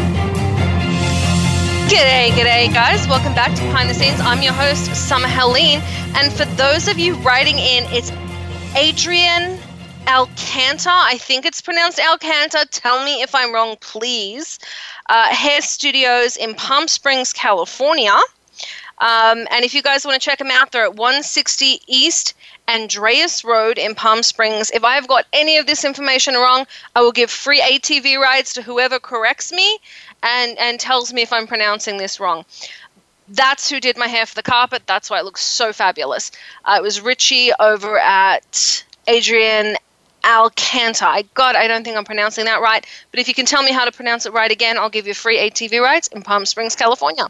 G'day, 1.88 2.32
g'day, 2.32 2.74
guys. 2.74 3.08
Welcome 3.08 3.34
back 3.34 3.56
to 3.56 3.62
Behind 3.62 3.90
the 3.90 3.94
Scenes. 3.94 4.20
I'm 4.20 4.42
your 4.42 4.54
host, 4.54 4.94
Summer 4.94 5.30
Helene. 5.30 5.80
And 6.16 6.34
for 6.34 6.44
those 6.56 6.88
of 6.90 6.98
you 6.98 7.14
writing 7.18 7.60
in, 7.60 7.86
it's 7.94 8.12
Adrian 8.78 9.58
Alcanta. 10.06 10.92
I 10.92 11.18
think 11.18 11.46
it's 11.46 11.62
pronounced 11.62 11.98
Alcanta. 11.98 12.68
Tell 12.70 13.06
me 13.06 13.22
if 13.22 13.34
I'm 13.34 13.54
wrong, 13.54 13.78
please. 13.80 14.60
Uh, 15.10 15.28
hair 15.34 15.62
Studios 15.62 16.36
in 16.36 16.56
Palm 16.56 16.90
Springs, 16.90 17.32
California. 17.32 18.18
Um, 19.00 19.48
and 19.50 19.64
if 19.64 19.74
you 19.74 19.82
guys 19.82 20.06
want 20.06 20.22
to 20.22 20.26
check 20.26 20.40
them 20.40 20.52
out, 20.52 20.74
they're 20.74 20.84
at 20.84 20.96
160 20.96 21.82
East 21.88 22.34
Andreas 22.68 23.46
Road 23.46 23.78
in 23.78 23.96
Palm 23.96 24.24
Springs. 24.24 24.72
If 24.72 24.84
I 24.84 24.96
have 24.96 25.08
got 25.08 25.26
any 25.32 25.58
of 25.58 25.68
this 25.68 25.86
information 25.86 26.36
wrong, 26.36 26.68
I 26.96 27.02
will 27.02 27.12
give 27.14 27.32
free 27.32 27.62
ATV 27.62 28.18
rides 28.18 28.54
to 28.54 28.62
whoever 28.62 29.00
corrects 29.00 29.54
me 29.54 29.80
and, 30.22 30.58
and 30.58 30.80
tells 30.80 31.14
me 31.14 31.22
if 31.22 31.32
I'm 31.32 31.48
pronouncing 31.48 31.98
this 31.98 32.20
wrong. 32.20 32.44
That's 33.28 33.70
who 33.70 33.80
did 33.80 33.98
my 33.98 34.08
hair 34.08 34.26
for 34.26 34.36
the 34.36 34.44
carpet. 34.44 34.84
That's 34.86 35.10
why 35.10 35.20
it 35.20 35.26
looks 35.26 35.42
so 35.42 35.74
fabulous. 35.74 36.32
Uh, 36.64 36.76
it 36.78 36.84
was 36.84 37.02
Richie 37.02 37.52
over 37.60 37.98
at 37.98 38.84
Adrian 39.08 39.78
Alcanta. 40.24 41.06
I 41.06 41.24
God, 41.34 41.56
I 41.56 41.68
don't 41.68 41.84
think 41.84 41.98
I'm 41.98 42.04
pronouncing 42.04 42.46
that 42.46 42.62
right. 42.62 42.86
But 43.12 43.20
if 43.20 43.28
you 43.28 43.34
can 43.34 43.46
tell 43.46 43.64
me 43.64 43.72
how 43.72 43.86
to 43.86 43.92
pronounce 43.92 44.26
it 44.26 44.34
right 44.34 44.52
again, 44.52 44.78
I'll 44.78 44.90
give 44.90 45.08
you 45.08 45.14
free 45.14 45.38
ATV 45.38 45.82
rides 45.82 46.08
in 46.08 46.22
Palm 46.22 46.46
Springs, 46.46 46.76
California. 46.76 47.28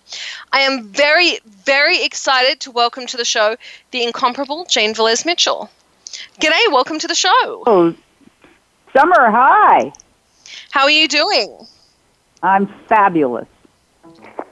I 0.52 0.62
am 0.62 0.84
very, 0.84 1.40
very 1.46 2.04
excited 2.04 2.60
to 2.62 2.72
welcome 2.72 3.06
to 3.08 3.18
the 3.18 3.26
show 3.26 3.56
the 3.92 4.04
incomparable 4.04 4.66
Jane 4.66 4.94
Velez 4.94 5.26
Mitchell. 5.26 5.70
G'day, 6.40 6.72
welcome 6.72 7.00
to 7.00 7.08
the 7.08 7.16
show. 7.16 7.64
Oh, 7.68 7.94
Summer, 8.94 9.30
hi. 9.30 9.92
How 10.72 10.84
are 10.84 10.92
you 10.92 11.10
doing? 11.10 11.68
I'm 12.42 12.74
fabulous. 12.88 13.48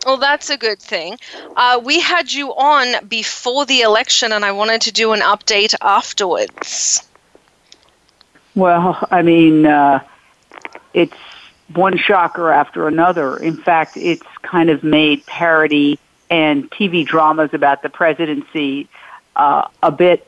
Well, 0.05 0.17
that's 0.17 0.49
a 0.49 0.57
good 0.57 0.79
thing. 0.79 1.17
Uh, 1.55 1.79
we 1.83 1.99
had 1.99 2.31
you 2.31 2.53
on 2.53 3.05
before 3.07 3.65
the 3.65 3.81
election, 3.81 4.31
and 4.31 4.43
I 4.43 4.51
wanted 4.51 4.81
to 4.81 4.91
do 4.91 5.13
an 5.13 5.21
update 5.21 5.73
afterwards. 5.81 7.07
Well, 8.55 9.07
I 9.09 9.21
mean, 9.21 9.65
uh, 9.65 10.01
it's 10.93 11.17
one 11.73 11.97
shocker 11.97 12.51
after 12.51 12.87
another. 12.87 13.37
In 13.37 13.57
fact, 13.57 13.95
it's 13.95 14.27
kind 14.41 14.69
of 14.69 14.83
made 14.83 15.25
parody 15.25 15.99
and 16.29 16.69
TV 16.69 17.05
dramas 17.05 17.53
about 17.53 17.81
the 17.81 17.89
presidency 17.89 18.89
uh, 19.35 19.67
a 19.81 19.91
bit 19.91 20.27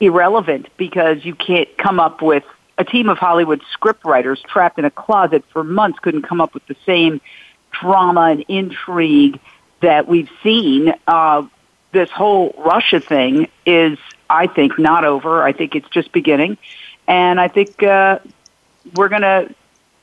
irrelevant 0.00 0.68
because 0.76 1.24
you 1.24 1.34
can't 1.34 1.74
come 1.78 2.00
up 2.00 2.20
with 2.20 2.44
a 2.78 2.84
team 2.84 3.08
of 3.08 3.16
Hollywood 3.18 3.62
scriptwriters 3.78 4.42
trapped 4.42 4.78
in 4.78 4.84
a 4.84 4.90
closet 4.90 5.44
for 5.52 5.64
months 5.64 5.98
couldn't 6.00 6.22
come 6.22 6.40
up 6.40 6.52
with 6.52 6.66
the 6.66 6.76
same 6.84 7.20
drama 7.80 8.22
and 8.22 8.44
intrigue 8.48 9.40
that 9.80 10.08
we've 10.08 10.30
seen. 10.42 10.94
Uh, 11.06 11.46
this 11.92 12.10
whole 12.10 12.54
Russia 12.58 13.00
thing 13.00 13.48
is, 13.64 13.98
I 14.28 14.46
think, 14.46 14.78
not 14.78 15.04
over. 15.04 15.42
I 15.42 15.52
think 15.52 15.74
it's 15.74 15.88
just 15.88 16.12
beginning, 16.12 16.58
and 17.06 17.40
I 17.40 17.48
think 17.48 17.82
uh, 17.82 18.18
we're 18.94 19.08
going 19.08 19.22
to 19.22 19.54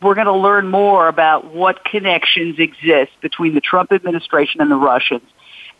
we're 0.01 0.15
going 0.15 0.27
to 0.27 0.33
learn 0.33 0.69
more 0.69 1.07
about 1.07 1.53
what 1.53 1.85
connections 1.85 2.59
exist 2.59 3.11
between 3.21 3.55
the 3.55 3.61
Trump 3.61 3.93
administration 3.93 4.59
and 4.59 4.69
the 4.69 4.75
Russians 4.75 5.23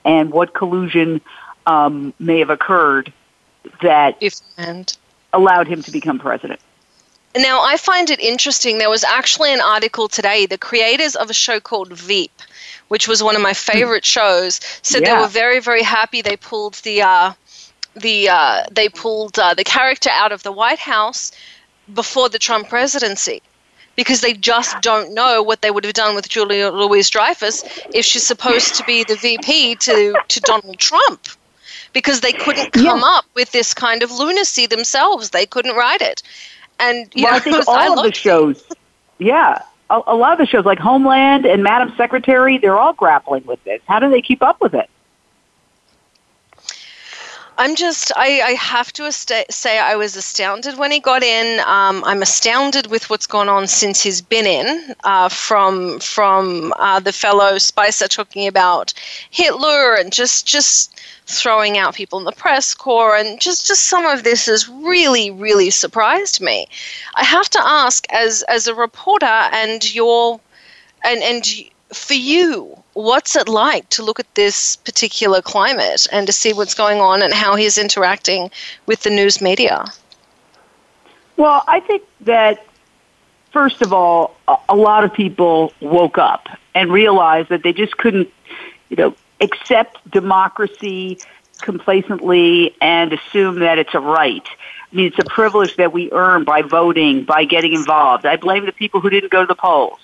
and 0.05 0.31
what 0.31 0.53
collusion 0.53 1.21
um, 1.65 2.13
may 2.19 2.39
have 2.39 2.49
occurred 2.49 3.11
that 3.81 4.17
if 4.21 4.35
and 4.57 4.95
allowed 5.33 5.67
him 5.67 5.81
to 5.83 5.91
become 5.91 6.19
president. 6.19 6.59
Now, 7.35 7.61
I 7.63 7.77
find 7.77 8.09
it 8.09 8.19
interesting. 8.19 8.77
There 8.77 8.89
was 8.89 9.03
actually 9.03 9.53
an 9.53 9.61
article 9.61 10.07
today. 10.07 10.45
The 10.45 10.57
creators 10.57 11.15
of 11.15 11.29
a 11.29 11.33
show 11.33 11.59
called 11.59 11.91
Veep, 11.93 12.31
which 12.89 13.07
was 13.07 13.23
one 13.23 13.35
of 13.35 13.41
my 13.41 13.53
favorite 13.53 14.05
shows, 14.05 14.59
said 14.83 15.01
Yeah. 15.01 15.15
they 15.15 15.21
were 15.21 15.27
very, 15.27 15.59
very 15.59 15.81
happy 15.83 16.21
they 16.21 16.37
pulled 16.37 16.75
the 16.75 17.01
uh, 17.01 17.33
the 17.95 18.29
uh, 18.29 18.63
they 18.71 18.89
pulled 18.89 19.37
uh, 19.39 19.53
the 19.53 19.63
character 19.63 20.09
out 20.11 20.31
of 20.31 20.43
the 20.43 20.51
White 20.51 20.79
House 20.79 21.31
before 21.93 22.29
the 22.29 22.39
Trump 22.39 22.69
presidency. 22.69 23.41
Because 23.95 24.21
they 24.21 24.33
just 24.33 24.81
don't 24.81 25.13
know 25.13 25.43
what 25.43 25.61
they 25.61 25.69
would 25.69 25.83
have 25.83 25.93
done 25.93 26.15
with 26.15 26.27
Julia 26.27 26.69
Louis-Dreyfus 26.71 27.63
if 27.93 28.03
she's 28.03 28.25
supposed 28.25 28.73
to 28.73 28.83
be 28.85 29.03
the 29.03 29.15
VP 29.15 29.75
to, 29.75 30.19
to 30.29 30.39
Donald 30.41 30.79
Trump. 30.79 31.27
Because 31.93 32.21
they 32.21 32.33
couldn't 32.33 32.71
come 32.73 33.03
up 33.03 33.25
with 33.35 33.51
this 33.51 33.71
kind 33.75 34.01
of 34.01 34.09
lunacy 34.11 34.65
themselves. 34.65 35.29
They 35.29 35.45
couldn't 35.45 35.75
write 35.75 36.01
it. 36.01 36.23
And 36.89 37.09
you 37.13 37.23
well, 37.23 37.33
know, 37.33 37.37
I 37.37 37.39
think 37.39 37.63
all 37.67 37.99
of 37.99 38.05
the 38.05 38.13
shows, 38.13 38.63
yeah, 39.19 39.63
a, 39.89 40.01
a 40.07 40.15
lot 40.15 40.33
of 40.33 40.39
the 40.39 40.45
shows 40.45 40.65
like 40.65 40.79
Homeland 40.79 41.45
and 41.45 41.63
Madam 41.63 41.93
Secretary, 41.95 42.57
they're 42.57 42.77
all 42.77 42.93
grappling 42.93 43.45
with 43.45 43.63
this. 43.63 43.81
How 43.87 43.99
do 43.99 44.09
they 44.09 44.21
keep 44.21 44.41
up 44.41 44.59
with 44.61 44.73
it? 44.73 44.89
I'm 47.57 47.75
just, 47.75 48.11
I, 48.15 48.41
I 48.41 48.51
have 48.53 48.91
to 48.93 49.03
ast- 49.03 49.31
say 49.51 49.77
I 49.79 49.95
was 49.95 50.15
astounded 50.15 50.77
when 50.77 50.91
he 50.91 50.99
got 50.99 51.23
in. 51.23 51.59
Um, 51.61 52.03
I'm 52.03 52.21
astounded 52.21 52.87
with 52.87 53.09
what's 53.09 53.27
gone 53.27 53.47
on 53.47 53.67
since 53.67 54.01
he's 54.01 54.21
been 54.21 54.47
in, 54.47 54.95
uh, 55.03 55.29
from 55.29 55.99
from 55.99 56.73
uh, 56.77 56.99
the 56.99 57.13
fellow 57.13 57.59
Spicer 57.59 58.07
talking 58.07 58.47
about 58.47 58.93
Hitler 59.29 59.95
and 59.95 60.11
just 60.11 60.47
just 60.47 60.99
throwing 61.27 61.77
out 61.77 61.95
people 61.95 62.19
in 62.19 62.25
the 62.25 62.31
press 62.31 62.73
corps, 62.73 63.15
and 63.15 63.39
just 63.39 63.67
just 63.67 63.83
some 63.83 64.05
of 64.05 64.23
this 64.23 64.47
has 64.47 64.67
really 64.67 65.29
really 65.31 65.69
surprised 65.69 66.41
me. 66.41 66.67
I 67.15 67.23
have 67.23 67.49
to 67.51 67.61
ask, 67.63 68.05
as 68.11 68.43
as 68.43 68.67
a 68.67 68.75
reporter, 68.75 69.25
and 69.25 69.93
your 69.93 70.39
and 71.03 71.21
and 71.21 71.45
for 71.93 72.15
you, 72.15 72.82
what's 72.93 73.35
it 73.35 73.47
like 73.47 73.87
to 73.89 74.03
look 74.03 74.19
at 74.19 74.35
this 74.35 74.75
particular 74.77 75.41
climate 75.41 76.07
and 76.11 76.27
to 76.27 76.33
see 76.33 76.53
what's 76.53 76.73
going 76.73 76.99
on 76.99 77.21
and 77.21 77.33
how 77.33 77.55
he's 77.55 77.77
interacting 77.77 78.51
with 78.85 79.03
the 79.03 79.09
news 79.09 79.41
media? 79.41 79.85
Well, 81.37 81.63
I 81.67 81.79
think 81.79 82.03
that 82.21 82.65
first 83.51 83.81
of 83.81 83.93
all, 83.93 84.35
a, 84.67 84.75
lot 84.75 85.03
of 85.03 85.13
people 85.13 85.73
woke 85.79 86.17
up 86.17 86.47
and 86.75 86.91
realized 86.91 87.49
that 87.49 87.63
they 87.63 87.73
just 87.73 87.97
couldn't, 87.97 88.29
you 88.89 88.97
know, 88.97 89.15
accept 89.41 89.97
democracy 90.09 91.19
complacently 91.61 92.75
and 92.81 93.13
assume 93.13 93.59
that 93.59 93.77
it's 93.79 93.93
a 93.93 93.99
right. 93.99 94.47
I 94.91 94.95
mean, 94.95 95.07
it's 95.07 95.19
a 95.19 95.29
privilege 95.29 95.75
that 95.77 95.93
we 95.93 96.11
earn 96.11 96.43
by 96.43 96.61
voting, 96.61 97.23
by 97.23 97.45
getting 97.45 97.73
involved. 97.73 98.25
I 98.25 98.37
blame 98.37 98.65
the 98.65 98.71
people 98.71 98.99
who 98.99 99.09
didn't 99.09 99.31
go 99.31 99.41
to 99.41 99.47
the 99.47 99.55
polls. 99.55 99.99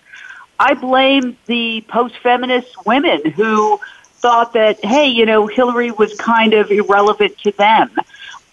I 0.60 0.74
blame 0.74 1.38
the 1.46 1.82
post-feminist 1.88 2.86
women 2.86 3.32
who 3.32 3.80
thought 4.16 4.54
that, 4.54 4.84
hey, 4.84 5.08
you 5.08 5.26
know, 5.26 5.48
Hillary 5.48 5.92
was 5.92 6.14
kind 6.16 6.54
of 6.54 6.70
irrelevant 6.70 7.38
to 7.40 7.52
them. 7.52 7.90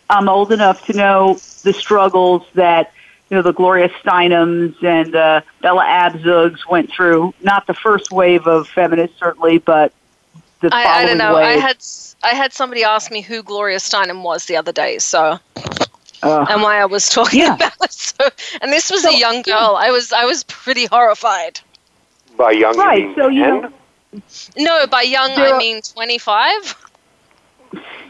I'm 0.08 0.28
old 0.28 0.52
enough 0.52 0.86
to 0.86 0.92
know 0.92 1.34
the 1.64 1.72
struggles 1.72 2.44
that, 2.54 2.92
you 3.28 3.36
know, 3.36 3.42
the 3.42 3.52
Gloria 3.52 3.88
Steinems 4.04 4.80
and 4.84 5.16
uh, 5.16 5.40
Bella 5.60 5.84
Abzugs 5.84 6.60
went 6.70 6.90
through. 6.92 7.34
Not 7.42 7.66
the 7.66 7.74
first 7.74 8.12
wave 8.12 8.46
of 8.46 8.68
feminists, 8.68 9.18
certainly, 9.18 9.58
but 9.58 9.92
the 10.60 10.72
I, 10.72 10.84
I 10.84 11.06
don't 11.06 11.18
know. 11.18 11.34
wave. 11.34 11.44
I 11.44 11.52
had 11.54 11.76
I 12.22 12.34
had 12.34 12.52
somebody 12.52 12.84
ask 12.84 13.10
me 13.10 13.20
who 13.20 13.42
Gloria 13.42 13.78
Steinem 13.78 14.22
was 14.22 14.46
the 14.46 14.56
other 14.56 14.72
day, 14.72 14.98
so 14.98 15.38
Ugh. 16.22 16.46
and 16.50 16.62
why 16.62 16.80
I 16.80 16.86
was 16.86 17.08
talking 17.08 17.40
Yeah. 17.40 17.54
about 17.56 17.72
it. 17.82 17.92
So, 17.92 18.28
and 18.60 18.72
this 18.72 18.90
was 18.90 19.04
a 19.04 19.16
young 19.18 19.42
girl. 19.42 19.76
I 19.76 19.90
was 19.90 20.12
I 20.12 20.24
was 20.24 20.44
pretty 20.44 20.86
horrified. 20.86 21.60
By 22.36 22.52
young, 22.52 22.76
Right, 22.76 23.00
you 23.00 23.06
mean 23.08 23.16
so 23.16 23.28
you 23.28 23.46
know- 23.46 23.72
No, 24.56 24.86
by 24.86 25.02
young 25.02 25.34
There 25.34 25.54
I 25.54 25.58
mean 25.58 25.80
twenty 25.82 26.18
five. 26.18 26.74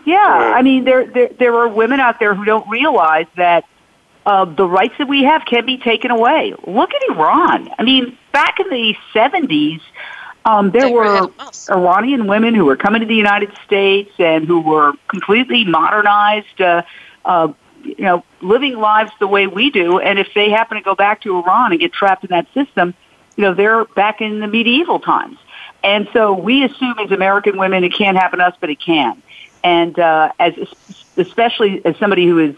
Yeah, 0.05 0.53
I 0.55 0.63
mean 0.63 0.85
there 0.85 1.05
there 1.07 1.29
there 1.29 1.55
are 1.55 1.69
women 1.69 2.01
out 2.01 2.19
there 2.21 2.35
who 2.35 2.45
don't 2.45 2.69
realize 2.69 3.27
that 3.37 3.65
uh, 4.25 4.45
the 4.45 4.67
rights 4.67 4.95
that 4.99 5.09
we 5.09 5.23
have 5.25 5.45
can 5.45 5.65
be 5.67 5.79
taken 5.79 6.11
away. 6.11 6.55
Look 6.67 6.91
at 6.95 7.03
Iran. 7.11 7.71
I 7.79 7.83
mean, 7.85 8.17
back 8.33 8.59
in 8.61 8.69
the 8.71 8.95
seventies, 9.13 9.81
um, 10.45 10.71
there 10.71 10.83
They 10.83 10.93
were 10.93 11.05
ahead 11.05 11.21
were 11.23 11.27
of 11.29 11.41
us. 11.41 11.71
Iranian 11.71 12.27
women 12.27 12.55
who 12.55 12.65
were 12.65 12.77
coming 12.77 13.01
to 13.01 13.07
the 13.07 13.15
United 13.15 13.53
States 13.65 14.11
and 14.19 14.45
who 14.47 14.61
were 14.61 14.93
completely 15.09 15.65
modernized. 15.65 16.61
Uh, 16.61 16.83
uh, 17.25 17.53
you 17.83 18.05
know, 18.05 18.25
living 18.41 18.77
lives 18.79 19.13
the 19.21 19.29
way 19.29 19.47
we 19.47 19.71
do, 19.71 20.01
and 20.01 20.19
if 20.19 20.29
they 20.35 20.51
happen 20.51 20.77
to 20.77 20.83
go 20.83 20.97
back 20.97 21.23
to 21.23 21.39
Iran 21.39 21.71
and 21.71 21.81
get 21.81 21.93
trapped 21.93 22.25
in 22.25 22.31
that 22.31 22.47
system, 22.53 22.95
you 23.37 23.45
know, 23.45 23.55
they're 23.55 23.85
back 23.85 24.21
in 24.21 24.41
the 24.41 24.47
medieval 24.47 24.99
times. 24.99 25.39
And 25.83 26.09
so 26.13 26.33
we 26.33 26.65
assume 26.65 26.95
as 26.99 27.11
American 27.13 27.59
women 27.59 27.85
it 27.85 27.95
can't 27.97 28.17
happen 28.17 28.41
to 28.41 28.47
us, 28.47 28.55
but 28.61 28.71
it 28.71 28.81
can. 28.81 29.23
And 29.63 29.99
uh, 29.99 30.33
as 30.39 30.55
especially 31.17 31.85
as 31.85 31.97
somebody 31.99 32.27
who 32.27 32.39
is 32.39 32.57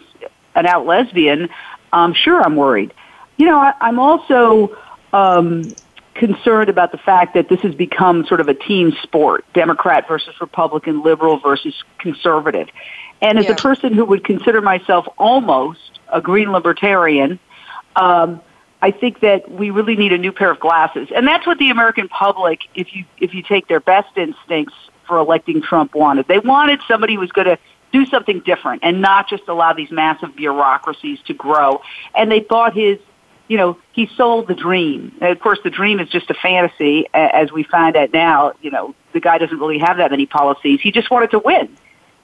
an 0.55 0.67
out 0.67 0.87
lesbian, 0.87 1.49
um, 1.93 2.15
sure 2.15 2.41
I'm 2.41 2.57
worried. 2.57 2.93
You 3.37 3.47
know, 3.47 3.59
I, 3.59 3.73
I'm 3.81 3.99
also 3.99 4.77
um, 5.13 5.75
concerned 6.15 6.69
about 6.69 6.93
the 6.93 6.99
fact 6.99 7.35
that 7.35 7.49
this 7.49 7.61
has 7.61 7.75
become 7.75 8.27
sort 8.27 8.41
of 8.41 8.49
a 8.49 8.55
team 8.55 8.93
sport: 9.03 9.45
Democrat 9.55 10.07
versus 10.09 10.35
Republican, 10.41 11.03
liberal 11.03 11.39
versus 11.39 11.75
conservative. 11.99 12.69
And 13.21 13.39
as 13.39 13.47
Yeah. 13.47 13.53
a 13.53 13.57
person 13.57 13.93
who 13.93 14.05
would 14.05 14.25
consider 14.25 14.61
myself 14.61 15.07
almost 15.19 15.99
a 16.13 16.21
green 16.21 16.53
libertarian, 16.53 17.39
um, 17.97 18.41
I 18.81 18.91
think 18.93 19.21
that 19.21 19.51
we 19.51 19.71
really 19.71 19.97
need 19.97 20.13
a 20.13 20.19
new 20.19 20.33
pair 20.33 20.51
of 20.51 20.61
glasses, 20.61 21.09
and 21.15 21.27
that's 21.27 21.47
what 21.47 21.59
the 21.59 21.71
American 21.71 22.09
public, 22.09 22.61
if 22.75 22.95
you 22.95 23.05
if 23.19 23.35
you 23.35 23.43
take 23.43 23.67
their 23.67 23.81
best 23.81 24.17
instincts 24.17 24.75
for 25.07 25.19
electing 25.19 25.63
Trump, 25.63 25.95
wanted. 25.95 26.29
They 26.29 26.39
wanted 26.39 26.81
somebody 26.87 27.15
who 27.15 27.21
was 27.21 27.33
going 27.33 27.49
to 27.49 27.59
do 27.93 28.07
something 28.07 28.41
different 28.41 28.85
and 28.85 29.01
not 29.01 29.29
just 29.29 29.49
allow 29.49 29.73
these 29.73 29.91
massive 29.91 30.37
bureaucracies 30.37 31.19
to 31.27 31.35
grow. 31.35 31.81
And 32.15 32.31
they 32.31 32.41
thought 32.41 32.75
his, 32.75 32.99
you 33.49 33.57
know, 33.57 33.79
he 33.93 34.07
sold 34.17 34.47
the 34.47 34.55
dream. 34.55 35.17
And 35.21 35.31
of 35.31 35.41
course, 35.41 35.59
the 35.65 35.71
dream 35.71 35.99
is 35.99 36.09
just 36.09 36.31
a 36.31 36.35
fantasy, 36.35 37.07
as 37.15 37.51
we 37.51 37.63
find 37.63 37.97
out 37.97 38.13
now. 38.13 38.53
You 38.61 38.71
know, 38.71 38.95
the 39.13 39.21
guy 39.21 39.39
doesn't 39.39 39.59
really 39.59 39.79
have 39.79 39.97
that 39.97 40.11
many 40.11 40.27
policies. 40.27 40.81
He 40.81 40.93
just 40.93 41.11
wanted 41.11 41.31
to 41.33 41.39
win. 41.39 41.75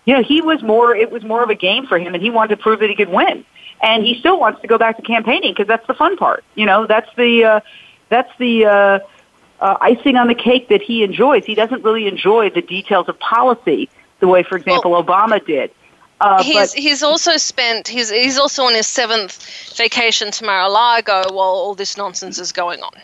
You 0.04 0.14
know, 0.14 0.22
he 0.22 0.42
was 0.42 0.62
more. 0.62 0.94
It 0.94 1.10
was 1.10 1.24
more 1.24 1.42
of 1.42 1.48
a 1.48 1.54
game 1.54 1.86
for 1.86 1.98
him, 1.98 2.14
and 2.14 2.22
he 2.22 2.28
wanted 2.28 2.56
to 2.56 2.62
prove 2.62 2.80
that 2.80 2.90
he 2.90 2.96
could 2.96 3.08
win. 3.08 3.44
And 3.84 4.02
he 4.02 4.18
still 4.18 4.40
wants 4.40 4.62
to 4.62 4.66
go 4.66 4.78
back 4.78 4.96
to 4.96 5.02
campaigning 5.02 5.52
because 5.52 5.68
that's 5.68 5.86
the 5.86 5.92
fun 5.92 6.16
part. 6.16 6.42
You 6.54 6.64
know, 6.64 6.86
that's 6.86 7.14
the 7.16 7.44
uh, 7.44 7.60
that's 8.08 8.32
the 8.38 8.64
uh, 8.64 8.98
uh, 9.60 9.76
icing 9.82 10.16
on 10.16 10.26
the 10.26 10.34
cake 10.34 10.70
that 10.70 10.80
he 10.80 11.04
enjoys. 11.04 11.44
He 11.44 11.54
doesn't 11.54 11.84
really 11.84 12.06
enjoy 12.06 12.48
the 12.48 12.62
details 12.62 13.10
of 13.10 13.18
policy 13.18 13.90
the 14.20 14.26
way, 14.26 14.42
for 14.42 14.56
example, 14.56 14.92
Obama 14.92 15.44
did. 15.44 15.70
Uh, 16.18 16.42
he's 16.42 16.72
but 16.72 16.80
he's 16.80 17.02
also 17.02 17.36
spent 17.36 17.86
he's 17.86 18.10
he's 18.10 18.38
also 18.38 18.62
on 18.62 18.72
his 18.72 18.86
seventh 18.86 19.76
vacation 19.76 20.30
to 20.30 20.44
Mar-a-Lago 20.46 21.24
while 21.30 21.48
all 21.48 21.74
this 21.74 21.98
nonsense 21.98 22.38
is 22.38 22.52
going 22.52 22.80
on. 22.80 22.94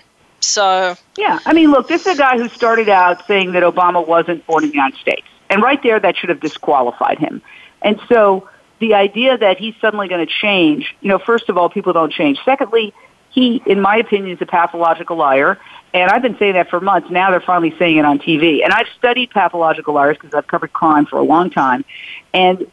So 0.40 0.96
Yeah, 1.18 1.40
I 1.44 1.52
mean, 1.52 1.72
look, 1.72 1.88
this 1.88 2.06
is 2.06 2.14
a 2.14 2.18
guy 2.18 2.38
who 2.38 2.48
started 2.48 2.88
out 2.88 3.26
saying 3.26 3.52
that 3.52 3.62
Obama 3.62 4.06
wasn't 4.06 4.46
born 4.46 4.64
in 4.64 4.70
the 4.70 4.76
United 4.76 4.98
States. 4.98 5.26
And 5.50 5.62
right 5.62 5.82
there, 5.82 6.00
that 6.00 6.16
should 6.16 6.30
have 6.30 6.40
disqualified 6.40 7.18
him. 7.18 7.42
And 7.82 8.00
so 8.08 8.48
the 8.80 8.94
idea 8.94 9.38
that 9.38 9.58
he's 9.58 9.74
suddenly 9.80 10.08
going 10.08 10.26
to 10.26 10.32
change, 10.32 10.94
you 11.00 11.08
know, 11.08 11.18
first 11.18 11.48
of 11.48 11.56
all, 11.56 11.68
people 11.68 11.92
don't 11.92 12.12
change. 12.12 12.38
Secondly, 12.44 12.92
he, 13.30 13.62
in 13.66 13.80
my 13.80 13.96
opinion, 13.96 14.36
is 14.36 14.42
a 14.42 14.46
pathological 14.46 15.16
liar. 15.16 15.58
And 15.92 16.10
I've 16.10 16.22
been 16.22 16.36
saying 16.38 16.54
that 16.54 16.68
for 16.68 16.80
months. 16.80 17.10
Now 17.10 17.30
they're 17.30 17.40
finally 17.40 17.74
saying 17.78 17.96
it 17.96 18.04
on 18.04 18.18
TV. 18.18 18.64
And 18.64 18.72
I've 18.72 18.88
studied 18.98 19.30
pathological 19.30 19.94
liars 19.94 20.16
because 20.20 20.34
I've 20.34 20.46
covered 20.46 20.72
crime 20.72 21.06
for 21.06 21.18
a 21.18 21.22
long 21.22 21.50
time. 21.50 21.84
And 22.32 22.66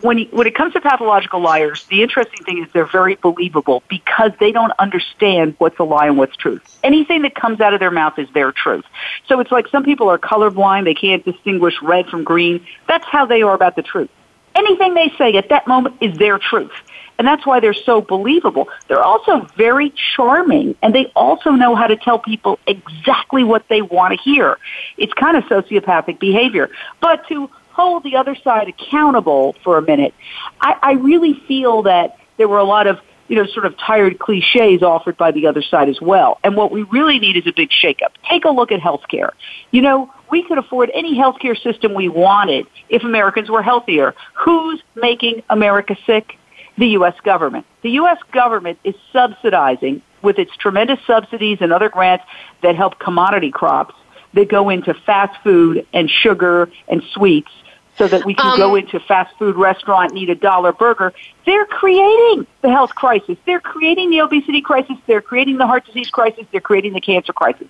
when, 0.00 0.18
he, 0.18 0.24
when 0.26 0.46
it 0.46 0.54
comes 0.54 0.72
to 0.74 0.80
pathological 0.80 1.40
liars, 1.40 1.84
the 1.86 2.02
interesting 2.02 2.44
thing 2.44 2.62
is 2.62 2.72
they're 2.72 2.86
very 2.86 3.16
believable 3.16 3.82
because 3.88 4.32
they 4.40 4.52
don't 4.52 4.72
understand 4.78 5.54
what's 5.58 5.78
a 5.78 5.84
lie 5.84 6.06
and 6.06 6.16
what's 6.18 6.36
truth. 6.36 6.62
Anything 6.82 7.22
that 7.22 7.34
comes 7.34 7.60
out 7.60 7.74
of 7.74 7.80
their 7.80 7.90
mouth 7.90 8.18
is 8.18 8.28
their 8.32 8.52
truth. 8.52 8.84
So 9.26 9.40
it's 9.40 9.50
like 9.50 9.68
some 9.68 9.84
people 9.84 10.08
are 10.08 10.18
colorblind, 10.18 10.84
they 10.84 10.94
can't 10.94 11.24
distinguish 11.24 11.74
red 11.82 12.06
from 12.06 12.24
green. 12.24 12.64
That's 12.88 13.04
how 13.04 13.26
they 13.26 13.42
are 13.42 13.54
about 13.54 13.76
the 13.76 13.82
truth. 13.82 14.10
Anything 14.54 14.94
they 14.94 15.12
say 15.16 15.36
at 15.36 15.48
that 15.48 15.66
moment 15.66 15.96
is 16.00 16.16
their 16.18 16.38
truth. 16.38 16.72
And 17.18 17.26
that's 17.26 17.46
why 17.46 17.60
they're 17.60 17.74
so 17.74 18.00
believable. 18.00 18.68
They're 18.88 19.02
also 19.02 19.46
very 19.56 19.92
charming, 20.14 20.74
and 20.82 20.94
they 20.94 21.06
also 21.14 21.50
know 21.50 21.74
how 21.74 21.86
to 21.86 21.96
tell 21.96 22.18
people 22.18 22.58
exactly 22.66 23.44
what 23.44 23.68
they 23.68 23.82
want 23.82 24.14
to 24.14 24.20
hear. 24.22 24.58
It's 24.96 25.12
kind 25.12 25.36
of 25.36 25.44
sociopathic 25.44 26.18
behavior. 26.18 26.70
But 27.00 27.28
to 27.28 27.50
hold 27.72 28.04
the 28.04 28.16
other 28.16 28.34
side 28.36 28.68
accountable 28.68 29.54
for 29.62 29.76
a 29.76 29.82
minute, 29.82 30.14
I, 30.60 30.76
I 30.82 30.92
really 30.92 31.34
feel 31.46 31.82
that 31.82 32.16
there 32.38 32.48
were 32.48 32.58
a 32.58 32.64
lot 32.64 32.86
of 32.86 32.98
you 33.30 33.36
know, 33.36 33.46
sort 33.46 33.64
of 33.64 33.78
tired 33.78 34.18
cliches 34.18 34.82
offered 34.82 35.16
by 35.16 35.30
the 35.30 35.46
other 35.46 35.62
side 35.62 35.88
as 35.88 36.00
well. 36.00 36.40
And 36.42 36.56
what 36.56 36.72
we 36.72 36.82
really 36.82 37.20
need 37.20 37.36
is 37.36 37.46
a 37.46 37.52
big 37.52 37.70
shakeup. 37.70 38.10
Take 38.28 38.44
a 38.44 38.50
look 38.50 38.72
at 38.72 38.80
healthcare. 38.80 39.30
You 39.70 39.82
know, 39.82 40.12
we 40.30 40.42
could 40.42 40.58
afford 40.58 40.90
any 40.94 41.16
healthcare 41.16 41.60
system 41.60 41.94
we 41.94 42.08
wanted 42.08 42.66
if 42.88 43.02
Americans 43.04 43.50
were 43.50 43.62
healthier. 43.62 44.14
Who's 44.34 44.82
making 44.94 45.42
America 45.50 45.96
sick? 46.06 46.36
The 46.78 46.88
U.S. 46.88 47.14
government. 47.22 47.66
The 47.82 47.90
U.S. 47.92 48.18
government 48.32 48.78
is 48.84 48.94
subsidizing 49.12 50.02
with 50.22 50.38
its 50.38 50.54
tremendous 50.56 50.98
subsidies 51.06 51.58
and 51.60 51.72
other 51.72 51.88
grants 51.88 52.24
that 52.62 52.76
help 52.76 52.98
commodity 52.98 53.50
crops 53.50 53.94
that 54.34 54.48
go 54.48 54.70
into 54.70 54.94
fast 54.94 55.42
food 55.42 55.86
and 55.92 56.08
sugar 56.08 56.70
and 56.88 57.02
sweets 57.14 57.50
so 57.98 58.08
that 58.08 58.24
we 58.24 58.34
can 58.34 58.52
Um, 58.52 58.56
go 58.56 58.76
into 58.76 58.98
fast 59.00 59.36
food 59.38 59.56
restaurant 59.56 60.12
and 60.12 60.20
eat 60.20 60.30
a 60.30 60.34
dollar 60.34 60.72
burger. 60.72 61.12
They're 61.44 61.66
creating 61.66 62.46
the 62.62 62.70
health 62.70 62.94
crisis. 62.94 63.36
They're 63.44 63.60
creating 63.60 64.10
the 64.10 64.20
obesity 64.20 64.62
crisis. 64.62 64.96
They're 65.06 65.20
creating 65.20 65.58
the 65.58 65.66
heart 65.66 65.84
disease 65.84 66.08
crisis. 66.08 66.46
They're 66.50 66.62
creating 66.62 66.94
the 66.94 67.00
cancer 67.00 67.32
crisis. 67.32 67.66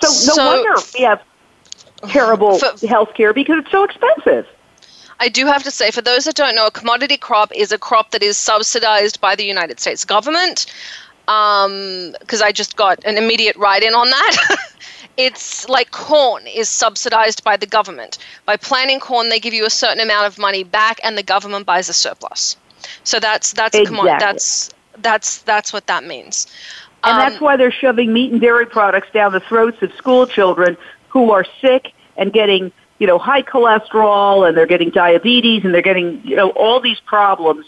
So 0.00 0.36
no 0.36 0.46
wonder 0.46 0.80
we 0.94 1.02
have 1.04 1.20
terrible 2.02 2.60
health 2.88 3.14
care 3.14 3.32
because 3.32 3.58
it's 3.58 3.70
so 3.70 3.84
expensive. 3.84 4.46
I 5.18 5.28
do 5.28 5.46
have 5.46 5.62
to 5.62 5.70
say, 5.70 5.90
for 5.90 6.02
those 6.02 6.24
that 6.24 6.34
don't 6.34 6.54
know, 6.54 6.66
a 6.66 6.70
commodity 6.70 7.16
crop 7.16 7.50
is 7.54 7.72
a 7.72 7.78
crop 7.78 8.10
that 8.10 8.22
is 8.22 8.36
subsidized 8.36 9.20
by 9.20 9.34
the 9.34 9.44
United 9.44 9.80
States 9.80 10.04
government. 10.04 10.66
Because 11.24 12.42
I 12.42 12.52
just 12.52 12.76
got 12.76 13.04
an 13.04 13.16
immediate 13.16 13.56
write 13.56 13.82
in 13.82 13.94
on 13.94 14.10
that. 14.10 14.56
it's 15.16 15.68
like 15.68 15.90
corn 15.90 16.46
is 16.46 16.68
subsidized 16.68 17.42
by 17.42 17.56
the 17.56 17.66
government. 17.66 18.18
By 18.44 18.56
planting 18.56 19.00
corn, 19.00 19.30
they 19.30 19.40
give 19.40 19.54
you 19.54 19.64
a 19.64 19.70
certain 19.70 20.00
amount 20.00 20.26
of 20.26 20.38
money 20.38 20.62
back, 20.64 21.00
and 21.02 21.16
the 21.16 21.22
government 21.22 21.66
buys 21.66 21.88
a 21.88 21.94
surplus. 21.94 22.56
So 23.02 23.18
that's 23.18 23.52
that's 23.52 23.76
commodity. 23.86 24.18
That's 24.20 24.70
that's 24.98 25.42
that's 25.42 25.72
what 25.72 25.86
that 25.86 26.04
means. 26.04 26.46
And 27.04 27.12
Um, 27.12 27.18
that's 27.18 27.40
why 27.40 27.56
they're 27.56 27.72
shoving 27.72 28.12
meat 28.12 28.32
and 28.32 28.40
dairy 28.40 28.66
products 28.66 29.08
down 29.12 29.32
the 29.32 29.40
throats 29.40 29.80
of 29.82 29.92
school 29.94 30.26
children 30.26 30.76
who 31.16 31.32
are 31.32 31.46
sick 31.60 31.92
and 32.16 32.32
getting, 32.32 32.72
you 32.98 33.06
know, 33.06 33.18
high 33.18 33.42
cholesterol 33.42 34.46
and 34.46 34.56
they're 34.56 34.66
getting 34.66 34.90
diabetes 34.90 35.64
and 35.64 35.72
they're 35.74 35.82
getting, 35.82 36.20
you 36.24 36.36
know, 36.36 36.50
all 36.50 36.80
these 36.80 37.00
problems. 37.00 37.66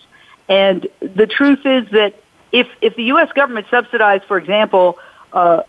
And 0.48 0.86
the 1.00 1.26
truth 1.26 1.64
is 1.64 1.88
that 1.90 2.14
if 2.52 2.68
if 2.80 2.94
the 2.96 3.04
US 3.04 3.32
government 3.32 3.66
subsidized, 3.70 4.24
for 4.24 4.38
example, 4.38 4.98
uh 5.32 5.62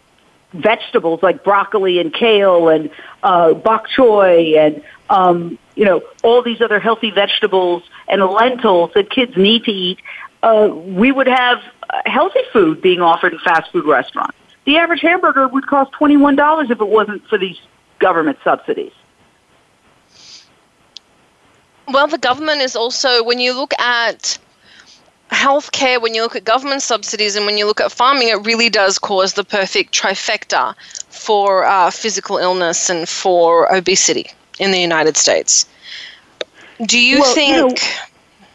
vegetables 0.53 1.21
like 1.21 1.43
broccoli 1.43 1.99
and 1.99 2.13
kale 2.13 2.69
and 2.69 2.89
uh, 3.21 3.53
bok 3.53 3.87
choy 3.87 4.57
and 4.57 4.83
um, 5.09 5.59
you 5.75 5.85
know 5.85 6.01
all 6.23 6.41
these 6.41 6.61
other 6.61 6.79
healthy 6.79 7.11
vegetables 7.11 7.83
and 8.07 8.23
lentils 8.23 8.91
that 8.95 9.09
kids 9.09 9.35
need 9.37 9.63
to 9.63 9.71
eat, 9.71 9.99
uh, 10.43 10.67
we 10.71 11.11
would 11.11 11.27
have 11.27 11.61
healthy 12.05 12.39
food 12.51 12.81
being 12.81 13.01
offered 13.01 13.33
in 13.33 13.39
fast 13.39 13.71
food 13.71 13.85
restaurants. 13.85 14.35
The 14.65 14.77
average 14.77 15.01
hamburger 15.01 15.47
would 15.47 15.67
cost 15.67 15.91
twenty 15.91 16.17
one 16.17 16.35
dollars 16.35 16.69
if 16.69 16.81
it 16.81 16.87
wasn't 16.87 17.25
for 17.27 17.37
these 17.37 17.59
government 17.99 18.37
subsidies. 18.43 18.91
Well, 21.87 22.07
the 22.07 22.17
government 22.17 22.61
is 22.61 22.75
also, 22.75 23.23
when 23.23 23.39
you 23.39 23.53
look 23.53 23.73
at 23.79 24.37
healthcare, 25.31 26.01
when 26.01 26.13
you 26.13 26.21
look 26.21 26.35
at 26.35 26.43
government 26.43 26.81
subsidies, 26.81 27.35
and 27.35 27.45
when 27.45 27.57
you 27.57 27.65
look 27.65 27.81
at 27.81 27.91
farming, 27.91 28.29
it 28.29 28.45
really 28.45 28.69
does 28.69 28.99
cause 28.99 29.33
the 29.33 29.43
perfect 29.43 29.93
trifecta 29.93 30.75
for 31.09 31.65
uh, 31.65 31.89
physical 31.89 32.37
illness 32.37 32.89
and 32.89 33.09
for 33.09 33.71
obesity 33.73 34.27
in 34.59 34.71
the 34.71 34.79
United 34.79 35.17
States. 35.17 35.65
Do 36.85 36.99
you 36.99 37.19
Well, 37.19 37.29
you 37.29 37.33
think? 37.35 37.79
know- 37.79 37.85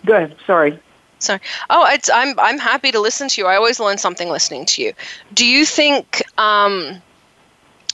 Go 0.07 0.13
ahead. 0.17 0.37
Sorry. 0.47 0.79
Sorry. 1.19 1.41
Oh, 1.71 1.87
it's, 1.91 2.11
I'm 2.11 2.39
I'm 2.39 2.59
happy 2.59 2.93
to 2.93 3.01
listen 3.01 3.29
to 3.29 3.41
you. 3.41 3.47
I 3.47 3.57
always 3.57 3.81
learn 3.81 3.97
something 3.97 4.29
listening 4.29 4.67
to 4.67 4.83
you. 4.83 4.93
Do 5.33 5.47
you 5.47 5.65
think 5.65 6.23
um, 6.39 7.01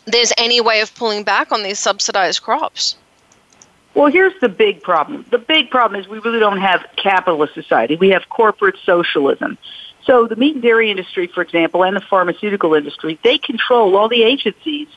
there's 0.07 0.33
any 0.39 0.61
way 0.61 0.81
of 0.81 0.95
pulling 0.95 1.25
back 1.25 1.53
on 1.53 1.63
these 1.63 1.79
subsidized 1.79 2.43
crops? 2.43 2.97
Well, 3.95 4.11
here's 4.11 4.39
the 4.41 4.49
big 4.49 4.83
problem. 4.83 5.27
The 5.31 5.39
big 5.39 5.71
problem 5.71 6.01
is 6.01 6.09
we 6.09 6.21
really 6.21 6.39
don't 6.39 6.61
have 6.61 6.87
capitalist 6.97 7.55
society. 7.55 7.97
We 7.97 8.11
have 8.11 8.29
corporate 8.29 8.77
socialism. 8.85 9.59
So 10.05 10.27
the 10.27 10.37
meat 10.37 10.55
and 10.55 10.63
dairy 10.63 10.91
industry, 10.91 11.27
for 11.27 11.43
example, 11.43 11.85
and 11.85 11.97
the 11.97 12.01
pharmaceutical 12.01 12.75
industry, 12.75 13.19
they 13.23 13.39
control 13.39 13.97
all 13.97 14.09
the 14.09 14.23
agencies 14.23 14.89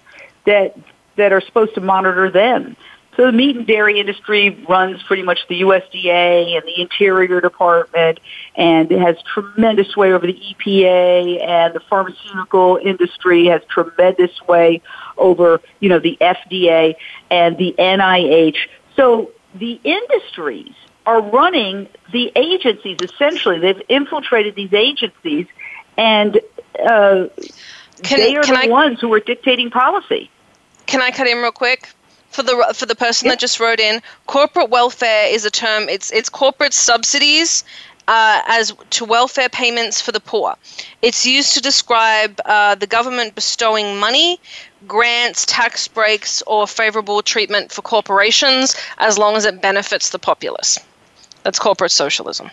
that 0.46 0.78
that 1.16 1.32
are 1.32 1.42
supposed 1.42 1.76
to 1.76 1.82
monitor 1.82 2.30
them. 2.32 2.76
So 3.16 3.28
the 3.28 3.32
meat 3.32 3.56
and 3.56 3.68
dairy 3.68 4.00
industry 4.00 4.50
runs 4.68 5.04
pretty 5.04 5.22
much 5.22 5.48
the 5.48 5.62
USDA 5.62 6.56
and 6.58 6.64
the 6.66 6.82
Interior 6.82 7.40
Department 7.42 8.20
and 8.56 8.92
it 8.92 9.00
has 9.00 9.18
tremendous 9.34 9.90
sway 9.90 10.14
over 10.14 10.26
the 10.26 10.34
EPA 10.34 11.44
and 11.44 11.76
the 11.76 11.80
pharmaceutical 11.82 12.80
industry 12.84 13.46
has 13.48 13.62
tremendous 13.70 14.34
sway 14.38 14.82
over, 15.18 15.62
you 15.80 15.90
know, 15.90 16.00
the 16.00 16.18
FDA 16.20 16.96
and 17.30 17.56
the 17.58 17.76
NIH. 17.78 18.58
So 18.96 19.32
the 19.54 19.80
industries 19.84 20.74
are 21.06 21.22
running 21.22 21.88
the 22.12 22.32
agencies 22.36 22.98
essentially. 23.02 23.60
They've 23.60 23.82
infiltrated 23.90 24.56
these 24.56 24.74
agencies 24.74 25.46
and 25.98 26.38
uh, 26.80 27.28
Can- 28.02 28.18
they 28.18 28.36
are 28.36 28.44
can 28.44 28.56
the 28.56 28.62
I- 28.62 28.68
ones 28.68 29.00
who 29.00 29.14
are 29.14 29.20
dictating 29.20 29.70
policy. 29.70 30.32
Can 30.88 31.02
I 31.02 31.12
cut 31.12 31.28
in 31.28 31.38
real 31.38 31.52
quick? 31.52 31.90
For 32.34 32.42
the 32.44 32.74
for 32.76 32.86
the 32.88 32.96
person 32.96 33.30
that 33.30 33.40
just 33.40 33.60
wrote 33.60 33.80
in, 33.80 34.02
corporate 34.26 34.70
welfare 34.70 35.28
is 35.28 35.46
a 35.46 35.52
term. 35.52 35.88
It's 35.88 36.12
it's 36.12 36.30
corporate 36.30 36.74
subsidies 36.74 37.64
uh, 38.08 38.42
as 38.48 38.74
to 38.92 39.06
welfare 39.06 39.50
payments 39.50 40.02
for 40.02 40.12
the 40.12 40.20
poor. 40.20 40.56
It's 41.02 41.26
used 41.26 41.54
to 41.54 41.62
describe 41.62 42.40
uh, 42.46 42.76
the 42.76 42.88
government 42.88 43.36
bestowing 43.36 43.98
money, 44.00 44.40
grants, 44.88 45.46
tax 45.46 45.88
breaks, 45.88 46.42
or 46.48 46.68
favorable 46.68 47.22
treatment 47.22 47.72
for 47.72 47.82
corporations 47.82 48.76
as 48.98 49.18
long 49.18 49.36
as 49.36 49.46
it 49.46 49.62
benefits 49.62 50.10
the 50.10 50.20
populace. 50.20 50.80
That's 51.44 51.60
corporate 51.60 51.92
socialism. 51.92 52.50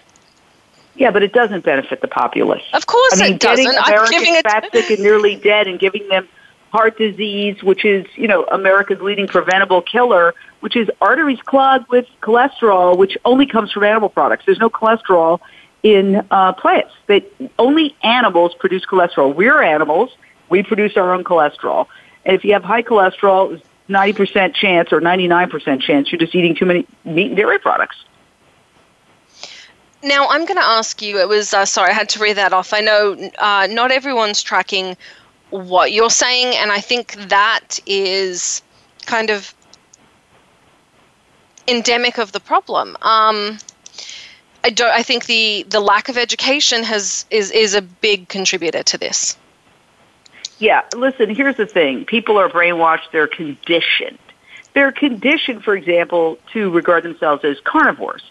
Yeah, 0.97 1.11
but 1.11 1.23
it 1.23 1.33
doesn't 1.33 1.65
benefit 1.65 2.03
the 2.03 2.09
populace. 2.09 2.63
Of 2.75 2.87
course 2.87 3.21
I 3.21 3.25
mean, 3.25 3.35
it 3.35 3.41
doesn't. 3.41 3.65
getting 3.65 3.81
I'm 3.81 4.11
giving 4.11 4.35
it- 4.35 4.43
fat, 4.45 4.69
sick, 4.73 4.91
and 4.91 5.03
nearly 5.03 5.37
dead, 5.37 5.67
and 5.67 5.79
giving 5.79 6.07
them 6.09 6.29
heart 6.71 6.97
disease, 6.97 7.63
which 7.63 7.85
is 7.85 8.07
you 8.17 8.29
know 8.29 8.45
America's 8.45 9.01
leading 9.01 9.27
preventable 9.27 9.83
killer, 9.83 10.35
which 10.61 10.77
is 10.77 10.89
arteries 11.01 11.41
clogged 11.43 11.89
with 11.89 12.07
cholesterol, 12.23 12.97
which 12.97 13.17
only 13.25 13.47
comes 13.47 13.73
from 13.73 13.85
animal 13.85 14.09
products. 14.09 14.45
There's 14.47 14.59
no 14.59 14.71
cholesterol 14.71 15.41
in 15.83 16.27
uh, 16.31 16.53
plants. 16.55 16.93
That 17.07 17.25
only 17.59 17.97
animals 18.03 18.55
produce 18.55 18.85
cholesterol. 18.85 19.35
We're 19.35 19.63
animals. 19.63 20.11
We 20.49 20.63
produce 20.63 20.97
our 20.97 21.13
own 21.15 21.25
cholesterol. 21.25 21.87
And 22.25 22.37
if 22.37 22.45
you 22.45 22.53
have 22.53 22.65
high 22.65 22.83
cholesterol, 22.83 23.51
there's 23.51 23.63
90% 23.89 24.55
chance 24.55 24.93
or 24.93 25.01
99% 25.01 25.81
chance 25.81 26.13
you're 26.13 26.19
just 26.19 26.35
eating 26.35 26.55
too 26.55 26.67
many 26.67 26.87
meat 27.05 27.29
and 27.29 27.37
dairy 27.37 27.59
products. 27.59 27.97
Now, 30.03 30.29
I'm 30.29 30.47
going 30.47 30.57
to 30.57 30.65
ask 30.65 31.03
you. 31.03 31.19
It 31.19 31.29
was 31.29 31.53
uh, 31.53 31.67
sorry, 31.67 31.91
I 31.91 31.95
had 31.95 32.09
to 32.11 32.21
read 32.21 32.37
that 32.37 32.53
off. 32.53 32.73
I 32.73 32.81
know 32.81 33.31
uh, 33.39 33.69
not 33.71 33.91
everyone's 33.91 34.43
tracking 34.43 34.97
what 35.51 35.93
you're 35.93 36.11
saying, 36.11 36.57
and 36.57 36.73
I 36.73 36.81
think 36.81 37.15
that 37.29 37.79
is 37.87 38.63
kind 39.07 39.31
of 39.31 39.55
endemic 41.69 42.19
of 42.19 42.33
the 42.33 42.41
problem. 42.41 42.97
Um, 43.03 43.59
I 44.63 44.71
don't. 44.71 44.91
I 44.91 45.03
think 45.03 45.27
the 45.27 45.65
the 45.69 45.81
lack 45.81 46.09
of 46.09 46.19
education 46.19 46.83
has 46.85 47.25
is 47.31 47.51
is 47.51 47.75
a 47.75 47.83
big 47.83 48.29
contributor 48.29 48.83
to 48.83 48.99
this. 48.99 49.37
Yeah, 50.59 50.83
listen, 50.95 51.35
here's 51.35 51.57
the 51.57 51.67
thing. 51.67 52.05
People 52.05 52.37
are 52.37 52.49
brainwashed, 52.49 53.13
they're 53.13 53.27
conditioned. 53.27 54.19
They're 54.75 54.93
conditioned, 54.93 55.65
for 55.65 55.75
example, 55.75 56.39
to 56.53 56.71
regard 56.71 57.03
themselves 57.03 57.45
as 57.45 57.59
carnivores. 57.61 58.23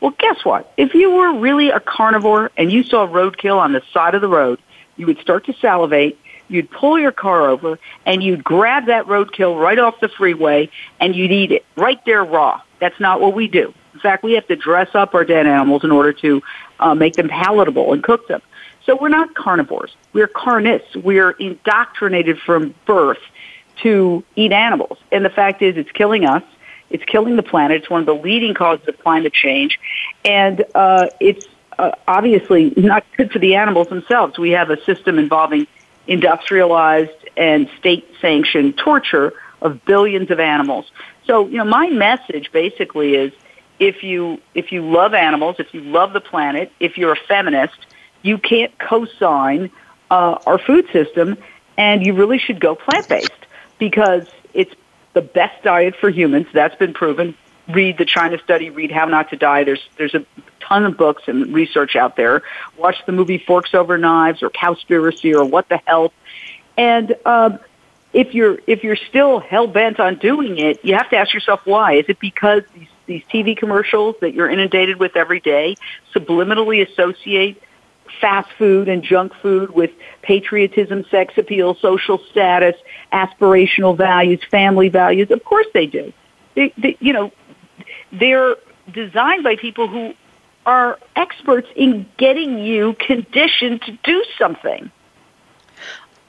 Well, 0.00 0.14
guess 0.18 0.44
what? 0.44 0.72
If 0.78 0.94
you 0.94 1.10
were 1.10 1.38
really 1.38 1.68
a 1.68 1.80
carnivore 1.80 2.50
and 2.56 2.72
you 2.72 2.82
saw 2.82 3.06
roadkill 3.06 3.58
on 3.58 3.72
the 3.72 3.82
side 3.92 4.14
of 4.14 4.22
the 4.22 4.28
road, 4.28 4.60
you 4.96 5.06
would 5.06 5.18
start 5.18 5.44
to 5.44 5.52
salivate, 5.54 6.18
you'd 6.54 6.70
pull 6.70 6.98
your 6.98 7.12
car 7.12 7.48
over, 7.48 7.78
and 8.06 8.22
you'd 8.22 8.44
grab 8.44 8.86
that 8.86 9.06
roadkill 9.06 9.60
right 9.60 9.78
off 9.78 10.00
the 10.00 10.08
freeway 10.08 10.70
and 11.00 11.14
you'd 11.14 11.32
eat 11.32 11.52
it 11.52 11.64
right 11.76 12.02
there 12.06 12.24
raw. 12.24 12.60
That's 12.80 12.98
not 13.00 13.20
what 13.20 13.34
we 13.34 13.48
do. 13.48 13.74
In 13.92 14.00
fact, 14.00 14.24
we 14.24 14.32
have 14.32 14.46
to 14.48 14.56
dress 14.56 14.94
up 14.94 15.14
our 15.14 15.24
dead 15.24 15.46
animals 15.46 15.84
in 15.84 15.90
order 15.90 16.12
to 16.14 16.42
uh, 16.80 16.94
make 16.94 17.14
them 17.14 17.28
palatable 17.28 17.92
and 17.92 18.02
cook 18.02 18.26
them. 18.28 18.42
So 18.86 18.96
we're 19.00 19.08
not 19.08 19.34
carnivores. 19.34 19.94
We're 20.12 20.26
carnists. 20.26 20.94
We're 20.96 21.30
indoctrinated 21.30 22.38
from 22.38 22.74
birth 22.86 23.18
to 23.82 24.22
eat 24.36 24.52
animals. 24.52 24.98
And 25.10 25.24
the 25.24 25.30
fact 25.30 25.62
is, 25.62 25.76
it's 25.76 25.90
killing 25.92 26.26
us. 26.26 26.42
It's 26.90 27.04
killing 27.04 27.36
the 27.36 27.42
planet. 27.42 27.82
It's 27.82 27.90
one 27.90 28.00
of 28.00 28.06
the 28.06 28.14
leading 28.14 28.54
causes 28.54 28.86
of 28.86 28.98
climate 28.98 29.32
change. 29.32 29.80
And 30.24 30.64
uh, 30.74 31.08
it's 31.18 31.46
uh, 31.78 31.92
obviously 32.06 32.72
not 32.76 33.04
good 33.16 33.32
for 33.32 33.38
the 33.38 33.54
animals 33.54 33.88
themselves. 33.88 34.38
We 34.38 34.50
have 34.50 34.70
a 34.70 34.82
system 34.84 35.18
involving 35.18 35.66
industrialized 36.06 37.10
and 37.36 37.68
state 37.78 38.06
sanctioned 38.20 38.76
torture 38.76 39.32
of 39.60 39.84
billions 39.84 40.30
of 40.30 40.38
animals. 40.40 40.90
So, 41.26 41.48
you 41.48 41.58
know, 41.58 41.64
my 41.64 41.88
message 41.88 42.52
basically 42.52 43.14
is 43.14 43.32
if 43.78 44.02
you 44.02 44.40
if 44.54 44.72
you 44.72 44.88
love 44.88 45.14
animals, 45.14 45.56
if 45.58 45.72
you 45.74 45.80
love 45.80 46.12
the 46.12 46.20
planet, 46.20 46.70
if 46.78 46.96
you're 46.98 47.12
a 47.12 47.20
feminist, 47.28 47.74
you 48.22 48.38
can't 48.38 48.78
co-sign 48.78 49.70
uh, 50.10 50.38
our 50.46 50.58
food 50.58 50.86
system, 50.92 51.38
and 51.76 52.04
you 52.04 52.14
really 52.14 52.38
should 52.38 52.60
go 52.60 52.74
plant-based 52.74 53.32
because 53.78 54.26
it's 54.52 54.74
the 55.14 55.22
best 55.22 55.62
diet 55.64 55.96
for 55.96 56.10
humans. 56.10 56.46
That's 56.52 56.76
been 56.76 56.94
proven. 56.94 57.34
Read 57.68 57.98
the 57.98 58.04
China 58.04 58.38
study. 58.38 58.70
Read 58.70 58.92
How 58.92 59.06
Not 59.06 59.30
to 59.30 59.36
Die. 59.36 59.64
There's 59.64 59.82
there's 59.96 60.14
a 60.14 60.24
ton 60.66 60.84
of 60.84 60.96
books 60.96 61.22
and 61.26 61.52
research 61.54 61.96
out 61.96 62.16
there. 62.16 62.42
Watch 62.76 62.96
the 63.06 63.12
movie 63.12 63.38
Forks 63.38 63.74
Over 63.74 63.98
Knives 63.98 64.42
or 64.42 64.50
Cowspiracy 64.50 65.34
or 65.34 65.44
What 65.44 65.68
the 65.68 65.78
Health. 65.86 66.12
And 66.76 67.14
um, 67.24 67.58
if 68.12 68.34
you're 68.34 68.58
if 68.66 68.82
you're 68.84 68.96
still 68.96 69.40
hell 69.40 69.66
bent 69.66 70.00
on 70.00 70.16
doing 70.16 70.58
it, 70.58 70.84
you 70.84 70.94
have 70.94 71.10
to 71.10 71.16
ask 71.16 71.34
yourself 71.34 71.60
why. 71.64 71.94
Is 71.94 72.06
it 72.08 72.18
because 72.18 72.62
these 72.74 72.88
these 73.06 73.22
TV 73.24 73.56
commercials 73.56 74.16
that 74.20 74.32
you're 74.32 74.48
inundated 74.48 74.98
with 74.98 75.16
every 75.16 75.40
day 75.40 75.76
subliminally 76.14 76.88
associate 76.88 77.60
fast 78.20 78.48
food 78.58 78.88
and 78.88 79.02
junk 79.02 79.32
food 79.42 79.70
with 79.70 79.90
patriotism, 80.22 81.04
sex 81.10 81.34
appeal, 81.36 81.74
social 81.74 82.18
status, 82.30 82.76
aspirational 83.12 83.96
values, 83.96 84.40
family 84.50 84.88
values? 84.88 85.30
Of 85.30 85.44
course 85.44 85.66
they 85.74 85.86
do. 85.86 86.12
They, 86.54 86.72
they, 86.78 86.96
you 87.00 87.12
know, 87.12 87.32
they're 88.12 88.56
designed 88.92 89.42
by 89.42 89.56
people 89.56 89.88
who 89.88 90.14
are 90.66 90.98
experts 91.16 91.68
in 91.76 92.06
getting 92.16 92.58
you 92.58 92.94
conditioned 92.98 93.82
to 93.82 93.92
do 94.02 94.24
something. 94.38 94.90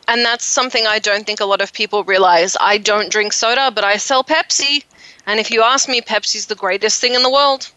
And 0.08 0.24
that's 0.24 0.46
something 0.46 0.86
I 0.86 1.00
don't 1.00 1.26
think 1.26 1.40
a 1.40 1.46
lot 1.46 1.62
of 1.62 1.74
people 1.74 2.04
realize. 2.04 2.56
I 2.60 2.78
don't 2.78 3.12
drink 3.12 3.34
soda, 3.34 3.72
but 3.74 3.84
I 3.84 3.98
sell 3.98 4.24
Pepsi. 4.24 4.84
And 5.26 5.40
if 5.40 5.50
you 5.52 5.62
ask 5.64 5.90
me, 5.90 6.02
Pepsi's 6.02 6.46
the 6.48 6.56
greatest 6.56 7.02
thing 7.02 7.16
in 7.16 7.24
the 7.24 7.30
world. 7.30 7.72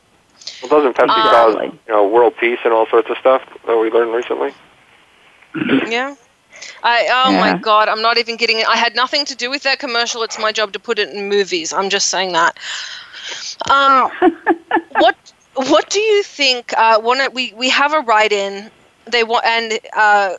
Well, 0.61 0.69
doesn't 0.71 0.97
Pepsi 0.97 1.23
Um, 1.23 1.31
cause 1.31 1.73
you 1.87 1.93
know 1.93 2.07
world 2.07 2.35
peace 2.39 2.59
and 2.65 2.73
all 2.73 2.87
sorts 2.87 3.09
of 3.11 3.17
stuff 3.19 3.43
that 3.67 3.77
we 3.79 3.91
learned 3.91 4.13
recently? 4.15 4.53
Yeah. 5.87 6.17
I 6.83 7.09
oh 7.11 7.33
Yeah. 7.33 7.41
my 7.41 7.53
god, 7.53 7.89
I'm 7.89 8.03
not 8.03 8.19
even 8.19 8.37
getting 8.37 8.59
it. 8.59 8.69
I 8.69 8.77
had 8.77 8.95
nothing 8.95 9.25
to 9.27 9.35
do 9.37 9.51
with 9.51 9.63
that 9.63 9.79
commercial. 9.79 10.23
It's 10.23 10.39
my 10.39 10.53
job 10.53 10.73
to 10.73 10.79
put 10.79 10.99
it 10.99 11.11
in 11.11 11.29
movies. 11.29 11.73
I'm 11.73 11.89
just 11.89 12.09
saying 12.09 12.33
that. 12.33 12.59
Um, 13.71 14.11
what 14.97 15.17
what 15.67 15.91
do 15.91 16.01
you 16.01 16.23
think? 16.23 16.73
Uh, 16.77 17.01
one 17.01 17.21
we 17.33 17.53
we 17.55 17.69
have 17.71 17.93
a 17.93 18.01
write 18.01 18.33
in. 18.33 18.71
They 19.07 19.25
want 19.25 19.45
and 19.45 19.79
uh, 19.93 20.37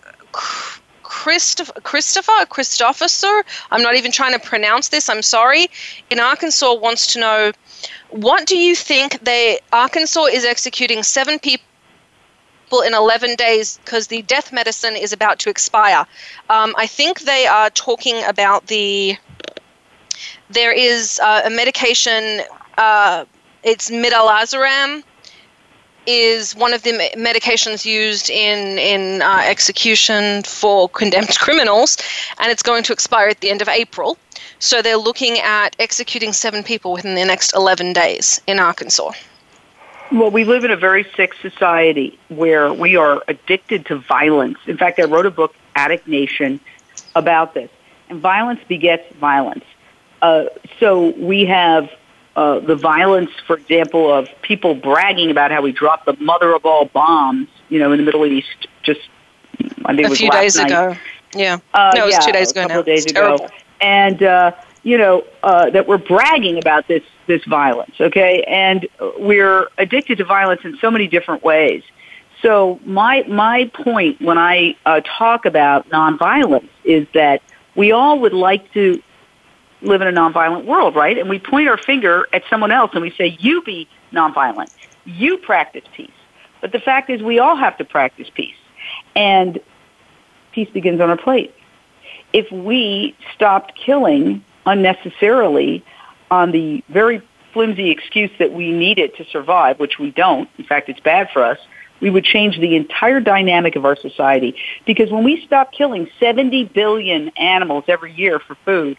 Christopher 1.03 1.73
Christopher 1.81 2.45
Christopher. 2.49 3.43
I'm 3.71 3.81
not 3.81 3.95
even 3.95 4.11
trying 4.11 4.33
to 4.33 4.39
pronounce 4.39 4.89
this. 4.89 5.09
I'm 5.09 5.21
sorry. 5.21 5.67
In 6.09 6.19
Arkansas, 6.19 6.73
wants 6.75 7.13
to 7.13 7.19
know 7.19 7.51
what 8.11 8.45
do 8.47 8.57
you 8.57 8.75
think 8.75 9.19
they 9.23 9.59
Arkansas 9.73 10.25
is 10.25 10.45
executing 10.45 11.03
seven 11.03 11.37
people 11.39 11.63
in 12.85 12.93
11 12.93 13.35
days 13.35 13.79
because 13.83 14.07
the 14.07 14.21
death 14.21 14.53
medicine 14.53 14.95
is 14.95 15.11
about 15.11 15.39
to 15.39 15.49
expire. 15.49 16.05
Um, 16.49 16.75
I 16.77 16.87
think 16.87 17.21
they 17.21 17.45
are 17.45 17.69
talking 17.71 18.23
about 18.23 18.67
the. 18.67 19.17
There 20.49 20.71
is 20.71 21.19
uh, 21.21 21.41
a 21.45 21.49
medication. 21.49 22.41
Uh, 22.77 23.25
it's 23.63 23.89
midazolam. 23.89 25.03
Is 26.11 26.55
one 26.55 26.73
of 26.73 26.81
the 26.81 26.93
medications 27.15 27.85
used 27.85 28.31
in 28.31 28.79
in 28.79 29.21
uh, 29.21 29.43
execution 29.45 30.41
for 30.41 30.89
condemned 30.89 31.37
criminals, 31.45 31.97
and 32.39 32.51
it's 32.51 32.63
going 32.63 32.81
to 32.85 32.93
expire 32.93 33.27
at 33.27 33.41
the 33.41 33.51
end 33.51 33.61
of 33.61 33.69
April. 33.69 34.17
So 34.57 34.81
they're 34.81 34.97
looking 34.97 35.37
at 35.37 35.75
executing 35.77 36.33
seven 36.33 36.63
people 36.63 36.93
within 36.93 37.13
the 37.13 37.25
next 37.25 37.55
11 37.55 37.93
days 37.93 38.41
in 38.47 38.57
Arkansas. 38.57 39.11
Well, 40.11 40.31
we 40.31 40.45
live 40.45 40.63
in 40.63 40.71
a 40.71 40.75
very 40.75 41.05
sick 41.15 41.35
society 41.35 42.17
where 42.29 42.73
we 42.73 42.95
are 42.95 43.23
addicted 43.27 43.85
to 43.85 43.97
violence. 43.97 44.57
In 44.65 44.77
fact, 44.77 44.99
I 44.99 45.03
wrote 45.03 45.27
a 45.27 45.31
book, 45.31 45.53
Addict 45.75 46.07
Nation, 46.07 46.59
about 47.15 47.53
this. 47.53 47.69
And 48.09 48.19
violence 48.19 48.61
begets 48.67 49.13
violence. 49.17 49.65
Uh, 50.23 50.45
so 50.79 51.09
we 51.11 51.45
have 51.45 51.91
uh, 52.39 52.59
the 52.59 52.75
violence, 52.75 53.31
for 53.45 53.57
example, 53.57 54.13
of 54.13 54.29
people 54.41 54.73
bragging 54.73 55.29
about 55.29 55.51
how 55.51 55.61
we 55.61 55.73
dropped 55.73 56.05
the 56.05 56.15
mother 56.21 56.55
of 56.55 56.65
all 56.65 56.85
bombs, 56.85 57.49
you 57.67 57.79
know, 57.79 57.91
in 57.91 57.97
the 57.99 58.05
Middle 58.05 58.25
East 58.25 58.67
just, 58.81 59.01
I 59.83 59.93
think 59.93 59.99
it 59.99 60.05
a 60.05 60.09
was 60.09 60.19
few 60.19 60.31
days 60.31 60.55
night. 60.55 60.67
ago. 60.67 60.95
Yeah. 61.35 61.57
Uh, 61.73 61.91
no, 61.93 62.03
it 62.03 62.05
was 62.05 62.13
yeah, 62.13 62.19
two 62.19 62.31
days 62.31 62.51
ago. 62.51 62.61
a 62.61 62.63
couple 62.63 62.77
now. 62.77 62.81
days 62.83 63.05
ago. 63.05 63.37
terrible. 63.37 63.49
And 63.81 64.23
uh, 64.23 64.51
you 64.83 64.97
know 64.97 65.25
uh, 65.43 65.69
that 65.71 65.85
we're 65.85 65.97
bragging 65.97 66.57
about 66.57 66.87
this 66.87 67.03
this 67.27 67.43
violence, 67.43 67.95
okay? 67.99 68.43
And 68.47 68.87
we're 69.17 69.67
addicted 69.77 70.19
to 70.19 70.23
violence 70.23 70.61
in 70.63 70.77
so 70.77 70.89
many 70.89 71.07
different 71.07 71.43
ways. 71.43 71.83
So 72.41 72.79
my 72.85 73.23
my 73.27 73.69
point 73.73 74.21
when 74.21 74.37
I 74.37 74.77
uh, 74.85 75.01
talk 75.01 75.45
about 75.45 75.89
nonviolence 75.89 76.69
is 76.85 77.05
that 77.13 77.41
we 77.75 77.91
all 77.91 78.19
would 78.19 78.33
like 78.33 78.71
to 78.73 79.01
live 79.81 80.01
in 80.01 80.07
a 80.07 80.11
nonviolent 80.11 80.65
world, 80.65 80.95
right? 80.95 81.17
And 81.17 81.29
we 81.29 81.39
point 81.39 81.69
our 81.69 81.77
finger 81.77 82.27
at 82.33 82.43
someone 82.49 82.71
else 82.71 82.91
and 82.93 83.01
we 83.01 83.11
say, 83.11 83.37
"You 83.39 83.61
be 83.61 83.87
nonviolent. 84.11 84.69
You 85.05 85.37
practice 85.37 85.83
peace." 85.95 86.11
But 86.61 86.71
the 86.71 86.79
fact 86.79 87.09
is, 87.09 87.21
we 87.21 87.39
all 87.39 87.55
have 87.55 87.77
to 87.77 87.85
practice 87.85 88.29
peace, 88.33 88.57
and 89.15 89.59
peace 90.51 90.69
begins 90.69 90.99
on 90.99 91.09
our 91.09 91.17
plate. 91.17 91.53
If 92.33 92.51
we 92.51 93.15
stopped 93.33 93.75
killing 93.75 94.43
unnecessarily 94.65 95.83
on 96.29 96.51
the 96.51 96.83
very 96.89 97.21
flimsy 97.53 97.89
excuse 97.89 98.29
that 98.39 98.51
we 98.51 98.71
need 98.71 98.99
it 98.99 99.15
to 99.17 99.25
survive, 99.25 99.79
which 99.79 99.97
we 99.97 100.11
don't, 100.11 100.49
in 100.57 100.65
fact, 100.65 100.89
it's 100.89 100.99
bad 100.99 101.29
for 101.31 101.43
us, 101.43 101.57
we 102.01 102.09
would 102.09 102.23
change 102.23 102.59
the 102.59 102.75
entire 102.75 103.19
dynamic 103.19 103.75
of 103.75 103.85
our 103.85 103.95
society. 103.95 104.55
Because 104.85 105.11
when 105.11 105.23
we 105.23 105.43
stop 105.45 105.71
killing 105.71 106.09
70 106.19 106.65
billion 106.65 107.29
animals 107.37 107.85
every 107.87 108.13
year 108.13 108.39
for 108.39 108.55
food, 108.65 108.97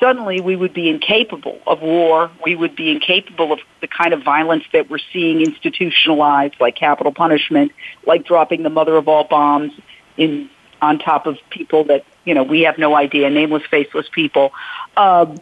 suddenly 0.00 0.40
we 0.40 0.56
would 0.56 0.74
be 0.74 0.88
incapable 0.88 1.60
of 1.66 1.82
war. 1.82 2.30
We 2.44 2.56
would 2.56 2.74
be 2.74 2.90
incapable 2.90 3.52
of 3.52 3.60
the 3.80 3.86
kind 3.86 4.12
of 4.12 4.22
violence 4.22 4.64
that 4.72 4.90
we're 4.90 4.98
seeing 5.12 5.40
institutionalized, 5.42 6.54
like 6.58 6.74
capital 6.74 7.12
punishment, 7.12 7.72
like 8.06 8.24
dropping 8.24 8.62
the 8.62 8.70
mother 8.70 8.96
of 8.96 9.06
all 9.06 9.24
bombs 9.24 9.72
in 10.16 10.50
on 10.82 10.98
top 10.98 11.26
of 11.26 11.36
people 11.50 11.84
that 11.84 12.04
you 12.24 12.34
know 12.34 12.42
we 12.42 12.62
have 12.62 12.78
no 12.78 12.96
idea, 12.96 13.28
nameless, 13.30 13.62
faceless 13.70 14.08
people. 14.10 14.52
Um, 14.96 15.36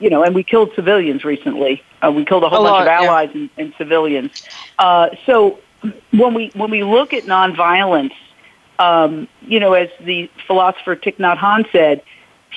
you 0.00 0.10
know, 0.10 0.24
and 0.24 0.34
we 0.34 0.42
killed 0.42 0.72
civilians 0.74 1.24
recently. 1.24 1.82
Uh, 2.02 2.10
we 2.10 2.24
killed 2.24 2.42
a 2.42 2.48
whole 2.48 2.66
A 2.66 2.70
bunch 2.70 2.72
lot, 2.72 2.82
of 2.82 2.86
yeah. 2.86 3.08
allies 3.08 3.30
and, 3.32 3.48
and 3.56 3.72
civilians. 3.78 4.32
Uh, 4.78 5.10
so 5.24 5.60
when 6.10 6.34
we 6.34 6.50
when 6.54 6.70
we 6.70 6.82
look 6.82 7.12
at 7.12 7.24
nonviolence, 7.24 8.12
um, 8.78 9.28
you 9.42 9.60
know, 9.60 9.74
as 9.74 9.88
the 10.00 10.28
philosopher 10.46 10.96
Thich 10.96 11.16
Nhat 11.18 11.38
Hanh 11.38 11.70
said, 11.70 12.02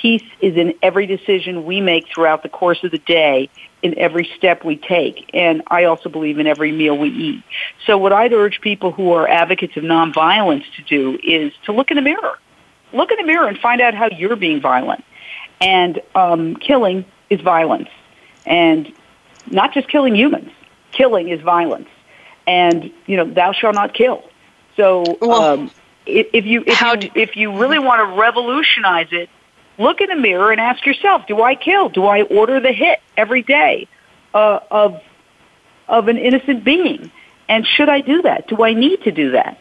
peace 0.02 0.24
is 0.42 0.56
in 0.56 0.74
every 0.82 1.06
decision 1.06 1.66
we 1.66 1.82
make 1.82 2.06
throughout 2.14 2.44
the 2.44 2.50
course 2.50 2.84
of 2.84 2.92
the 2.92 2.98
day, 3.00 3.50
in 3.82 3.98
every 3.98 4.30
step 4.38 4.66
we 4.66 4.76
take, 4.76 5.30
and 5.34 5.62
I 5.68 5.84
also 5.86 6.10
believe 6.10 6.40
in 6.40 6.48
every 6.48 6.72
meal 6.72 6.98
we 6.98 7.10
eat. 7.10 7.44
So 7.86 7.98
what 7.98 8.12
I'd 8.12 8.34
urge 8.34 8.60
people 8.62 8.92
who 8.92 9.12
are 9.14 9.28
advocates 9.28 9.78
of 9.78 9.84
nonviolence 9.84 10.64
to 10.78 10.84
do 10.84 11.20
is 11.24 11.54
to 11.66 11.72
look 11.72 11.92
in 11.92 11.96
the 11.96 12.02
mirror. 12.02 12.40
Look 12.94 13.12
in 13.12 13.18
the 13.18 13.24
mirror 13.24 13.48
and 13.48 13.58
find 13.58 13.82
out 13.82 13.94
how 13.94 14.08
you're 14.08 14.36
being 14.36 14.62
violent. 14.62 15.04
And 15.62 16.02
um, 16.16 16.56
killing 16.56 17.06
is 17.30 17.42
violence. 17.42 17.90
And 18.46 18.92
not 19.50 19.74
just 19.74 19.88
killing 19.90 20.16
humans. 20.16 20.52
Killing 20.92 21.30
is 21.30 21.42
violence. 21.42 21.90
And, 22.48 22.92
you 23.06 23.18
know, 23.18 23.26
thou 23.26 23.52
shalt 23.52 23.76
not 23.76 23.94
kill. 23.94 24.24
So 24.76 25.04
um, 25.22 25.70
if, 26.06 26.28
if 26.34 26.46
you 26.46 26.64
if 26.66 26.82
you 26.82 27.12
if 27.16 27.36
you 27.36 27.58
really 27.58 27.80
want 27.80 28.00
to 28.08 28.20
revolutionize 28.20 29.10
it, 29.12 29.30
look 29.78 30.02
in 30.02 30.10
the 30.10 30.16
mirror 30.16 30.52
and 30.52 30.62
ask 30.62 30.86
yourself: 30.86 31.28
Do 31.28 31.42
I 31.42 31.56
kill? 31.56 31.90
Do 31.90 32.06
I 32.06 32.24
order 32.24 32.60
the 32.60 32.72
hit 32.72 33.00
every 33.16 33.42
day 33.42 33.88
uh, 34.34 34.60
of 34.72 35.02
of 35.88 36.08
an 36.08 36.18
innocent 36.18 36.64
being? 36.64 37.12
And 37.50 37.66
should 37.66 37.90
I 37.90 38.02
do 38.02 38.22
that? 38.24 38.48
Do 38.48 38.64
I 38.64 38.74
need 38.74 39.04
to 39.04 39.12
do 39.12 39.32
that? 39.32 39.58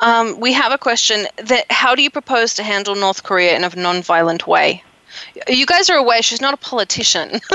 Um, 0.00 0.38
we 0.40 0.52
have 0.52 0.72
a 0.72 0.78
question 0.78 1.26
that 1.36 1.70
how 1.70 1.94
do 1.94 2.02
you 2.02 2.10
propose 2.10 2.54
to 2.54 2.62
handle 2.62 2.94
North 2.94 3.22
Korea 3.22 3.56
in 3.56 3.64
a 3.64 3.70
non-violent 3.74 4.46
way? 4.46 4.82
You 5.48 5.64
guys 5.64 5.88
are 5.88 5.96
aware 5.96 6.20
she's 6.22 6.40
not 6.40 6.52
a 6.52 6.58
politician. 6.58 7.40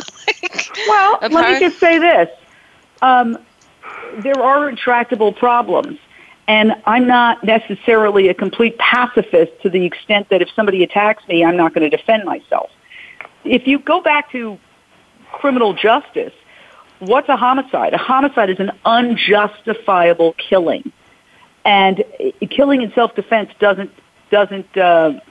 Well, 0.87 1.19
let 1.21 1.31
me 1.31 1.59
just 1.59 1.79
say 1.79 1.99
this. 1.99 2.29
Um, 3.01 3.37
there 4.19 4.39
are 4.41 4.69
intractable 4.69 5.33
problems. 5.33 5.99
And 6.51 6.75
I'm 6.85 7.07
not 7.07 7.45
necessarily 7.45 8.27
a 8.27 8.33
complete 8.33 8.77
pacifist 8.77 9.53
to 9.61 9.69
the 9.69 9.85
extent 9.85 10.27
that 10.31 10.41
if 10.41 10.49
somebody 10.53 10.83
attacks 10.83 11.25
me, 11.29 11.45
I'm 11.45 11.55
not 11.55 11.73
going 11.73 11.89
to 11.89 11.97
defend 11.97 12.25
myself. 12.25 12.69
If 13.45 13.67
you 13.67 13.79
go 13.79 14.01
back 14.01 14.29
to 14.33 14.59
criminal 15.31 15.73
justice, 15.73 16.33
what's 16.99 17.29
a 17.29 17.37
homicide? 17.37 17.93
A 17.93 17.97
homicide 17.97 18.49
is 18.49 18.59
an 18.59 18.71
unjustifiable 18.83 20.33
killing. 20.33 20.91
And 21.63 22.03
killing 22.49 22.81
in 22.81 22.91
self-defense 22.91 23.51
doesn't, 23.57 23.91
doesn't, 24.29 24.75
uh, 24.75 25.21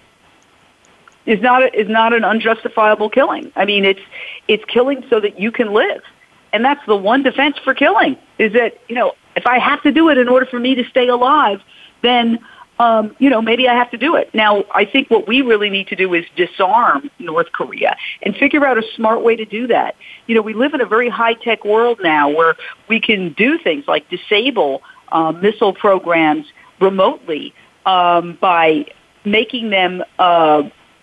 is 1.26 1.42
not 1.42 1.64
a, 1.64 1.78
is 1.78 1.90
not 1.90 2.14
an 2.14 2.24
unjustifiable 2.24 3.10
killing. 3.10 3.52
I 3.56 3.66
mean, 3.66 3.84
it's 3.84 4.00
it's 4.48 4.64
killing 4.64 5.04
so 5.10 5.20
that 5.20 5.38
you 5.38 5.52
can 5.52 5.74
live, 5.74 6.02
and 6.50 6.64
that's 6.64 6.84
the 6.86 6.96
one 6.96 7.22
defense 7.22 7.58
for 7.62 7.74
killing 7.74 8.16
is 8.38 8.54
that 8.54 8.78
you 8.88 8.94
know 8.94 9.12
if 9.40 9.46
I 9.46 9.58
have 9.58 9.82
to 9.82 9.92
do 9.92 10.10
it 10.10 10.18
in 10.18 10.28
order 10.28 10.46
for 10.46 10.60
me 10.60 10.74
to 10.74 10.84
stay 10.84 11.08
alive, 11.08 11.60
then 12.02 12.38
um, 12.78 13.14
you 13.18 13.28
know, 13.28 13.42
maybe 13.42 13.68
I 13.68 13.74
have 13.74 13.90
to 13.90 13.98
do 13.98 14.16
it. 14.16 14.34
Now, 14.34 14.64
I 14.74 14.86
think 14.86 15.10
what 15.10 15.28
we 15.28 15.42
really 15.42 15.68
need 15.68 15.88
to 15.88 15.96
do 15.96 16.14
is 16.14 16.24
disarm 16.34 17.10
North 17.18 17.52
Korea 17.52 17.94
and 18.22 18.34
figure 18.34 18.64
out 18.64 18.78
a 18.78 18.82
smart 18.96 19.22
way 19.22 19.36
to 19.36 19.44
do 19.44 19.66
that. 19.66 19.96
You 20.26 20.34
know, 20.34 20.40
we 20.40 20.54
live 20.54 20.72
in 20.72 20.80
a 20.80 20.86
very 20.86 21.10
high 21.10 21.34
tech 21.34 21.62
world 21.62 22.00
now 22.02 22.30
where 22.30 22.56
we 22.88 22.98
can 22.98 23.34
do 23.34 23.58
things 23.58 23.86
like 23.86 24.08
disable 24.08 24.82
uh, 25.12 25.32
missile 25.32 25.74
programs 25.74 26.46
remotely 26.80 27.52
um, 27.84 28.38
by 28.40 28.86
making 29.26 29.68
them 29.68 30.02
uh, 30.18 30.62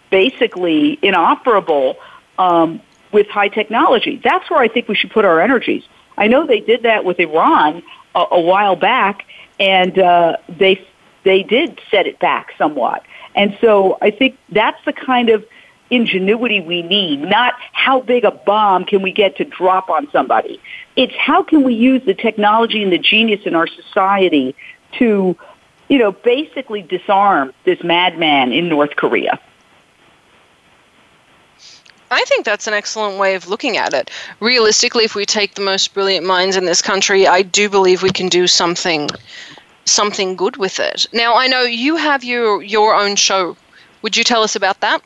basically 0.09 0.97
inoperable 1.03 1.97
um, 2.39 2.81
with 3.11 3.27
high 3.27 3.49
technology. 3.49 4.19
That's 4.23 4.49
where 4.49 4.59
I 4.59 4.67
think 4.67 4.87
we 4.87 4.95
should 4.95 5.11
put 5.11 5.25
our 5.25 5.39
energies. 5.39 5.83
I 6.17 6.27
know 6.27 6.45
they 6.45 6.59
did 6.59 6.83
that 6.83 7.05
with 7.05 7.19
Iran 7.19 7.83
a, 8.15 8.25
a 8.31 8.41
while 8.41 8.75
back, 8.75 9.25
and 9.59 9.97
uh, 9.97 10.37
they 10.49 10.85
they 11.23 11.43
did 11.43 11.79
set 11.91 12.07
it 12.07 12.19
back 12.19 12.53
somewhat. 12.57 13.03
And 13.35 13.57
so 13.61 13.97
I 14.01 14.11
think 14.11 14.37
that's 14.49 14.83
the 14.85 14.93
kind 14.93 15.29
of 15.29 15.45
ingenuity 15.89 16.59
we 16.59 16.81
need, 16.81 17.21
not 17.21 17.53
how 17.71 18.01
big 18.01 18.25
a 18.25 18.31
bomb 18.31 18.85
can 18.85 19.01
we 19.01 19.11
get 19.11 19.37
to 19.37 19.45
drop 19.45 19.89
on 19.89 20.09
somebody. 20.11 20.59
It's 20.95 21.15
how 21.15 21.43
can 21.43 21.63
we 21.63 21.73
use 21.73 22.03
the 22.05 22.13
technology 22.13 22.83
and 22.83 22.91
the 22.91 22.97
genius 22.97 23.41
in 23.45 23.55
our 23.55 23.67
society 23.67 24.55
to, 24.93 25.37
you 25.87 25.97
know, 25.97 26.11
basically 26.11 26.81
disarm 26.81 27.53
this 27.63 27.81
madman 27.83 28.51
in 28.51 28.69
North 28.69 28.95
Korea. 28.95 29.39
I 32.09 32.23
think 32.25 32.45
that's 32.45 32.67
an 32.67 32.73
excellent 32.73 33.19
way 33.19 33.35
of 33.35 33.47
looking 33.47 33.77
at 33.77 33.93
it. 33.93 34.09
Realistically, 34.39 35.03
if 35.03 35.15
we 35.15 35.25
take 35.25 35.55
the 35.55 35.61
most 35.61 35.93
brilliant 35.93 36.25
minds 36.25 36.55
in 36.55 36.65
this 36.65 36.81
country, 36.81 37.27
I 37.27 37.41
do 37.41 37.69
believe 37.69 38.03
we 38.03 38.11
can 38.11 38.29
do 38.29 38.47
something 38.47 39.09
something 39.85 40.35
good 40.35 40.57
with 40.57 40.79
it. 40.79 41.05
Now, 41.13 41.35
I 41.35 41.47
know 41.47 41.63
you 41.63 41.95
have 41.95 42.23
your 42.23 42.63
your 42.63 42.95
own 42.95 43.15
show. 43.15 43.57
Would 44.01 44.15
you 44.15 44.23
tell 44.23 44.43
us 44.43 44.55
about 44.55 44.79
that? 44.81 45.01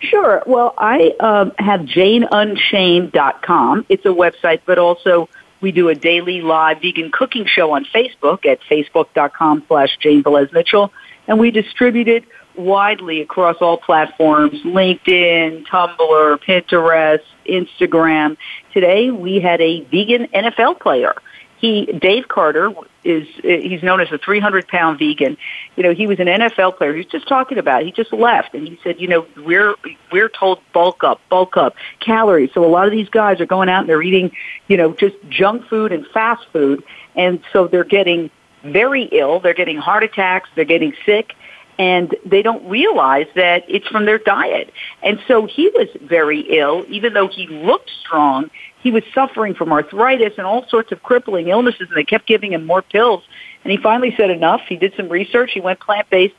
Sure. 0.00 0.42
Well, 0.46 0.74
I 0.78 1.14
um, 1.20 1.52
have 1.58 1.82
JaneUnchained.com. 1.82 3.86
It's 3.88 4.04
a 4.04 4.08
website, 4.08 4.60
but 4.64 4.78
also 4.78 5.28
we 5.60 5.72
do 5.72 5.88
a 5.88 5.94
daily 5.94 6.40
live 6.40 6.80
vegan 6.80 7.10
cooking 7.10 7.46
show 7.46 7.72
on 7.72 7.84
Facebook 7.86 8.46
at 8.46 8.60
facebook.com 8.62 9.64
slash 9.66 9.96
Jane 9.98 10.22
Velez 10.22 10.52
Mitchell, 10.52 10.92
and 11.26 11.38
we 11.38 11.50
distribute 11.50 12.08
it 12.08 12.24
widely 12.58 13.20
across 13.20 13.56
all 13.60 13.78
platforms, 13.78 14.60
LinkedIn, 14.64 15.66
Tumblr, 15.66 16.38
Pinterest, 16.44 17.22
Instagram. 17.46 18.36
Today 18.72 19.10
we 19.10 19.40
had 19.40 19.60
a 19.60 19.82
vegan 19.84 20.26
NFL 20.28 20.80
player 20.80 21.14
he 21.58 21.86
Dave 21.86 22.28
Carter 22.28 22.72
is 23.04 23.26
he's 23.42 23.82
known 23.82 24.00
as 24.00 24.10
a 24.12 24.18
300 24.18 24.68
pound 24.68 24.98
vegan. 24.98 25.36
You 25.76 25.82
know, 25.82 25.92
he 25.92 26.06
was 26.06 26.20
an 26.20 26.26
NFL 26.26 26.76
player. 26.76 26.94
He's 26.94 27.06
just 27.06 27.26
talking 27.26 27.58
about. 27.58 27.82
It. 27.82 27.86
He 27.86 27.92
just 27.92 28.12
left, 28.12 28.54
and 28.54 28.66
he 28.66 28.78
said, 28.82 29.00
you 29.00 29.08
know, 29.08 29.26
we're 29.36 29.74
we're 30.12 30.28
told 30.28 30.60
bulk 30.72 31.02
up, 31.02 31.20
bulk 31.28 31.56
up, 31.56 31.74
calories. 32.00 32.50
So 32.54 32.64
a 32.64 32.70
lot 32.70 32.86
of 32.86 32.92
these 32.92 33.08
guys 33.08 33.40
are 33.40 33.46
going 33.46 33.68
out 33.68 33.80
and 33.80 33.88
they're 33.88 34.02
eating, 34.02 34.30
you 34.68 34.76
know, 34.76 34.92
just 34.94 35.16
junk 35.28 35.66
food 35.66 35.90
and 35.90 36.06
fast 36.08 36.46
food, 36.52 36.84
and 37.16 37.40
so 37.52 37.66
they're 37.66 37.84
getting 37.84 38.30
very 38.62 39.04
ill. 39.04 39.40
They're 39.40 39.54
getting 39.54 39.78
heart 39.78 40.04
attacks. 40.04 40.48
They're 40.54 40.64
getting 40.64 40.94
sick. 41.04 41.34
And 41.78 42.16
they 42.24 42.42
don't 42.42 42.68
realize 42.68 43.26
that 43.36 43.64
it's 43.68 43.86
from 43.86 44.04
their 44.04 44.18
diet. 44.18 44.72
And 45.02 45.20
so 45.28 45.46
he 45.46 45.68
was 45.68 45.88
very 46.02 46.40
ill, 46.58 46.84
even 46.88 47.14
though 47.14 47.28
he 47.28 47.46
looked 47.46 47.90
strong 48.00 48.50
he 48.80 48.90
was 48.90 49.02
suffering 49.14 49.54
from 49.54 49.72
arthritis 49.72 50.34
and 50.38 50.46
all 50.46 50.66
sorts 50.68 50.92
of 50.92 51.02
crippling 51.02 51.48
illnesses, 51.48 51.88
and 51.88 51.96
they 51.96 52.04
kept 52.04 52.26
giving 52.26 52.52
him 52.52 52.64
more 52.64 52.82
pills. 52.82 53.24
And 53.64 53.72
he 53.72 53.76
finally 53.76 54.14
said 54.16 54.30
enough. 54.30 54.60
He 54.68 54.76
did 54.76 54.94
some 54.96 55.08
research. 55.08 55.50
He 55.52 55.60
went 55.60 55.80
plant 55.80 56.08
based, 56.10 56.34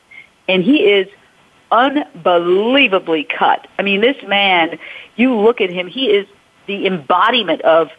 and 0.48 0.64
he 0.64 0.78
is 0.78 1.08
unbelievably 1.72 3.26
cut. 3.26 3.68
I 3.78 3.84
mean, 3.84 4.02
this 4.02 4.16
man, 4.26 4.80
you 5.16 5.36
look 5.36 5.62
at 5.62 5.70
him, 5.70 5.88
he 5.88 6.08
is 6.08 6.28
the 6.68 6.88
embodiment 6.88 7.62
of 7.62 7.90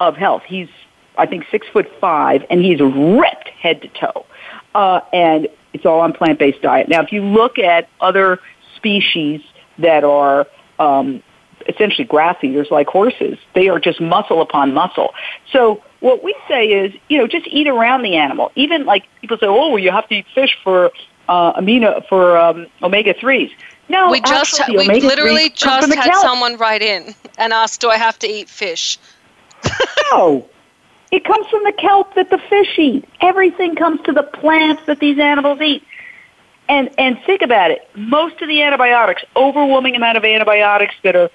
of 0.00 0.16
health. 0.16 0.42
He's, 0.46 0.68
I 1.16 1.26
think, 1.26 1.44
six 1.50 1.66
foot 1.72 1.90
five, 2.00 2.44
and 2.50 2.62
he's 2.62 2.78
ripped 2.80 3.48
head 3.48 3.82
to 3.82 3.88
toe. 3.88 4.26
Uh, 4.74 5.00
and 5.12 5.48
it's 5.72 5.86
all 5.86 6.00
on 6.00 6.12
plant 6.12 6.38
based 6.38 6.62
diet. 6.62 6.88
Now, 6.88 7.02
if 7.02 7.12
you 7.12 7.22
look 7.22 7.58
at 7.58 7.88
other 8.00 8.40
species 8.76 9.40
that 9.78 10.04
are 10.04 10.46
um, 10.78 11.22
essentially 11.68 12.04
grass 12.04 12.36
eaters 12.42 12.68
like 12.70 12.86
horses. 12.86 13.38
They 13.54 13.68
are 13.68 13.78
just 13.78 14.00
muscle 14.00 14.40
upon 14.40 14.74
muscle. 14.74 15.14
So 15.52 15.82
what 16.00 16.24
we 16.24 16.34
say 16.48 16.66
is, 16.66 16.92
you 17.08 17.18
know, 17.18 17.26
just 17.26 17.46
eat 17.48 17.68
around 17.68 18.02
the 18.02 18.16
animal. 18.16 18.52
Even 18.54 18.84
like 18.84 19.04
people 19.20 19.36
say, 19.38 19.46
oh, 19.46 19.70
well, 19.70 19.78
you 19.78 19.90
have 19.90 20.08
to 20.08 20.16
eat 20.16 20.26
fish 20.34 20.56
for 20.62 20.90
uh, 21.28 21.60
amino 21.60 22.06
for 22.08 22.38
um, 22.38 22.66
omega 22.82 23.14
threes. 23.14 23.50
No, 23.90 24.10
we 24.10 24.20
just 24.20 24.60
actually, 24.60 24.88
we 24.88 25.00
literally 25.00 25.48
just 25.50 25.94
had 25.94 26.14
someone 26.20 26.56
write 26.56 26.82
in 26.82 27.14
and 27.38 27.52
ask, 27.52 27.80
do 27.80 27.88
I 27.88 27.96
have 27.96 28.18
to 28.18 28.26
eat 28.26 28.48
fish? 28.48 28.98
no. 30.12 30.48
It 31.10 31.24
comes 31.24 31.46
from 31.48 31.64
the 31.64 31.72
kelp 31.72 32.14
that 32.14 32.30
the 32.30 32.38
fish 32.50 32.78
eat. 32.78 33.08
Everything 33.20 33.74
comes 33.74 34.00
to 34.02 34.12
the 34.12 34.22
plants 34.22 34.82
that 34.86 35.00
these 35.00 35.18
animals 35.18 35.60
eat. 35.60 35.82
And 36.68 36.90
and 36.98 37.18
think 37.24 37.40
about 37.40 37.70
it. 37.70 37.88
Most 37.94 38.42
of 38.42 38.48
the 38.48 38.62
antibiotics, 38.62 39.22
overwhelming 39.34 39.96
amount 39.96 40.18
of 40.18 40.24
antibiotics 40.24 40.94
that 41.02 41.16
are 41.16 41.30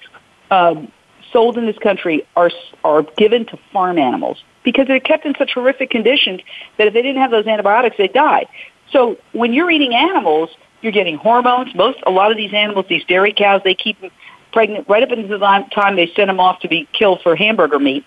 um, 0.52 0.92
sold 1.32 1.58
in 1.58 1.66
this 1.66 1.78
country 1.78 2.24
are 2.36 2.50
are 2.84 3.02
given 3.16 3.44
to 3.46 3.58
farm 3.72 3.98
animals 3.98 4.42
because 4.62 4.86
they're 4.86 5.00
kept 5.00 5.26
in 5.26 5.34
such 5.36 5.52
horrific 5.52 5.90
conditions 5.90 6.40
that 6.78 6.86
if 6.86 6.94
they 6.94 7.02
didn't 7.02 7.20
have 7.20 7.32
those 7.32 7.46
antibiotics, 7.46 7.96
they'd 7.98 8.12
die. 8.12 8.46
So 8.92 9.18
when 9.32 9.52
you're 9.52 9.70
eating 9.70 9.92
animals, 9.92 10.50
you're 10.82 10.92
getting 10.92 11.16
hormones. 11.16 11.74
Most 11.74 11.98
a 12.06 12.10
lot 12.10 12.30
of 12.30 12.36
these 12.36 12.54
animals, 12.54 12.86
these 12.88 13.04
dairy 13.04 13.32
cows, 13.32 13.60
they 13.64 13.74
keep 13.74 14.00
them 14.00 14.12
pregnant 14.52 14.88
right 14.88 15.02
up 15.02 15.10
until 15.10 15.38
the 15.38 15.64
time 15.74 15.96
they 15.96 16.10
send 16.14 16.30
them 16.30 16.38
off 16.38 16.60
to 16.60 16.68
be 16.68 16.88
killed 16.92 17.20
for 17.22 17.34
hamburger 17.34 17.80
meat, 17.80 18.04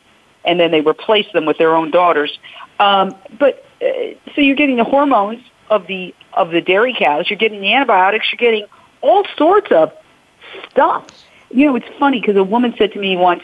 and 0.48 0.60
then 0.60 0.72
they 0.72 0.82
replace 0.82 1.32
them 1.34 1.46
with 1.46 1.58
their 1.58 1.76
own 1.76 1.92
daughters. 1.92 2.40
Um, 2.80 3.16
but 3.38 3.66
uh, 3.82 3.86
so 4.34 4.42
you're 4.42 4.56
getting 4.56 4.78
the 4.78 4.84
hormones 4.84 5.44
of 5.70 5.86
the 5.88 6.16
of 6.34 6.52
the 6.52 6.62
dairy 6.62 6.96
cows. 6.98 7.30
You're 7.30 7.38
getting 7.38 7.62
the 7.62 7.74
antibiotics. 7.74 8.32
You're 8.32 8.38
getting 8.38 8.66
all 9.02 9.26
sorts 9.38 9.72
of 9.72 9.92
stuff 10.72 11.06
you 11.50 11.66
know, 11.66 11.76
it's 11.76 11.88
funny 12.00 12.20
because 12.20 12.36
a 12.36 12.44
woman 12.44 12.74
said 12.78 12.92
to 12.94 13.00
me 13.00 13.16
once, 13.16 13.44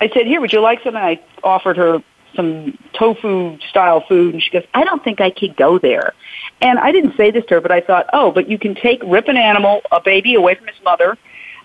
I 0.00 0.08
said, 0.08 0.26
here, 0.26 0.40
would 0.40 0.52
you 0.52 0.60
like 0.60 0.82
some? 0.82 0.96
And 0.96 1.04
I 1.04 1.20
offered 1.44 1.76
her 1.76 2.02
some 2.34 2.78
tofu 2.94 3.58
style 3.68 4.02
food 4.08 4.32
and 4.34 4.42
she 4.42 4.50
goes, 4.50 4.64
I 4.72 4.84
don't 4.84 5.04
think 5.04 5.20
I 5.20 5.30
could 5.30 5.54
go 5.54 5.78
there. 5.78 6.14
And 6.62 6.78
I 6.78 6.90
didn't 6.90 7.16
say 7.16 7.30
this 7.30 7.44
to 7.46 7.54
her, 7.54 7.60
but 7.60 7.70
I 7.70 7.80
thought, 7.80 8.06
oh, 8.12 8.32
but 8.32 8.48
you 8.48 8.58
can 8.58 8.74
take, 8.74 9.02
rip 9.04 9.28
an 9.28 9.36
animal, 9.36 9.82
a 9.92 10.00
baby 10.00 10.34
away 10.34 10.54
from 10.54 10.66
his 10.66 10.82
mother, 10.82 11.18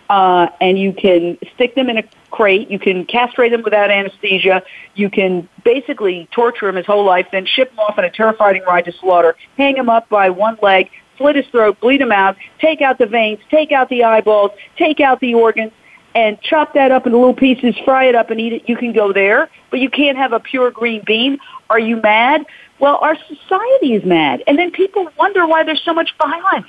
uh, 0.10 0.48
and 0.62 0.80
you 0.80 0.94
can 0.94 1.38
stick 1.56 1.76
them 1.76 1.90
in 1.90 1.98
a 1.98 2.04
crate. 2.32 2.70
You 2.70 2.80
can 2.80 3.06
castrate 3.06 3.52
them 3.52 3.64
without 3.64 3.90
anesthesia. 3.90 4.64
You 4.96 5.10
can 5.10 5.48
basically 5.64 6.28
torture 6.32 6.68
him 6.68 6.76
his 6.76 6.86
whole 6.86 7.06
life, 7.06 7.28
then 7.32 7.46
ship 7.46 7.72
him 7.72 7.80
off 7.80 7.98
on 7.98 8.06
a 8.06 8.10
terrifying 8.10 8.64
ride 8.64 8.86
to 8.86 8.92
slaughter, 8.94 9.36
hang 9.58 9.76
him 9.76 9.90
up 9.90 10.10
by 10.10 10.30
one 10.30 10.58
leg, 10.62 10.90
slit 11.18 11.36
his 11.36 11.46
throat, 11.48 11.80
bleed 11.80 12.02
him 12.02 12.12
out, 12.12 12.38
take 12.60 12.82
out 12.82 12.98
the 12.98 13.06
veins, 13.06 13.40
take 13.50 13.72
out 13.72 13.90
the 13.90 14.04
eyeballs, 14.04 14.52
take 14.78 15.00
out 15.00 15.20
the 15.20 15.34
organs, 15.34 15.72
and 16.16 16.42
chop 16.42 16.74
that 16.74 16.92
up 16.92 17.06
into 17.06 17.18
little 17.18 17.34
pieces, 17.34 17.76
fry 17.86 18.06
it 18.06 18.16
up 18.16 18.32
and 18.32 18.40
eat 18.40 18.54
it. 18.54 18.70
You 18.70 18.76
can 18.76 18.94
go 18.94 19.14
there, 19.14 19.50
but 19.70 19.80
you 19.80 19.90
can't 19.90 20.18
have 20.18 20.34
a 20.34 20.40
pure 20.40 20.72
green 20.72 21.04
bean. 21.06 21.38
Are 21.70 21.80
you 21.80 21.98
mad? 21.98 22.46
Well, 22.80 22.98
our 23.02 23.16
society 23.28 23.94
is 23.94 24.04
mad. 24.06 24.44
And 24.48 24.58
then 24.58 24.72
people 24.72 25.10
wonder 25.18 25.46
why 25.46 25.64
there's 25.64 25.84
so 25.84 25.94
much 25.94 26.16
violence. 26.18 26.68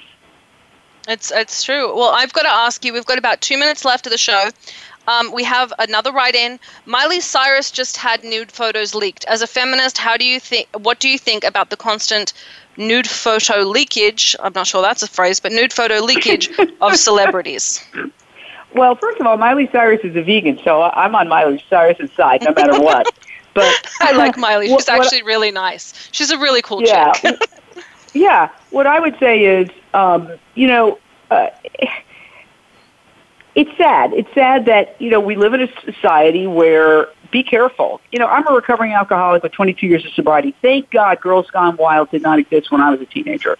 It's, 1.09 1.32
it's 1.32 1.64
true. 1.64 1.96
Well, 1.96 2.11
I've 2.11 2.32
got 2.34 2.42
to 2.42 2.50
ask 2.50 2.84
you, 2.84 2.92
we've 2.92 3.06
got 3.06 3.18
about 3.18 3.40
two 3.40 3.59
minutes 3.59 3.84
left 3.84 4.06
of 4.06 4.12
the 4.12 4.18
show. 4.18 4.50
Um, 5.09 5.32
we 5.32 5.42
have 5.44 5.72
another 5.78 6.12
write-in. 6.12 6.61
Miley 6.84 7.20
Cyrus 7.20 7.70
just 7.70 7.96
had 7.96 8.22
nude 8.22 8.52
photos 8.52 8.94
leaked. 8.94 9.24
As 9.24 9.40
a 9.40 9.46
feminist, 9.46 9.96
how 9.96 10.18
do 10.18 10.24
you 10.26 10.38
think? 10.38 10.68
What 10.76 11.00
do 11.00 11.09
you 11.09 11.18
think 11.18 11.44
about 11.44 11.70
the 11.70 11.78
constant 11.78 12.34
nude 12.76 13.09
photo 13.09 13.62
leakage? 13.62 14.36
I'm 14.38 14.52
not 14.54 14.66
sure 14.66 14.82
that's 14.82 15.02
a 15.02 15.09
phrase, 15.09 15.40
but 15.40 15.50
nude 15.50 15.72
photo 15.72 16.00
leakage 16.00 16.50
of 16.82 16.96
celebrities. 16.96 17.82
Well, 18.74 18.96
first 18.96 19.18
of 19.18 19.26
all, 19.26 19.38
Miley 19.38 19.66
Cyrus 19.72 20.00
is 20.04 20.14
a 20.14 20.22
vegan, 20.22 20.61
so 20.62 20.82
I'm 20.82 21.14
on 21.14 21.26
Miley 21.26 21.64
Cyrus's 21.70 22.12
side 22.12 22.42
no 22.42 22.52
matter 22.52 22.78
what. 22.80 23.06
But 23.54 23.90
I 24.00 24.12
like 24.12 24.36
Miley. 24.36 24.66
She's 24.68 24.86
what, 24.86 24.88
actually 24.88 25.22
really 25.22 25.50
nice. 25.50 26.09
She's 26.12 26.30
a 26.30 26.38
really 26.38 26.62
cool 26.62 26.80
yeah, 26.82 27.12
chick. 27.12 27.40
yeah. 28.12 28.50
What 28.70 28.86
I 28.86 29.00
would 29.00 29.18
say 29.18 29.46
is, 29.46 29.68
um, 29.99 30.38
you 30.55 30.66
know, 30.66 30.99
uh, 31.30 31.49
it's 33.55 33.76
sad. 33.76 34.12
It's 34.12 34.32
sad 34.34 34.66
that 34.66 35.01
you 35.01 35.11
know 35.11 35.20
we 35.20 35.36
live 35.36 35.55
in 35.55 35.62
a 35.62 35.68
society 35.84 36.46
where 36.46 37.09
be 37.30 37.42
careful. 37.42 38.01
You 38.12 38.18
know, 38.18 38.26
I'm 38.26 38.46
a 38.46 38.53
recovering 38.53 38.92
alcoholic 38.92 39.42
with 39.42 39.53
22 39.53 39.86
years 39.86 40.05
of 40.05 40.12
sobriety. 40.12 40.55
Thank 40.62 40.90
God, 40.90 41.20
Girls 41.20 41.51
Gone 41.51 41.76
Wild 41.76 42.11
did 42.11 42.22
not 42.22 42.38
exist 42.38 42.70
when 42.70 42.80
I 42.80 42.90
was 42.90 43.01
a 43.01 43.07
teenager. 43.07 43.59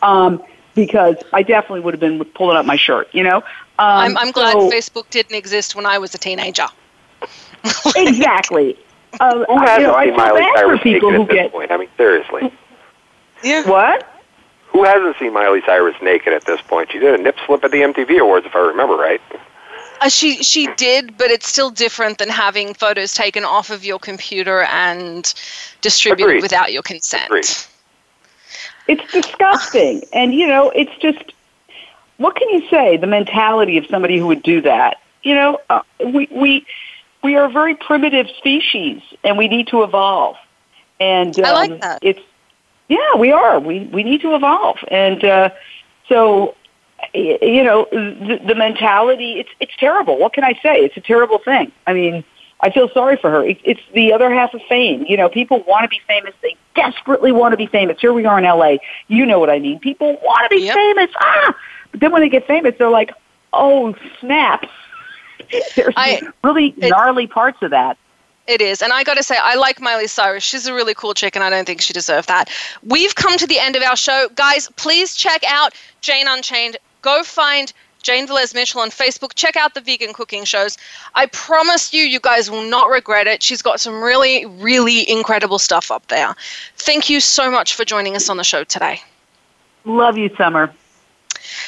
Um, 0.00 0.42
because 0.74 1.16
I 1.32 1.42
definitely 1.42 1.80
would 1.80 1.94
have 1.94 2.00
been 2.00 2.24
pulling 2.24 2.56
up 2.56 2.64
my 2.64 2.76
shirt, 2.76 3.08
you 3.12 3.24
know? 3.24 3.38
Um, 3.38 3.42
I'm, 3.78 4.16
I'm 4.16 4.30
glad 4.30 4.56
Facebook 4.56 5.10
didn't 5.10 5.34
exist 5.34 5.74
when 5.74 5.84
I 5.84 5.98
was 5.98 6.14
a 6.14 6.18
teenager. 6.18 6.68
exactly. 7.96 8.78
Uh, 9.18 9.44
Who 9.44 9.58
hasn't 9.58 9.80
you 9.80 9.86
know, 9.88 9.94
I 9.94 10.06
feel 10.06 10.16
bad 10.16 10.64
for 10.64 10.78
people 10.78 11.10
who 11.10 11.26
get 11.26 11.50
point? 11.50 11.72
I 11.72 11.76
mean, 11.76 11.88
seriously. 11.96 12.52
Yeah. 13.42 13.68
what? 13.68 14.19
Who 14.72 14.84
hasn't 14.84 15.16
seen 15.18 15.32
Miley 15.32 15.62
Cyrus 15.66 15.96
naked 16.00 16.32
at 16.32 16.44
this 16.44 16.60
point? 16.62 16.92
She 16.92 16.98
did 16.98 17.18
a 17.18 17.22
nip 17.22 17.36
slip 17.46 17.64
at 17.64 17.70
the 17.70 17.78
MTV 17.78 18.20
Awards, 18.20 18.46
if 18.46 18.54
I 18.54 18.60
remember 18.60 18.94
right. 18.94 19.20
Uh, 20.00 20.08
she 20.08 20.42
she 20.42 20.66
did, 20.76 21.18
but 21.18 21.30
it's 21.30 21.46
still 21.46 21.70
different 21.70 22.18
than 22.18 22.30
having 22.30 22.72
photos 22.72 23.12
taken 23.12 23.44
off 23.44 23.68
of 23.68 23.84
your 23.84 23.98
computer 23.98 24.62
and 24.62 25.34
distributed 25.82 26.30
Agreed. 26.30 26.42
without 26.42 26.72
your 26.72 26.82
consent. 26.82 27.26
Agreed. 27.26 27.46
It's 28.90 29.12
disgusting. 29.12 30.02
and, 30.12 30.34
you 30.34 30.46
know, 30.46 30.70
it's 30.70 30.94
just, 31.00 31.32
what 32.16 32.34
can 32.34 32.48
you 32.50 32.68
say? 32.68 32.96
The 32.96 33.06
mentality 33.06 33.78
of 33.78 33.86
somebody 33.86 34.18
who 34.18 34.26
would 34.26 34.42
do 34.42 34.60
that. 34.62 35.00
You 35.22 35.34
know, 35.34 35.60
uh, 35.68 35.82
we, 36.04 36.28
we, 36.30 36.66
we 37.22 37.36
are 37.36 37.44
a 37.44 37.50
very 37.50 37.74
primitive 37.74 38.28
species 38.38 39.00
and 39.22 39.38
we 39.38 39.46
need 39.46 39.68
to 39.68 39.82
evolve. 39.82 40.36
And 40.98 41.38
um, 41.38 41.44
I 41.44 41.52
like 41.52 41.80
that. 41.80 42.00
It's, 42.02 42.20
yeah, 42.90 43.14
we 43.16 43.30
are. 43.32 43.58
We, 43.60 43.86
we 43.86 44.02
need 44.02 44.20
to 44.22 44.34
evolve. 44.34 44.76
And 44.88 45.24
uh, 45.24 45.50
so, 46.08 46.56
you 47.14 47.62
know, 47.64 47.86
the, 47.92 48.40
the 48.46 48.54
mentality, 48.56 49.38
it's, 49.38 49.48
it's 49.60 49.72
terrible. 49.78 50.18
What 50.18 50.32
can 50.32 50.42
I 50.44 50.54
say? 50.62 50.80
It's 50.80 50.96
a 50.96 51.00
terrible 51.00 51.38
thing. 51.38 51.70
I 51.86 51.92
mean, 51.94 52.24
I 52.62 52.70
feel 52.70 52.88
sorry 52.90 53.16
for 53.16 53.30
her. 53.30 53.44
It, 53.44 53.58
it's 53.64 53.80
the 53.94 54.12
other 54.12 54.34
half 54.34 54.52
of 54.54 54.60
fame. 54.68 55.06
You 55.08 55.16
know, 55.16 55.28
people 55.28 55.62
want 55.68 55.84
to 55.84 55.88
be 55.88 56.00
famous. 56.06 56.34
They 56.42 56.56
desperately 56.74 57.30
want 57.32 57.52
to 57.52 57.56
be 57.56 57.66
famous. 57.66 57.98
Here 58.00 58.12
we 58.12 58.26
are 58.26 58.38
in 58.38 58.44
LA. 58.44 58.78
You 59.06 59.24
know 59.24 59.38
what 59.38 59.50
I 59.50 59.60
mean. 59.60 59.78
People 59.78 60.18
want 60.22 60.50
to 60.50 60.56
be 60.56 60.64
Yep. 60.64 60.74
famous. 60.74 61.10
Ah! 61.20 61.54
But 61.92 62.00
then 62.00 62.10
when 62.12 62.22
they 62.22 62.28
get 62.28 62.46
famous, 62.46 62.74
they're 62.76 62.90
like, 62.90 63.12
oh, 63.52 63.94
snap. 64.20 64.66
There's 65.76 65.94
I- 65.96 66.20
really 66.42 66.74
gnarly 66.76 67.28
parts 67.28 67.58
of 67.62 67.70
that. 67.70 67.96
It 68.50 68.60
is. 68.60 68.82
And 68.82 68.92
I 68.92 69.04
got 69.04 69.14
to 69.14 69.22
say, 69.22 69.36
I 69.40 69.54
like 69.54 69.80
Miley 69.80 70.08
Cyrus. 70.08 70.42
She's 70.42 70.66
a 70.66 70.74
really 70.74 70.92
cool 70.92 71.14
chick, 71.14 71.36
and 71.36 71.44
I 71.44 71.50
don't 71.50 71.64
think 71.64 71.80
she 71.80 71.92
deserved 71.92 72.26
that. 72.26 72.50
We've 72.82 73.14
come 73.14 73.38
to 73.38 73.46
the 73.46 73.60
end 73.60 73.76
of 73.76 73.82
our 73.84 73.94
show. 73.94 74.28
Guys, 74.34 74.68
please 74.74 75.14
check 75.14 75.44
out 75.46 75.72
Jane 76.00 76.26
Unchained. 76.26 76.76
Go 77.00 77.22
find 77.22 77.72
Jane 78.02 78.26
Velez 78.26 78.52
Mitchell 78.52 78.80
on 78.80 78.90
Facebook. 78.90 79.36
Check 79.36 79.54
out 79.54 79.74
the 79.74 79.80
vegan 79.80 80.12
cooking 80.12 80.42
shows. 80.42 80.76
I 81.14 81.26
promise 81.26 81.94
you, 81.94 82.02
you 82.02 82.18
guys 82.18 82.50
will 82.50 82.68
not 82.68 82.90
regret 82.90 83.28
it. 83.28 83.40
She's 83.40 83.62
got 83.62 83.78
some 83.78 84.02
really, 84.02 84.46
really 84.46 85.08
incredible 85.08 85.60
stuff 85.60 85.92
up 85.92 86.08
there. 86.08 86.34
Thank 86.74 87.08
you 87.08 87.20
so 87.20 87.52
much 87.52 87.74
for 87.74 87.84
joining 87.84 88.16
us 88.16 88.28
on 88.28 88.36
the 88.36 88.42
show 88.42 88.64
today. 88.64 89.00
Love 89.84 90.18
you, 90.18 90.28
Summer. 90.36 90.74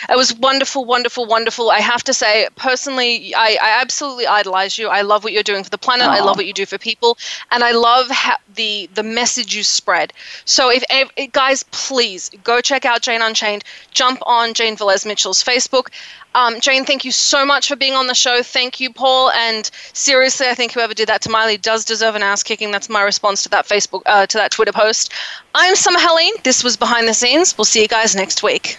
It 0.09 0.17
was 0.17 0.35
wonderful, 0.35 0.85
wonderful, 0.85 1.27
wonderful. 1.27 1.71
I 1.71 1.81
have 1.81 2.03
to 2.05 2.15
say, 2.15 2.49
personally, 2.57 3.35
I, 3.35 3.57
I 3.63 3.81
absolutely 3.81 4.27
idolize 4.27 4.79
you. 4.79 4.89
I 4.89 5.03
love 5.03 5.25
what 5.25 5.33
you're 5.33 5.43
doing 5.43 5.65
for 5.65 5.71
the 5.71 5.79
planet. 5.79 6.07
I 6.07 6.21
love 6.21 6.37
what 6.37 6.47
you 6.47 6.53
do 6.53 6.67
for 6.67 6.79
people, 6.79 7.19
and 7.51 7.63
I 7.65 7.73
love 7.73 8.09
ha- 8.11 8.39
the 8.55 8.89
the 8.95 9.03
message 9.03 9.55
you 9.55 9.63
spread. 9.63 10.13
So, 10.45 10.71
if, 10.71 10.85
if 10.91 11.33
guys, 11.33 11.63
please 11.71 12.31
go 12.45 12.61
check 12.61 12.85
out 12.85 13.03
Jane 13.03 13.23
Unchained. 13.23 13.65
Jump 13.93 14.21
on 14.27 14.55
Jane 14.55 14.77
Velez 14.77 15.07
Mitchell's 15.07 15.43
Facebook. 15.43 15.89
Um, 16.35 16.61
Jane, 16.61 16.85
thank 16.85 17.05
you 17.05 17.13
so 17.13 17.45
much 17.45 17.69
for 17.69 17.77
being 17.77 17.95
on 17.95 18.07
the 18.07 18.15
show. 18.15 18.43
Thank 18.43 18.81
you, 18.81 18.93
Paul. 18.93 19.31
And 19.31 19.71
seriously, 19.93 20.49
I 20.49 20.55
think 20.55 20.73
whoever 20.73 20.95
did 20.95 21.09
that 21.09 21.23
to 21.23 21.31
Miley 21.31 21.59
does 21.59 21.85
deserve 21.85 22.15
an 22.15 22.23
ass 22.23 22.43
kicking. 22.43 22.71
That's 22.71 22.89
my 22.89 23.03
response 23.03 23.43
to 23.43 23.49
that 23.51 23.67
Facebook, 23.67 24.03
uh, 24.07 24.27
to 24.27 24.39
that 24.39 24.51
Twitter 24.51 24.73
post. 24.73 25.13
I'm 25.55 25.77
Summer 25.77 25.99
Helene. 26.01 26.35
This 26.43 26.65
was 26.65 26.77
Behind 26.77 27.07
the 27.07 27.15
Scenes. 27.15 27.57
We'll 27.57 27.67
see 27.67 27.83
you 27.83 27.89
guys 27.89 28.15
next 28.17 28.43
week. 28.43 28.79